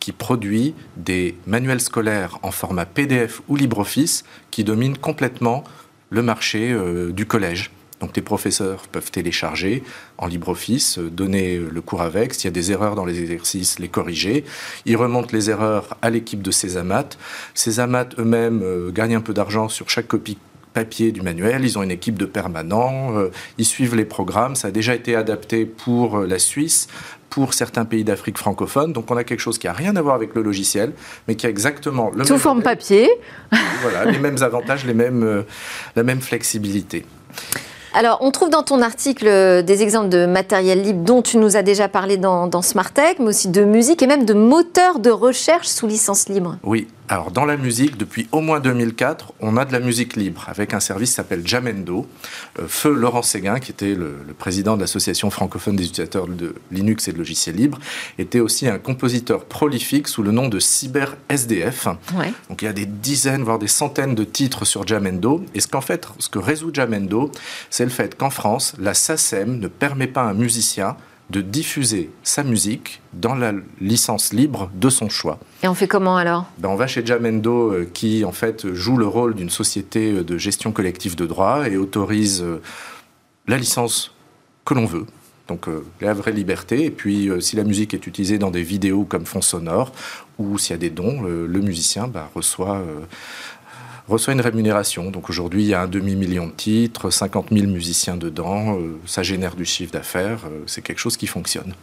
qui 0.00 0.12
produit 0.12 0.74
des 0.96 1.36
manuels 1.46 1.80
scolaires 1.80 2.38
en 2.42 2.50
format 2.50 2.86
PDF 2.86 3.40
ou 3.48 3.56
LibreOffice 3.56 4.24
qui 4.50 4.64
dominent 4.64 4.98
complètement 4.98 5.64
le 6.10 6.22
marché 6.22 6.72
euh, 6.72 7.12
du 7.12 7.26
collège. 7.26 7.70
Donc 8.04 8.14
les 8.14 8.22
professeurs 8.22 8.82
peuvent 8.92 9.10
télécharger 9.10 9.82
en 10.18 10.26
LibreOffice, 10.26 10.98
euh, 10.98 11.08
donner 11.08 11.56
le 11.58 11.80
cours 11.80 12.02
avec, 12.02 12.34
s'il 12.34 12.44
y 12.44 12.48
a 12.48 12.50
des 12.52 12.70
erreurs 12.70 12.96
dans 12.96 13.06
les 13.06 13.18
exercices, 13.18 13.78
les 13.78 13.88
corriger. 13.88 14.44
Ils 14.84 14.96
remontent 14.96 15.30
les 15.32 15.48
erreurs 15.48 15.96
à 16.02 16.10
l'équipe 16.10 16.42
de 16.42 16.50
Césamat. 16.50 17.08
Césamat 17.54 18.10
eux-mêmes 18.18 18.60
euh, 18.62 18.90
gagnent 18.90 19.14
un 19.14 19.22
peu 19.22 19.32
d'argent 19.32 19.70
sur 19.70 19.88
chaque 19.88 20.08
copie 20.08 20.36
papier 20.74 21.12
du 21.12 21.22
manuel, 21.22 21.64
ils 21.64 21.78
ont 21.78 21.82
une 21.82 21.92
équipe 21.92 22.18
de 22.18 22.26
permanents, 22.26 23.16
euh, 23.16 23.30
ils 23.56 23.64
suivent 23.64 23.94
les 23.94 24.04
programmes, 24.04 24.56
ça 24.56 24.68
a 24.68 24.70
déjà 24.72 24.94
été 24.94 25.14
adapté 25.14 25.64
pour 25.64 26.18
euh, 26.18 26.26
la 26.26 26.40
Suisse, 26.40 26.88
pour 27.30 27.54
certains 27.54 27.84
pays 27.84 28.04
d'Afrique 28.04 28.36
francophone, 28.36 28.92
donc 28.92 29.10
on 29.10 29.16
a 29.16 29.24
quelque 29.24 29.40
chose 29.40 29.58
qui 29.58 29.68
n'a 29.68 29.72
rien 29.72 29.94
à 29.96 30.02
voir 30.02 30.16
avec 30.16 30.34
le 30.34 30.42
logiciel, 30.42 30.92
mais 31.26 31.36
qui 31.36 31.46
a 31.46 31.48
exactement 31.48 32.10
le 32.14 32.24
Sous 32.24 32.34
même 32.34 32.40
forme 32.40 32.62
papier. 32.62 33.08
voilà, 33.82 34.04
les 34.10 34.18
mêmes 34.18 34.42
avantages, 34.42 34.84
les 34.84 34.94
mêmes, 34.94 35.22
euh, 35.22 35.42
la 35.94 36.02
même 36.02 36.20
flexibilité. 36.20 37.06
Alors, 37.96 38.18
on 38.22 38.32
trouve 38.32 38.50
dans 38.50 38.64
ton 38.64 38.82
article 38.82 39.28
euh, 39.28 39.62
des 39.62 39.84
exemples 39.84 40.08
de 40.08 40.26
matériel 40.26 40.82
libre 40.82 41.04
dont 41.04 41.22
tu 41.22 41.36
nous 41.36 41.56
as 41.56 41.62
déjà 41.62 41.88
parlé 41.88 42.16
dans, 42.16 42.48
dans 42.48 42.60
Tech, 42.60 43.16
mais 43.20 43.26
aussi 43.26 43.48
de 43.48 43.62
musique 43.64 44.02
et 44.02 44.08
même 44.08 44.24
de 44.24 44.34
moteurs 44.34 44.98
de 44.98 45.10
recherche 45.10 45.68
sous 45.68 45.86
licence 45.86 46.28
libre. 46.28 46.56
Oui, 46.64 46.88
alors 47.08 47.30
dans 47.30 47.44
la 47.44 47.58
musique, 47.58 47.98
depuis 47.98 48.28
au 48.32 48.40
moins 48.40 48.60
2004, 48.60 49.34
on 49.40 49.58
a 49.58 49.66
de 49.66 49.72
la 49.72 49.80
musique 49.80 50.16
libre 50.16 50.46
avec 50.48 50.72
un 50.72 50.80
service 50.80 51.10
qui 51.10 51.16
s'appelle 51.16 51.46
Jamendo. 51.46 52.06
Euh, 52.58 52.66
Feu 52.66 52.94
Laurent 52.94 53.22
Séguin, 53.22 53.58
qui 53.58 53.72
était 53.72 53.94
le, 53.94 54.16
président 54.38 54.76
de 54.76 54.80
l'association 54.80 55.28
francophone 55.30 55.76
des 55.76 55.84
utilisateurs 55.84 56.26
de 56.26 56.54
Linux 56.70 57.08
et 57.08 57.12
de 57.12 57.18
logiciels 57.18 57.56
libres, 57.56 57.78
était 58.18 58.40
aussi 58.40 58.68
un 58.68 58.78
compositeur 58.78 59.44
prolifique 59.44 60.08
sous 60.08 60.22
le 60.22 60.30
nom 60.30 60.48
de 60.48 60.58
Cyber 60.58 61.16
SDF. 61.28 61.88
Donc 62.48 62.62
il 62.62 62.64
y 62.64 62.68
a 62.68 62.72
des 62.72 62.86
dizaines, 62.86 63.42
voire 63.42 63.58
des 63.58 63.68
centaines 63.68 64.14
de 64.14 64.24
titres 64.24 64.64
sur 64.64 64.86
Jamendo. 64.86 65.44
Et 65.54 65.60
ce 65.60 65.68
qu'en 65.68 65.82
fait, 65.82 66.08
ce 66.18 66.30
que 66.30 66.38
résout 66.38 66.70
Jamendo, 66.72 67.30
c'est 67.68 67.84
le 67.84 67.90
fait 67.90 68.16
qu'en 68.16 68.30
France, 68.30 68.74
la 68.78 68.94
SACEM 68.94 69.58
ne 69.58 69.68
permet 69.68 70.06
pas 70.06 70.22
à 70.22 70.26
un 70.26 70.34
musicien 70.34 70.96
de 71.30 71.40
diffuser 71.40 72.10
sa 72.22 72.42
musique 72.42 73.00
dans 73.12 73.34
la 73.34 73.52
licence 73.80 74.32
libre 74.32 74.70
de 74.74 74.90
son 74.90 75.08
choix. 75.08 75.38
Et 75.62 75.68
on 75.68 75.74
fait 75.74 75.88
comment 75.88 76.16
alors? 76.16 76.46
Ben 76.58 76.68
On 76.68 76.76
va 76.76 76.86
chez 76.86 77.04
Jamendo 77.04 77.72
euh, 77.72 77.90
qui 77.92 78.24
en 78.24 78.32
fait 78.32 78.72
joue 78.74 78.96
le 78.96 79.06
rôle 79.06 79.34
d'une 79.34 79.50
société 79.50 80.12
euh, 80.12 80.24
de 80.24 80.36
gestion 80.36 80.72
collective 80.72 81.16
de 81.16 81.26
droits 81.26 81.68
et 81.68 81.76
autorise 81.76 82.42
euh, 82.42 82.60
la 83.46 83.56
licence 83.56 84.14
que 84.64 84.74
l'on 84.74 84.86
veut. 84.86 85.06
Donc 85.48 85.66
la 86.00 86.14
vraie 86.14 86.32
liberté. 86.32 86.86
Et 86.86 86.90
puis 86.90 87.28
si 87.40 87.54
la 87.54 87.64
musique 87.64 87.92
est 87.92 88.06
utilisée 88.06 88.38
dans 88.38 88.50
des 88.50 88.62
vidéos 88.62 89.04
comme 89.04 89.26
fond 89.26 89.42
sonore 89.42 89.92
ou 90.38 90.56
s'il 90.56 90.70
y 90.70 90.74
a 90.74 90.78
des 90.78 90.88
dons, 90.88 91.20
le, 91.20 91.60
musicien 91.60 92.08
ben, 92.08 92.26
reçoit 92.34 92.82
reçoit 94.08 94.34
une 94.34 94.40
rémunération. 94.40 95.10
Donc 95.10 95.30
aujourd'hui, 95.30 95.62
il 95.62 95.68
y 95.68 95.74
a 95.74 95.82
un 95.82 95.88
demi-million 95.88 96.46
de 96.46 96.52
titres, 96.52 97.10
50 97.10 97.48
000 97.52 97.66
musiciens 97.66 98.16
dedans, 98.16 98.78
euh, 98.78 98.98
ça 99.06 99.22
génère 99.22 99.56
du 99.56 99.64
chiffre 99.64 99.92
d'affaires, 99.92 100.40
euh, 100.46 100.62
c'est 100.66 100.82
quelque 100.82 100.98
chose 100.98 101.16
qui 101.16 101.26
fonctionne. 101.26 101.74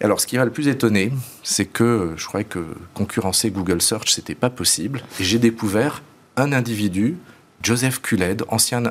alors, 0.00 0.20
ce 0.20 0.26
qui 0.26 0.36
m'a 0.36 0.44
le 0.44 0.52
plus 0.52 0.68
étonné, 0.68 1.12
c'est 1.42 1.64
que 1.64 2.14
je 2.16 2.26
croyais 2.26 2.44
que 2.44 2.64
concurrencer 2.94 3.50
Google 3.50 3.82
Search, 3.82 4.10
c'était 4.10 4.34
pas 4.34 4.50
possible. 4.50 5.02
Et 5.18 5.24
j'ai 5.24 5.38
découvert 5.38 6.02
un 6.36 6.52
individu, 6.52 7.16
Joseph 7.62 8.00
Kuled, 8.00 8.44
ancien 8.48 8.82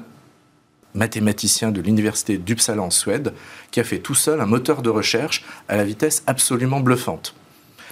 mathématicien 0.94 1.72
de 1.72 1.80
l'université 1.80 2.38
d'Uppsala 2.38 2.82
en 2.82 2.90
Suède, 2.90 3.34
qui 3.72 3.80
a 3.80 3.84
fait 3.84 4.00
tout 4.00 4.16
seul 4.16 4.42
un 4.42 4.46
moteur 4.46 4.82
de 4.82 4.90
recherche 4.90 5.46
à 5.70 5.78
la 5.78 5.86
vitesse 5.86 6.24
absolument 6.28 6.82
bluffante. 6.82 7.36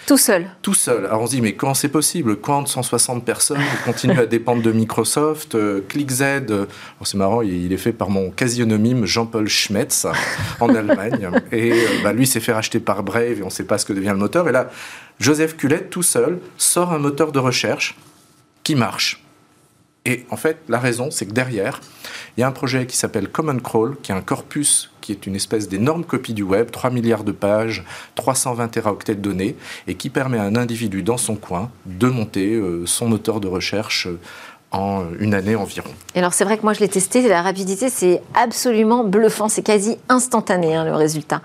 Tout 0.06 0.18
seul 0.18 0.47
Tout 0.62 0.76
seul. 0.76 1.06
Alors 1.08 1.24
on 1.24 1.26
se 1.26 1.32
dit, 1.32 1.41
mais 1.41 1.53
comment 1.53 1.74
c'est 1.74 1.89
possible? 1.89 2.36
Quant 2.36 2.66
160 2.66 3.26
personnes 3.26 3.62
continue 3.86 4.20
à 4.20 4.28
dépendre 4.28 4.62
de 4.62 4.72
Microsoft. 4.72 5.56
Euh, 5.56 5.82
ClickZ, 5.88 6.22
euh, 6.22 6.66
c'est 7.03 7.18
marrant, 7.18 7.41
il, 7.41 7.74
est 7.74 7.78
fait 7.78 7.91
par 7.91 8.12
mon 8.12 8.30
quasi-anonyme 8.30 9.06
Jean-Paul 9.06 9.47
Schmetz 9.47 10.06
en 10.60 10.70
Allemagne. 10.76 11.32
Et 11.51 11.72
euh, 11.72 11.76
bah, 12.03 12.14
lui 12.14 12.28
s'est 12.28 12.39
fait 12.39 12.53
racheter 12.53 12.80
par 12.80 13.01
Brave 13.01 13.39
et 13.39 13.41
on 13.41 13.45
ne 13.45 13.51
sait 13.51 13.64
pas 13.64 13.80
ce 13.80 13.86
que 13.86 13.93
devient 13.93 14.10
le 14.10 14.18
moteur. 14.18 14.47
Et 14.47 14.51
là, 14.51 14.70
Joseph 15.20 15.58
Cullet, 15.58 15.86
tout 15.86 16.03
seul, 16.03 16.39
sort 16.58 16.93
un 16.93 16.99
moteur 16.99 17.32
de 17.32 17.39
recherche 17.39 17.97
qui 18.64 18.76
marche. 18.76 19.24
Et 20.06 20.26
en 20.30 20.38
fait, 20.38 20.58
la 20.70 20.80
raison, 20.80 21.10
c'est 21.12 21.26
que 21.26 21.34
derrière, 21.34 21.82
il 22.38 22.41
y 22.41 22.43
a 22.43 22.47
un 22.47 22.51
projet 22.51 22.86
qui 22.86 22.95
s'appelle 22.95 23.30
Common 23.30 23.60
Crawl, 23.60 23.97
qui 24.01 24.12
est 24.12 24.16
un 24.16 24.22
corpus 24.22 24.91
qui 25.06 25.12
est 25.12 25.28
une 25.28 25.36
espèce 25.36 25.70
d'énorme 25.70 26.03
copie 26.03 26.34
du 26.34 26.41
web, 26.41 26.72
3 26.72 26.89
milliards 26.89 27.24
de 27.24 27.32
pages, 27.32 27.86
320 28.16 28.70
téraoctets 28.70 29.14
de 29.14 29.22
données, 29.22 29.56
et 29.88 29.93
qui 29.93 30.10
permet 30.10 30.39
à 30.39 30.43
un 30.43 30.56
individu 30.56 31.03
dans 31.03 31.18
son 31.18 31.36
coin 31.36 31.70
de 31.86 32.08
monter 32.08 32.56
euh, 32.56 32.88
son 32.88 33.08
moteur 33.08 33.39
de 33.39 33.47
recherche 33.47 34.08
euh, 34.08 34.20
en 34.72 35.03
une 35.20 35.36
année 35.36 35.56
environ. 35.56 35.91
Et 36.16 36.20
alors 36.20 36.34
c'est 36.34 36.43
vrai 36.43 36.58
que 36.58 36.64
moi 36.64 36.74
je 36.74 36.80
l'ai 36.80 36.88
testé, 36.88 37.26
la 37.28 37.43
rapidité 37.43 37.88
c'est 37.88 38.24
absolument 38.34 39.03
bluffant, 39.03 39.47
c'est 39.47 39.62
quasi 39.62 39.99
instantané 40.10 40.76
hein, 40.76 40.86
le 40.86 40.95
résultat. 40.95 41.41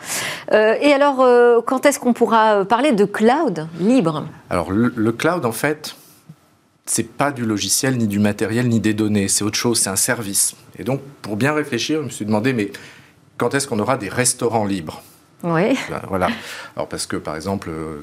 Euh, 0.53 0.75
et 0.81 0.95
alors 0.95 1.19
quand 1.67 1.85
est-ce 1.85 2.01
qu'on 2.01 2.15
pourra 2.15 2.65
parler 2.65 2.93
de 2.93 3.05
cloud 3.05 3.69
libre? 3.79 4.25
Alors 4.49 4.73
le, 4.73 5.13
cloud 5.13 5.45
en 5.45 5.53
fait, 5.53 5.95
c'est 6.91 7.09
pas 7.09 7.31
du 7.31 7.47
logiciel, 7.47 7.97
ni 7.99 8.09
du 8.09 8.19
matériel, 8.19 8.69
ni 8.69 8.81
des 8.81 8.95
données. 8.95 9.29
C'est 9.29 9.45
autre 9.45 9.57
chose, 9.57 9.79
c'est 9.79 9.91
un 9.91 9.97
service. 9.97 10.57
Et 10.77 10.83
donc, 10.83 11.01
pour 11.23 11.37
bien 11.37 11.53
réfléchir, 11.53 12.01
je 12.01 12.07
me 12.07 12.11
suis 12.11 12.25
demandé, 12.25 12.53
mais 12.53 12.73
quand 13.37 13.55
est-ce 13.55 13.69
qu'on 13.69 13.79
aura 13.79 13.97
des 13.97 14.09
restaurants 14.09 14.65
libres? 14.65 15.01
Oui. 15.43 15.79
Voilà. 16.09 16.29
Alors 16.77 16.89
parce 16.89 17.07
que 17.07 17.17
par 17.17 17.35
exemple, 17.35 17.71
euh, 17.71 18.03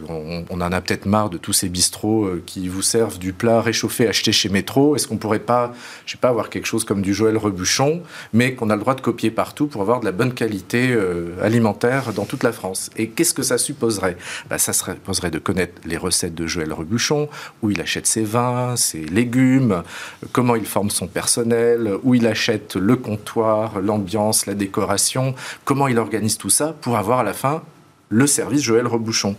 on, 0.49 0.61
en 0.61 0.71
a 0.71 0.81
peut-être 0.81 1.05
marre 1.05 1.29
de 1.29 1.37
tous 1.37 1.53
ces 1.53 1.69
bistrots 1.69 2.25
euh, 2.25 2.43
qui 2.45 2.67
vous 2.67 2.81
servent 2.81 3.19
du 3.19 3.31
plat 3.31 3.61
réchauffé 3.61 4.07
acheté 4.07 4.31
chez 4.31 4.49
Métro. 4.49 4.95
Est-ce 4.95 5.07
qu'on 5.07 5.17
pourrait 5.17 5.39
pas, 5.39 5.73
je 6.05 6.13
sais 6.13 6.17
pas, 6.17 6.29
avoir 6.29 6.49
quelque 6.49 6.65
chose 6.65 6.83
comme 6.83 7.01
du 7.01 7.13
Joël 7.13 7.37
Rebuchon, 7.37 8.01
mais 8.33 8.55
qu'on 8.55 8.69
a 8.69 8.75
le 8.75 8.81
droit 8.81 8.95
de 8.95 9.01
copier 9.01 9.29
partout 9.29 9.67
pour 9.67 9.81
avoir 9.81 9.99
de 9.99 10.05
la 10.05 10.11
bonne 10.11 10.33
qualité 10.33 10.91
euh, 10.91 11.35
alimentaire 11.43 12.11
dans 12.13 12.25
toute 12.25 12.43
la 12.43 12.51
France? 12.51 12.89
Et 12.97 13.09
qu'est-ce 13.09 13.33
que 13.35 13.43
ça 13.43 13.57
supposerait? 13.57 14.17
Bah, 14.49 14.57
Ça 14.57 14.73
supposerait 14.73 15.31
de 15.31 15.39
connaître 15.39 15.79
les 15.85 15.97
recettes 15.97 16.35
de 16.35 16.47
Joël 16.47 16.73
Rebuchon, 16.73 17.29
où 17.61 17.69
il 17.69 17.81
achète 17.81 18.07
ses 18.07 18.23
vins, 18.23 18.75
ses 18.75 19.01
légumes, 19.01 19.83
comment 20.31 20.55
il 20.55 20.65
forme 20.65 20.89
son 20.89 21.07
personnel, 21.07 21.93
où 22.03 22.15
il 22.15 22.25
achète 22.25 22.75
le 22.75 22.95
comptoir, 22.95 23.79
l'ambiance, 23.79 24.47
la 24.47 24.55
décoration, 24.55 25.35
comment 25.65 25.87
il 25.87 25.99
organise 25.99 26.37
tout 26.37 26.49
ça 26.49 26.73
pour 26.81 26.97
avoir 26.97 27.26
la 27.27 27.33
fin 27.33 27.61
le 28.09 28.25
service 28.25 28.61
Joël 28.61 28.87
Rebouchon. 28.87 29.35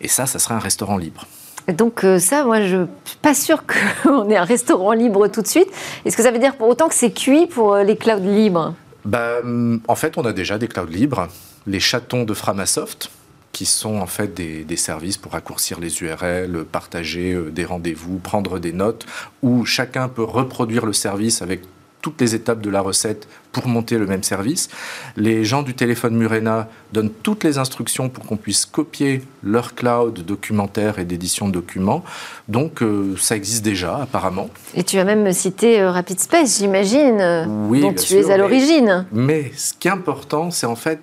Et 0.00 0.08
ça, 0.08 0.26
ça 0.26 0.38
serait 0.38 0.54
un 0.54 0.58
restaurant 0.58 0.96
libre. 0.96 1.26
Donc 1.68 2.04
euh, 2.04 2.18
ça, 2.18 2.44
moi, 2.44 2.62
je 2.62 2.86
suis 3.04 3.18
pas 3.20 3.34
sûre 3.34 3.64
qu'on 3.66 4.28
ait 4.30 4.36
un 4.36 4.44
restaurant 4.44 4.92
libre 4.92 5.28
tout 5.28 5.42
de 5.42 5.46
suite. 5.46 5.68
Est-ce 6.04 6.16
que 6.16 6.22
ça 6.22 6.30
veut 6.30 6.38
dire 6.38 6.56
pour 6.56 6.68
autant 6.68 6.88
que 6.88 6.94
c'est 6.94 7.12
cuit 7.12 7.46
pour 7.46 7.74
euh, 7.74 7.82
les 7.84 7.96
clouds 7.96 8.18
libres? 8.18 8.74
Bah, 9.04 9.40
En 9.88 9.94
fait, 9.94 10.16
on 10.16 10.24
a 10.24 10.32
déjà 10.32 10.58
des 10.58 10.68
clouds 10.68 10.86
libres. 10.86 11.28
Les 11.66 11.80
chatons 11.80 12.24
de 12.24 12.34
Framasoft, 12.34 13.10
qui 13.52 13.66
sont 13.66 13.96
en 14.00 14.06
fait 14.06 14.32
des, 14.34 14.64
des, 14.64 14.76
services 14.76 15.18
pour 15.18 15.32
raccourcir 15.32 15.78
les 15.78 16.02
URL, 16.02 16.64
partager 16.64 17.34
euh, 17.34 17.50
des 17.50 17.66
rendez-vous, 17.66 18.18
prendre 18.18 18.58
des 18.58 18.72
notes, 18.72 19.06
où 19.42 19.64
chacun 19.66 20.08
peut 20.08 20.24
reproduire 20.24 20.86
le 20.86 20.94
service 20.94 21.42
avec 21.42 21.60
toutes 22.02 22.20
les 22.20 22.34
étapes 22.34 22.60
de 22.60 22.68
la 22.68 22.82
recette 22.82 23.28
pour 23.52 23.68
monter 23.68 23.96
le 23.96 24.06
même 24.06 24.22
service. 24.24 24.68
Les 25.16 25.44
gens 25.44 25.62
du 25.62 25.74
téléphone 25.74 26.16
Murena 26.16 26.68
donnent 26.92 27.12
toutes 27.22 27.44
les 27.44 27.58
instructions 27.58 28.08
pour 28.08 28.26
qu'on 28.26 28.36
puisse 28.36 28.66
copier 28.66 29.22
leur 29.42 29.74
cloud 29.74 30.20
documentaire 30.26 30.98
et 30.98 31.04
d'édition 31.04 31.48
de 31.48 31.52
documents. 31.52 32.02
Donc 32.48 32.82
euh, 32.82 33.14
ça 33.18 33.36
existe 33.36 33.64
déjà 33.64 34.02
apparemment. 34.02 34.50
Et 34.74 34.82
tu 34.82 34.98
as 34.98 35.04
même 35.04 35.32
cité 35.32 35.80
euh, 35.80 35.92
Rapid 35.92 36.18
Space, 36.18 36.58
j'imagine, 36.58 37.20
euh, 37.20 37.46
dont 37.46 37.94
tu 37.94 38.14
es 38.14 38.30
à 38.30 38.36
l'origine. 38.36 39.06
Mais, 39.12 39.52
ce 39.56 39.72
qui 39.72 39.88
est 39.88 39.92
important, 39.92 40.50
c'est 40.50 40.66
en 40.66 40.76
fait 40.76 41.00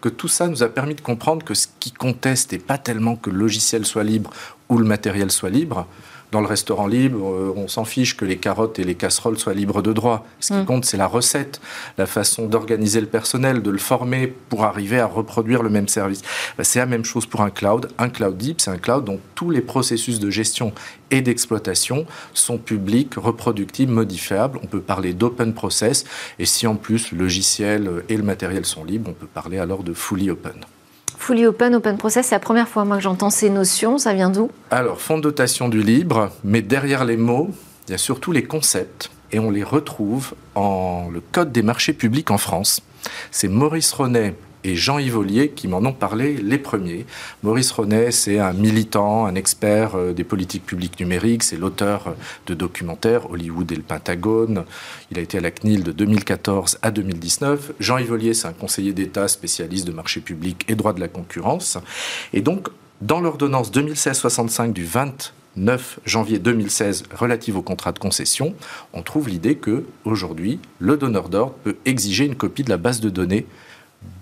que 0.00 0.08
tout 0.08 0.28
ça 0.28 0.48
nous 0.48 0.62
a 0.62 0.68
permis 0.68 0.94
de 0.94 1.00
comprendre 1.00 1.44
que 1.44 1.54
ce 1.54 1.66
qui 1.80 1.90
conteste 1.90 2.52
n'est 2.52 2.58
pas 2.58 2.78
tellement 2.78 3.16
que 3.16 3.30
le 3.30 3.36
logiciel 3.36 3.84
soit 3.84 4.04
libre 4.04 4.30
ou 4.68 4.78
le 4.78 4.84
matériel 4.84 5.30
soit 5.30 5.50
libre, 5.50 5.86
dans 6.34 6.40
le 6.40 6.48
restaurant 6.48 6.88
libre, 6.88 7.30
euh, 7.30 7.54
on 7.56 7.68
s'en 7.68 7.84
fiche 7.84 8.16
que 8.16 8.24
les 8.24 8.38
carottes 8.38 8.80
et 8.80 8.84
les 8.84 8.96
casseroles 8.96 9.38
soient 9.38 9.54
libres 9.54 9.82
de 9.82 9.92
droit. 9.92 10.26
Ce 10.40 10.52
qui 10.52 10.58
mm. 10.58 10.64
compte, 10.64 10.84
c'est 10.84 10.96
la 10.96 11.06
recette, 11.06 11.60
la 11.96 12.06
façon 12.06 12.46
d'organiser 12.46 13.00
le 13.00 13.06
personnel, 13.06 13.62
de 13.62 13.70
le 13.70 13.78
former 13.78 14.26
pour 14.26 14.64
arriver 14.64 14.98
à 14.98 15.06
reproduire 15.06 15.62
le 15.62 15.70
même 15.70 15.86
service. 15.86 16.22
Bah, 16.58 16.64
c'est 16.64 16.80
la 16.80 16.86
même 16.86 17.04
chose 17.04 17.24
pour 17.24 17.42
un 17.42 17.50
cloud. 17.50 17.88
Un 17.98 18.08
cloud 18.08 18.36
deep, 18.36 18.60
c'est 18.60 18.72
un 18.72 18.78
cloud 18.78 19.04
dont 19.04 19.20
tous 19.36 19.50
les 19.50 19.60
processus 19.60 20.18
de 20.18 20.28
gestion 20.28 20.72
et 21.12 21.22
d'exploitation 21.22 22.04
sont 22.32 22.58
publics, 22.58 23.14
reproductibles, 23.14 23.92
modifiables. 23.92 24.58
On 24.64 24.66
peut 24.66 24.80
parler 24.80 25.12
d'open 25.12 25.54
process. 25.54 26.04
Et 26.40 26.46
si 26.46 26.66
en 26.66 26.74
plus 26.74 27.12
le 27.12 27.18
logiciel 27.18 28.02
et 28.08 28.16
le 28.16 28.24
matériel 28.24 28.64
sont 28.64 28.82
libres, 28.82 29.10
on 29.10 29.14
peut 29.14 29.28
parler 29.32 29.58
alors 29.58 29.84
de 29.84 29.94
fully 29.94 30.30
open. 30.30 30.64
Fully 31.18 31.46
Open, 31.46 31.74
Open 31.74 31.96
Process, 31.96 32.26
c'est 32.28 32.34
la 32.34 32.40
première 32.40 32.68
fois 32.68 32.84
moi 32.84 32.96
que 32.96 33.02
j'entends 33.02 33.30
ces 33.30 33.50
notions. 33.50 33.98
Ça 33.98 34.12
vient 34.14 34.30
d'où? 34.30 34.50
Alors, 34.70 35.00
fonds 35.00 35.16
de 35.16 35.22
dotation 35.22 35.68
du 35.68 35.82
libre, 35.82 36.30
mais 36.44 36.62
derrière 36.62 37.04
les 37.04 37.16
mots, 37.16 37.50
il 37.88 37.92
y 37.92 37.94
a 37.94 37.98
surtout 37.98 38.32
les 38.32 38.44
concepts 38.44 39.10
et 39.32 39.38
on 39.38 39.50
les 39.50 39.64
retrouve 39.64 40.34
en 40.54 41.08
le 41.12 41.20
Code 41.20 41.52
des 41.52 41.62
marchés 41.62 41.92
publics 41.92 42.30
en 42.30 42.38
France. 42.38 42.80
C'est 43.30 43.48
Maurice 43.48 43.92
Ronet 43.92 44.34
et 44.64 44.74
Jean 44.74 44.98
Yves 44.98 45.14
qui 45.54 45.68
m'en 45.68 45.78
ont 45.78 45.92
parlé 45.92 46.36
les 46.36 46.58
premiers. 46.58 47.06
Maurice 47.42 47.70
Ronet, 47.70 48.10
c'est 48.10 48.38
un 48.38 48.52
militant, 48.52 49.26
un 49.26 49.34
expert 49.34 49.94
euh, 49.94 50.12
des 50.12 50.24
politiques 50.24 50.66
publiques 50.66 50.98
numériques, 50.98 51.42
c'est 51.42 51.56
l'auteur 51.56 52.08
euh, 52.08 52.12
de 52.46 52.54
documentaires 52.54 53.30
Hollywood 53.30 53.70
et 53.70 53.76
le 53.76 53.82
Pentagone. 53.82 54.64
Il 55.10 55.18
a 55.18 55.20
été 55.20 55.38
à 55.38 55.40
la 55.40 55.50
CNIL 55.50 55.84
de 55.84 55.92
2014 55.92 56.78
à 56.82 56.90
2019. 56.90 57.72
Jean 57.78 57.98
Yves 57.98 58.32
c'est 58.32 58.48
un 58.48 58.52
conseiller 58.52 58.92
d'État 58.92 59.28
spécialiste 59.28 59.86
de 59.86 59.92
marché 59.92 60.20
public 60.20 60.64
et 60.68 60.74
droit 60.74 60.92
de 60.92 61.00
la 61.00 61.08
concurrence. 61.08 61.78
Et 62.32 62.40
donc, 62.40 62.68
dans 63.02 63.20
l'ordonnance 63.20 63.70
2016-65 63.70 64.72
du 64.72 64.84
29 64.84 66.00
janvier 66.06 66.38
2016 66.38 67.04
relative 67.14 67.58
au 67.58 67.62
contrat 67.62 67.92
de 67.92 67.98
concession, 67.98 68.54
on 68.92 69.02
trouve 69.02 69.28
l'idée 69.28 69.56
que 69.56 69.84
aujourd'hui, 70.04 70.60
le 70.78 70.96
donneur 70.96 71.28
d'ordre 71.28 71.54
peut 71.64 71.76
exiger 71.84 72.24
une 72.24 72.36
copie 72.36 72.64
de 72.64 72.70
la 72.70 72.78
base 72.78 73.00
de 73.00 73.10
données 73.10 73.46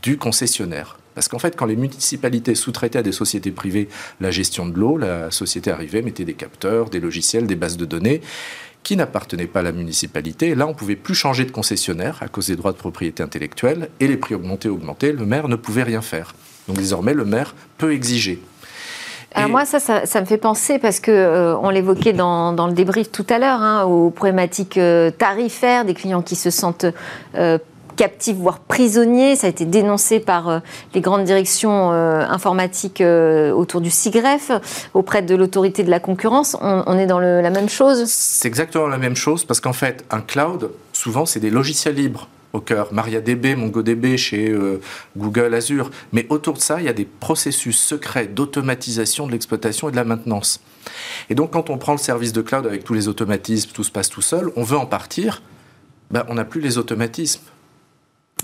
du 0.03 0.19
concessionnaire. 0.19 0.99
Parce 1.15 1.29
qu'en 1.29 1.39
fait, 1.39 1.57
quand 1.57 1.67
les 1.67 1.77
municipalités 1.77 2.55
sous-traitaient 2.55 3.01
à 3.01 3.03
des 3.03 3.13
sociétés 3.13 3.51
privées 3.51 3.89
la 4.21 4.31
gestion 4.31 4.67
de 4.67 4.79
l'eau, 4.79 4.97
la 4.97 5.31
société 5.31 5.71
arrivait, 5.71 6.03
mettait 6.03 6.25
des 6.25 6.35
capteurs, 6.35 6.89
des 6.89 7.01
logiciels, 7.01 7.47
des 7.47 7.57
bases 7.57 7.77
de 7.77 7.85
données. 7.85 8.21
qui 8.83 8.97
n'appartenaient 8.97 9.47
pas 9.47 9.61
à 9.61 9.63
la 9.63 9.71
municipalité. 9.71 10.49
Et 10.49 10.55
là, 10.57 10.67
on 10.67 10.75
pouvait 10.75 10.97
plus 10.97 11.15
changer 11.15 11.45
de 11.45 11.53
concessionnaire 11.53 12.19
à 12.21 12.27
cause 12.27 12.49
des 12.49 12.57
droits 12.57 12.73
de 12.73 12.77
propriété 12.77 13.23
intellectuelle 13.23 13.91
et 14.01 14.09
les 14.09 14.17
prix 14.17 14.35
augmentaient, 14.35 14.69
augmentaient. 14.69 15.13
Le 15.13 15.25
maire 15.25 15.47
ne 15.47 15.55
pouvait 15.55 15.85
rien 15.85 16.03
faire. 16.03 16.35
Donc 16.67 16.79
désormais, 16.79 17.15
le 17.15 17.25
maire 17.25 17.55
peut 17.79 17.93
exiger. 17.93 18.43
Alors 19.35 19.51
moi, 19.51 19.65
ça, 19.65 19.79
ça, 19.81 20.21
me 20.21 20.27
fait 20.27 20.37
penser, 20.37 20.79
parce 20.79 21.01
que 21.01 21.11
euh, 21.11 21.57
on 21.57 21.71
l'évoquait 21.71 22.13
dans, 22.13 22.55
le 22.67 22.73
débrief 22.73 23.11
tout 23.11 23.27
à 23.31 23.39
l'heure, 23.39 23.63
hein, 23.63 23.85
aux 23.85 24.11
problématiques 24.11 24.77
euh, 24.77 25.11
tarifaires 25.11 25.85
des 25.85 25.95
clients 25.95 26.23
qui 26.23 26.37
se 26.37 26.51
sentent 26.51 26.87
euh, 27.37 27.59
captifs, 27.97 28.37
voire 28.37 28.59
prisonniers. 28.61 29.37
Ça 29.37 29.47
a 29.47 29.51
été 29.51 29.65
dénoncé 29.65 30.21
par 30.21 30.63
les 30.95 31.01
grandes 31.01 31.25
directions 31.25 31.91
informatiques 31.91 33.03
autour 33.03 33.81
du 33.81 33.91
SIGREF, 33.91 34.51
auprès 34.95 35.23
de 35.23 35.35
l'autorité 35.35 35.83
de 35.83 35.91
la 35.91 36.01
concurrence. 36.01 36.57
On, 36.61 36.99
est 36.99 37.07
dans 37.07 37.21
la 37.21 37.51
même 37.51 37.69
chose? 37.69 38.05
C'est 38.07 38.49
exactement 38.49 38.87
la 38.87 38.99
même 38.99 39.17
chose, 39.17 39.45
parce 39.45 39.61
qu'en 39.61 39.73
fait, 39.73 40.05
un 40.11 40.21
cloud, 40.21 40.71
souvent, 40.93 41.27
c'est 41.27 41.41
des 41.41 41.51
logiciels 41.51 41.95
libres 41.95 42.29
au 42.53 42.61
cœur, 42.61 42.93
MariaDB, 42.93 43.57
MongoDB 43.57 44.17
chez 44.17 44.51
euh, 44.51 44.81
Google 45.17 45.55
Azure. 45.55 45.91
Mais 46.13 46.27
autour 46.29 46.55
de 46.55 46.59
ça, 46.59 46.81
il 46.81 46.85
y 46.85 46.89
a 46.89 46.93
des 46.93 47.05
processus 47.05 47.79
secrets 47.79 48.27
d'automatisation 48.27 49.27
de 49.27 49.33
l'exploitation 49.33 49.89
et 49.89 49.93
de 49.93 49.97
la 49.97 50.05
maintenance. 50.05 50.61
Et 51.31 51.35
donc, 51.35 51.53
quand 51.53 51.71
on 51.71 51.79
prend 51.79 51.93
le 51.93 51.99
service 51.99 52.33
de 52.33 52.43
cloud 52.43 52.67
avec 52.67 52.85
tous 52.85 52.95
les 52.95 53.09
automatismes, 53.09 53.71
tout 53.73 53.85
se 53.85 53.91
passe 53.91 54.11
tout 54.11 54.23
seul, 54.23 54.51
on 54.57 54.63
veut 54.63 54.77
en 54.77 54.87
partir, 54.87 55.43
ben, 56.11 56.25
on 56.29 56.35
n'a 56.35 56.45
plus 56.45 56.61
les 56.61 56.79
automatismes. 56.79 57.43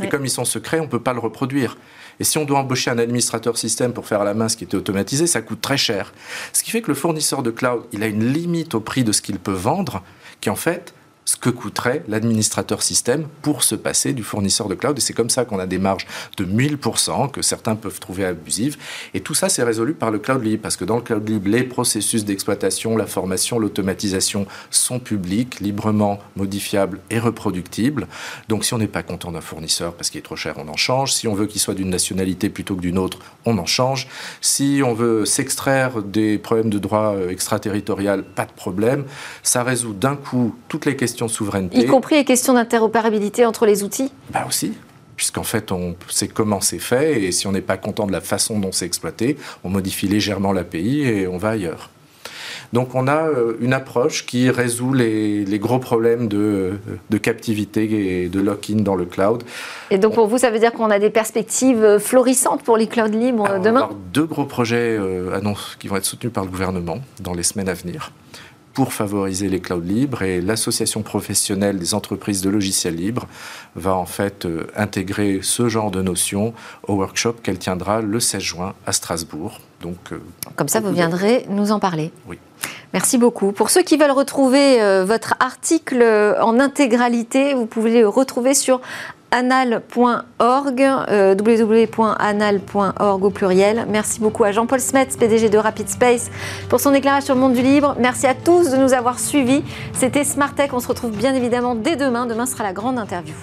Et 0.02 0.08
comme 0.08 0.24
ils 0.24 0.30
sont 0.30 0.44
secrets, 0.44 0.78
on 0.80 0.84
ne 0.84 0.88
peut 0.88 1.02
pas 1.02 1.12
le 1.12 1.18
reproduire. 1.18 1.76
Et 2.20 2.24
si 2.24 2.38
on 2.38 2.44
doit 2.44 2.58
embaucher 2.58 2.90
un 2.90 2.98
administrateur 2.98 3.58
système 3.58 3.92
pour 3.92 4.06
faire 4.06 4.20
à 4.20 4.24
la 4.24 4.34
main 4.34 4.48
ce 4.48 4.56
qui 4.56 4.64
était 4.64 4.76
automatisé, 4.76 5.26
ça 5.26 5.40
coûte 5.42 5.60
très 5.60 5.76
cher. 5.76 6.12
Ce 6.52 6.62
qui 6.62 6.70
fait 6.70 6.82
que 6.82 6.88
le 6.88 6.94
fournisseur 6.94 7.42
de 7.42 7.50
cloud, 7.50 7.82
il 7.92 8.02
a 8.02 8.06
une 8.06 8.32
limite 8.32 8.74
au 8.74 8.80
prix 8.80 9.04
de 9.04 9.12
ce 9.12 9.22
qu'il 9.22 9.38
peut 9.38 9.52
vendre, 9.52 10.02
qui 10.40 10.50
en 10.50 10.56
fait 10.56 10.94
ce 11.28 11.36
que 11.36 11.50
coûterait 11.50 12.02
l'administrateur 12.08 12.82
système 12.82 13.28
pour 13.42 13.62
se 13.62 13.74
passer 13.74 14.14
du 14.14 14.22
fournisseur 14.22 14.66
de 14.66 14.74
cloud. 14.74 14.96
Et 14.96 15.02
c'est 15.02 15.12
comme 15.12 15.28
ça 15.28 15.44
qu'on 15.44 15.58
a 15.58 15.66
des 15.66 15.76
marges 15.76 16.06
de 16.38 16.44
1000% 16.46 17.30
que 17.30 17.42
certains 17.42 17.76
peuvent 17.76 18.00
trouver 18.00 18.24
abusives. 18.24 18.78
Et 19.12 19.20
tout 19.20 19.34
ça, 19.34 19.50
c'est 19.50 19.62
résolu 19.62 19.92
par 19.92 20.10
le 20.10 20.20
cloud 20.20 20.42
libre, 20.42 20.62
parce 20.62 20.78
que 20.78 20.86
dans 20.86 20.96
le 20.96 21.02
cloud 21.02 21.28
libre, 21.28 21.50
les 21.50 21.64
processus 21.64 22.24
d'exploitation, 22.24 22.96
la 22.96 23.04
formation, 23.04 23.58
l'automatisation 23.58 24.46
sont 24.70 25.00
publics, 25.00 25.60
librement 25.60 26.18
modifiables 26.34 27.00
et 27.10 27.18
reproductibles. 27.18 28.08
Donc 28.48 28.64
si 28.64 28.72
on 28.72 28.78
n'est 28.78 28.86
pas 28.86 29.02
content 29.02 29.30
d'un 29.30 29.42
fournisseur 29.42 29.92
parce 29.92 30.08
qu'il 30.08 30.20
est 30.20 30.22
trop 30.22 30.36
cher, 30.36 30.54
on 30.56 30.66
en 30.68 30.78
change. 30.78 31.12
Si 31.12 31.28
on 31.28 31.34
veut 31.34 31.46
qu'il 31.46 31.60
soit 31.60 31.74
d'une 31.74 31.90
nationalité 31.90 32.48
plutôt 32.48 32.74
que 32.74 32.80
d'une 32.80 32.96
autre, 32.96 33.18
on 33.44 33.58
en 33.58 33.66
change. 33.66 34.08
Si 34.40 34.80
on 34.82 34.94
veut 34.94 35.26
s'extraire 35.26 36.02
des 36.02 36.38
problèmes 36.38 36.70
de 36.70 36.78
droit 36.78 37.12
euh, 37.14 37.28
extraterritorial, 37.28 38.24
pas 38.24 38.46
de 38.46 38.52
problème. 38.52 39.04
Ça 39.42 39.62
résout 39.62 39.92
d'un 39.92 40.16
coup 40.16 40.54
toutes 40.68 40.86
les 40.86 40.96
questions 40.96 41.17
de 41.26 41.30
souveraineté. 41.30 41.78
Y 41.78 41.86
compris 41.86 42.16
les 42.16 42.24
questions 42.24 42.54
d'interopérabilité 42.54 43.44
entre 43.44 43.66
les 43.66 43.82
outils 43.82 44.12
Bah 44.32 44.44
aussi 44.46 44.72
puisqu'en 45.18 45.42
fait, 45.42 45.72
on 45.72 45.96
sait 46.08 46.28
comment 46.28 46.60
c'est 46.60 46.78
fait, 46.78 47.24
et 47.24 47.32
si 47.32 47.48
on 47.48 47.52
n'est 47.52 47.60
pas 47.60 47.76
content 47.76 48.06
de 48.06 48.12
la 48.12 48.20
façon 48.20 48.60
dont 48.60 48.70
c'est 48.70 48.86
exploité, 48.86 49.36
on 49.64 49.68
modifie 49.68 50.06
légèrement 50.06 50.52
l'API 50.52 51.00
et 51.00 51.26
on 51.26 51.38
va 51.38 51.50
ailleurs. 51.50 51.90
Donc 52.72 52.94
on 52.94 53.08
a 53.08 53.26
euh, 53.26 53.56
une 53.60 53.72
approche 53.72 54.26
qui 54.26 54.48
résout 54.50 54.92
les, 54.92 55.44
gros 55.58 55.80
problèmes 55.80 56.28
de, 56.28 56.78
captivité 57.20 58.22
et 58.22 58.28
de 58.28 58.40
lock-in 58.40 58.76
dans 58.76 58.94
le 58.94 59.06
cloud. 59.06 59.42
Et 59.90 59.98
donc 59.98 60.14
pour 60.14 60.28
vous, 60.28 60.38
ça 60.38 60.50
veut 60.50 60.58
dire 60.60 60.72
qu'on 60.72 60.90
a 60.90 61.00
des 61.00 61.10
perspectives 61.10 61.98
florissantes 61.98 62.62
pour 62.62 62.76
les 62.76 62.86
clouds 62.86 63.06
libres 63.06 63.58
demain 63.58 63.58
On 63.58 63.62
va 63.62 63.68
avoir 63.68 63.94
deux 64.12 64.26
gros 64.26 64.44
projets 64.44 64.96
euh, 64.98 65.40
qui 65.80 65.88
vont 65.88 65.96
être 65.96 66.04
soutenus 66.04 66.32
par 66.32 66.44
le 66.44 66.50
gouvernement 66.50 66.98
dans 67.20 67.34
les 67.34 67.42
semaines 67.42 67.68
à 67.68 67.74
venir 67.74 68.12
pour 68.78 68.92
favoriser 68.92 69.48
les 69.48 69.58
clouds 69.58 69.80
libres 69.80 70.22
et 70.22 70.40
l'association 70.40 71.02
professionnelle 71.02 71.80
des 71.80 71.94
entreprises 71.94 72.42
de 72.42 72.48
logiciels 72.48 72.94
libres 72.94 73.26
va 73.74 73.96
en 73.96 74.06
fait 74.06 74.46
euh, 74.46 74.68
intégrer 74.76 75.40
ce 75.42 75.68
genre 75.68 75.90
de 75.90 76.00
notions 76.00 76.54
au 76.86 76.94
workshop 76.94 77.32
qu'elle 77.42 77.58
tiendra 77.58 78.02
le 78.02 78.20
16 78.20 78.40
juin 78.40 78.74
à 78.86 78.92
Strasbourg. 78.92 79.58
Donc, 79.80 79.96
euh, 80.12 80.20
Comme 80.54 80.68
ça, 80.68 80.78
vous 80.78 80.92
viendrez 80.92 81.44
nous 81.48 81.72
en 81.72 81.80
parler. 81.80 82.12
Oui. 82.28 82.38
Merci 82.92 83.18
beaucoup. 83.18 83.50
Pour 83.50 83.70
ceux 83.70 83.82
qui 83.82 83.96
veulent 83.96 84.12
retrouver 84.12 84.80
euh, 84.80 85.04
votre 85.04 85.34
article 85.40 86.00
en 86.40 86.60
intégralité, 86.60 87.54
vous 87.54 87.66
pouvez 87.66 87.98
le 87.98 88.08
retrouver 88.08 88.54
sur 88.54 88.80
anal.org, 89.30 90.80
euh, 90.80 91.34
www.anal.org 91.34 93.24
au 93.24 93.30
pluriel. 93.30 93.86
Merci 93.88 94.20
beaucoup 94.20 94.44
à 94.44 94.52
Jean-Paul 94.52 94.80
Smets, 94.80 95.08
PDG 95.18 95.48
de 95.48 95.58
Rapid 95.58 95.88
Space, 95.88 96.30
pour 96.68 96.80
son 96.80 96.94
éclairage 96.94 97.24
sur 97.24 97.34
le 97.34 97.40
monde 97.40 97.54
du 97.54 97.62
libre. 97.62 97.94
Merci 97.98 98.26
à 98.26 98.34
tous 98.34 98.70
de 98.70 98.76
nous 98.76 98.94
avoir 98.94 99.18
suivis. 99.18 99.62
C'était 99.92 100.24
Smart 100.24 100.54
Tech. 100.54 100.70
On 100.72 100.80
se 100.80 100.88
retrouve 100.88 101.12
bien 101.12 101.34
évidemment 101.34 101.74
dès 101.74 101.96
demain. 101.96 102.26
Demain 102.26 102.46
sera 102.46 102.64
la 102.64 102.72
grande 102.72 102.98
interview. 102.98 103.34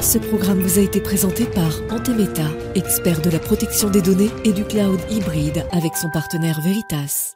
Ce 0.00 0.18
programme 0.18 0.60
vous 0.60 0.78
a 0.78 0.82
été 0.82 1.00
présenté 1.00 1.46
par 1.46 1.72
Antemeta, 1.90 2.42
expert 2.74 3.22
de 3.22 3.30
la 3.30 3.38
protection 3.38 3.88
des 3.88 4.02
données 4.02 4.30
et 4.44 4.52
du 4.52 4.64
cloud 4.64 5.00
hybride 5.08 5.64
avec 5.72 5.96
son 5.96 6.10
partenaire 6.10 6.60
Veritas. 6.60 7.34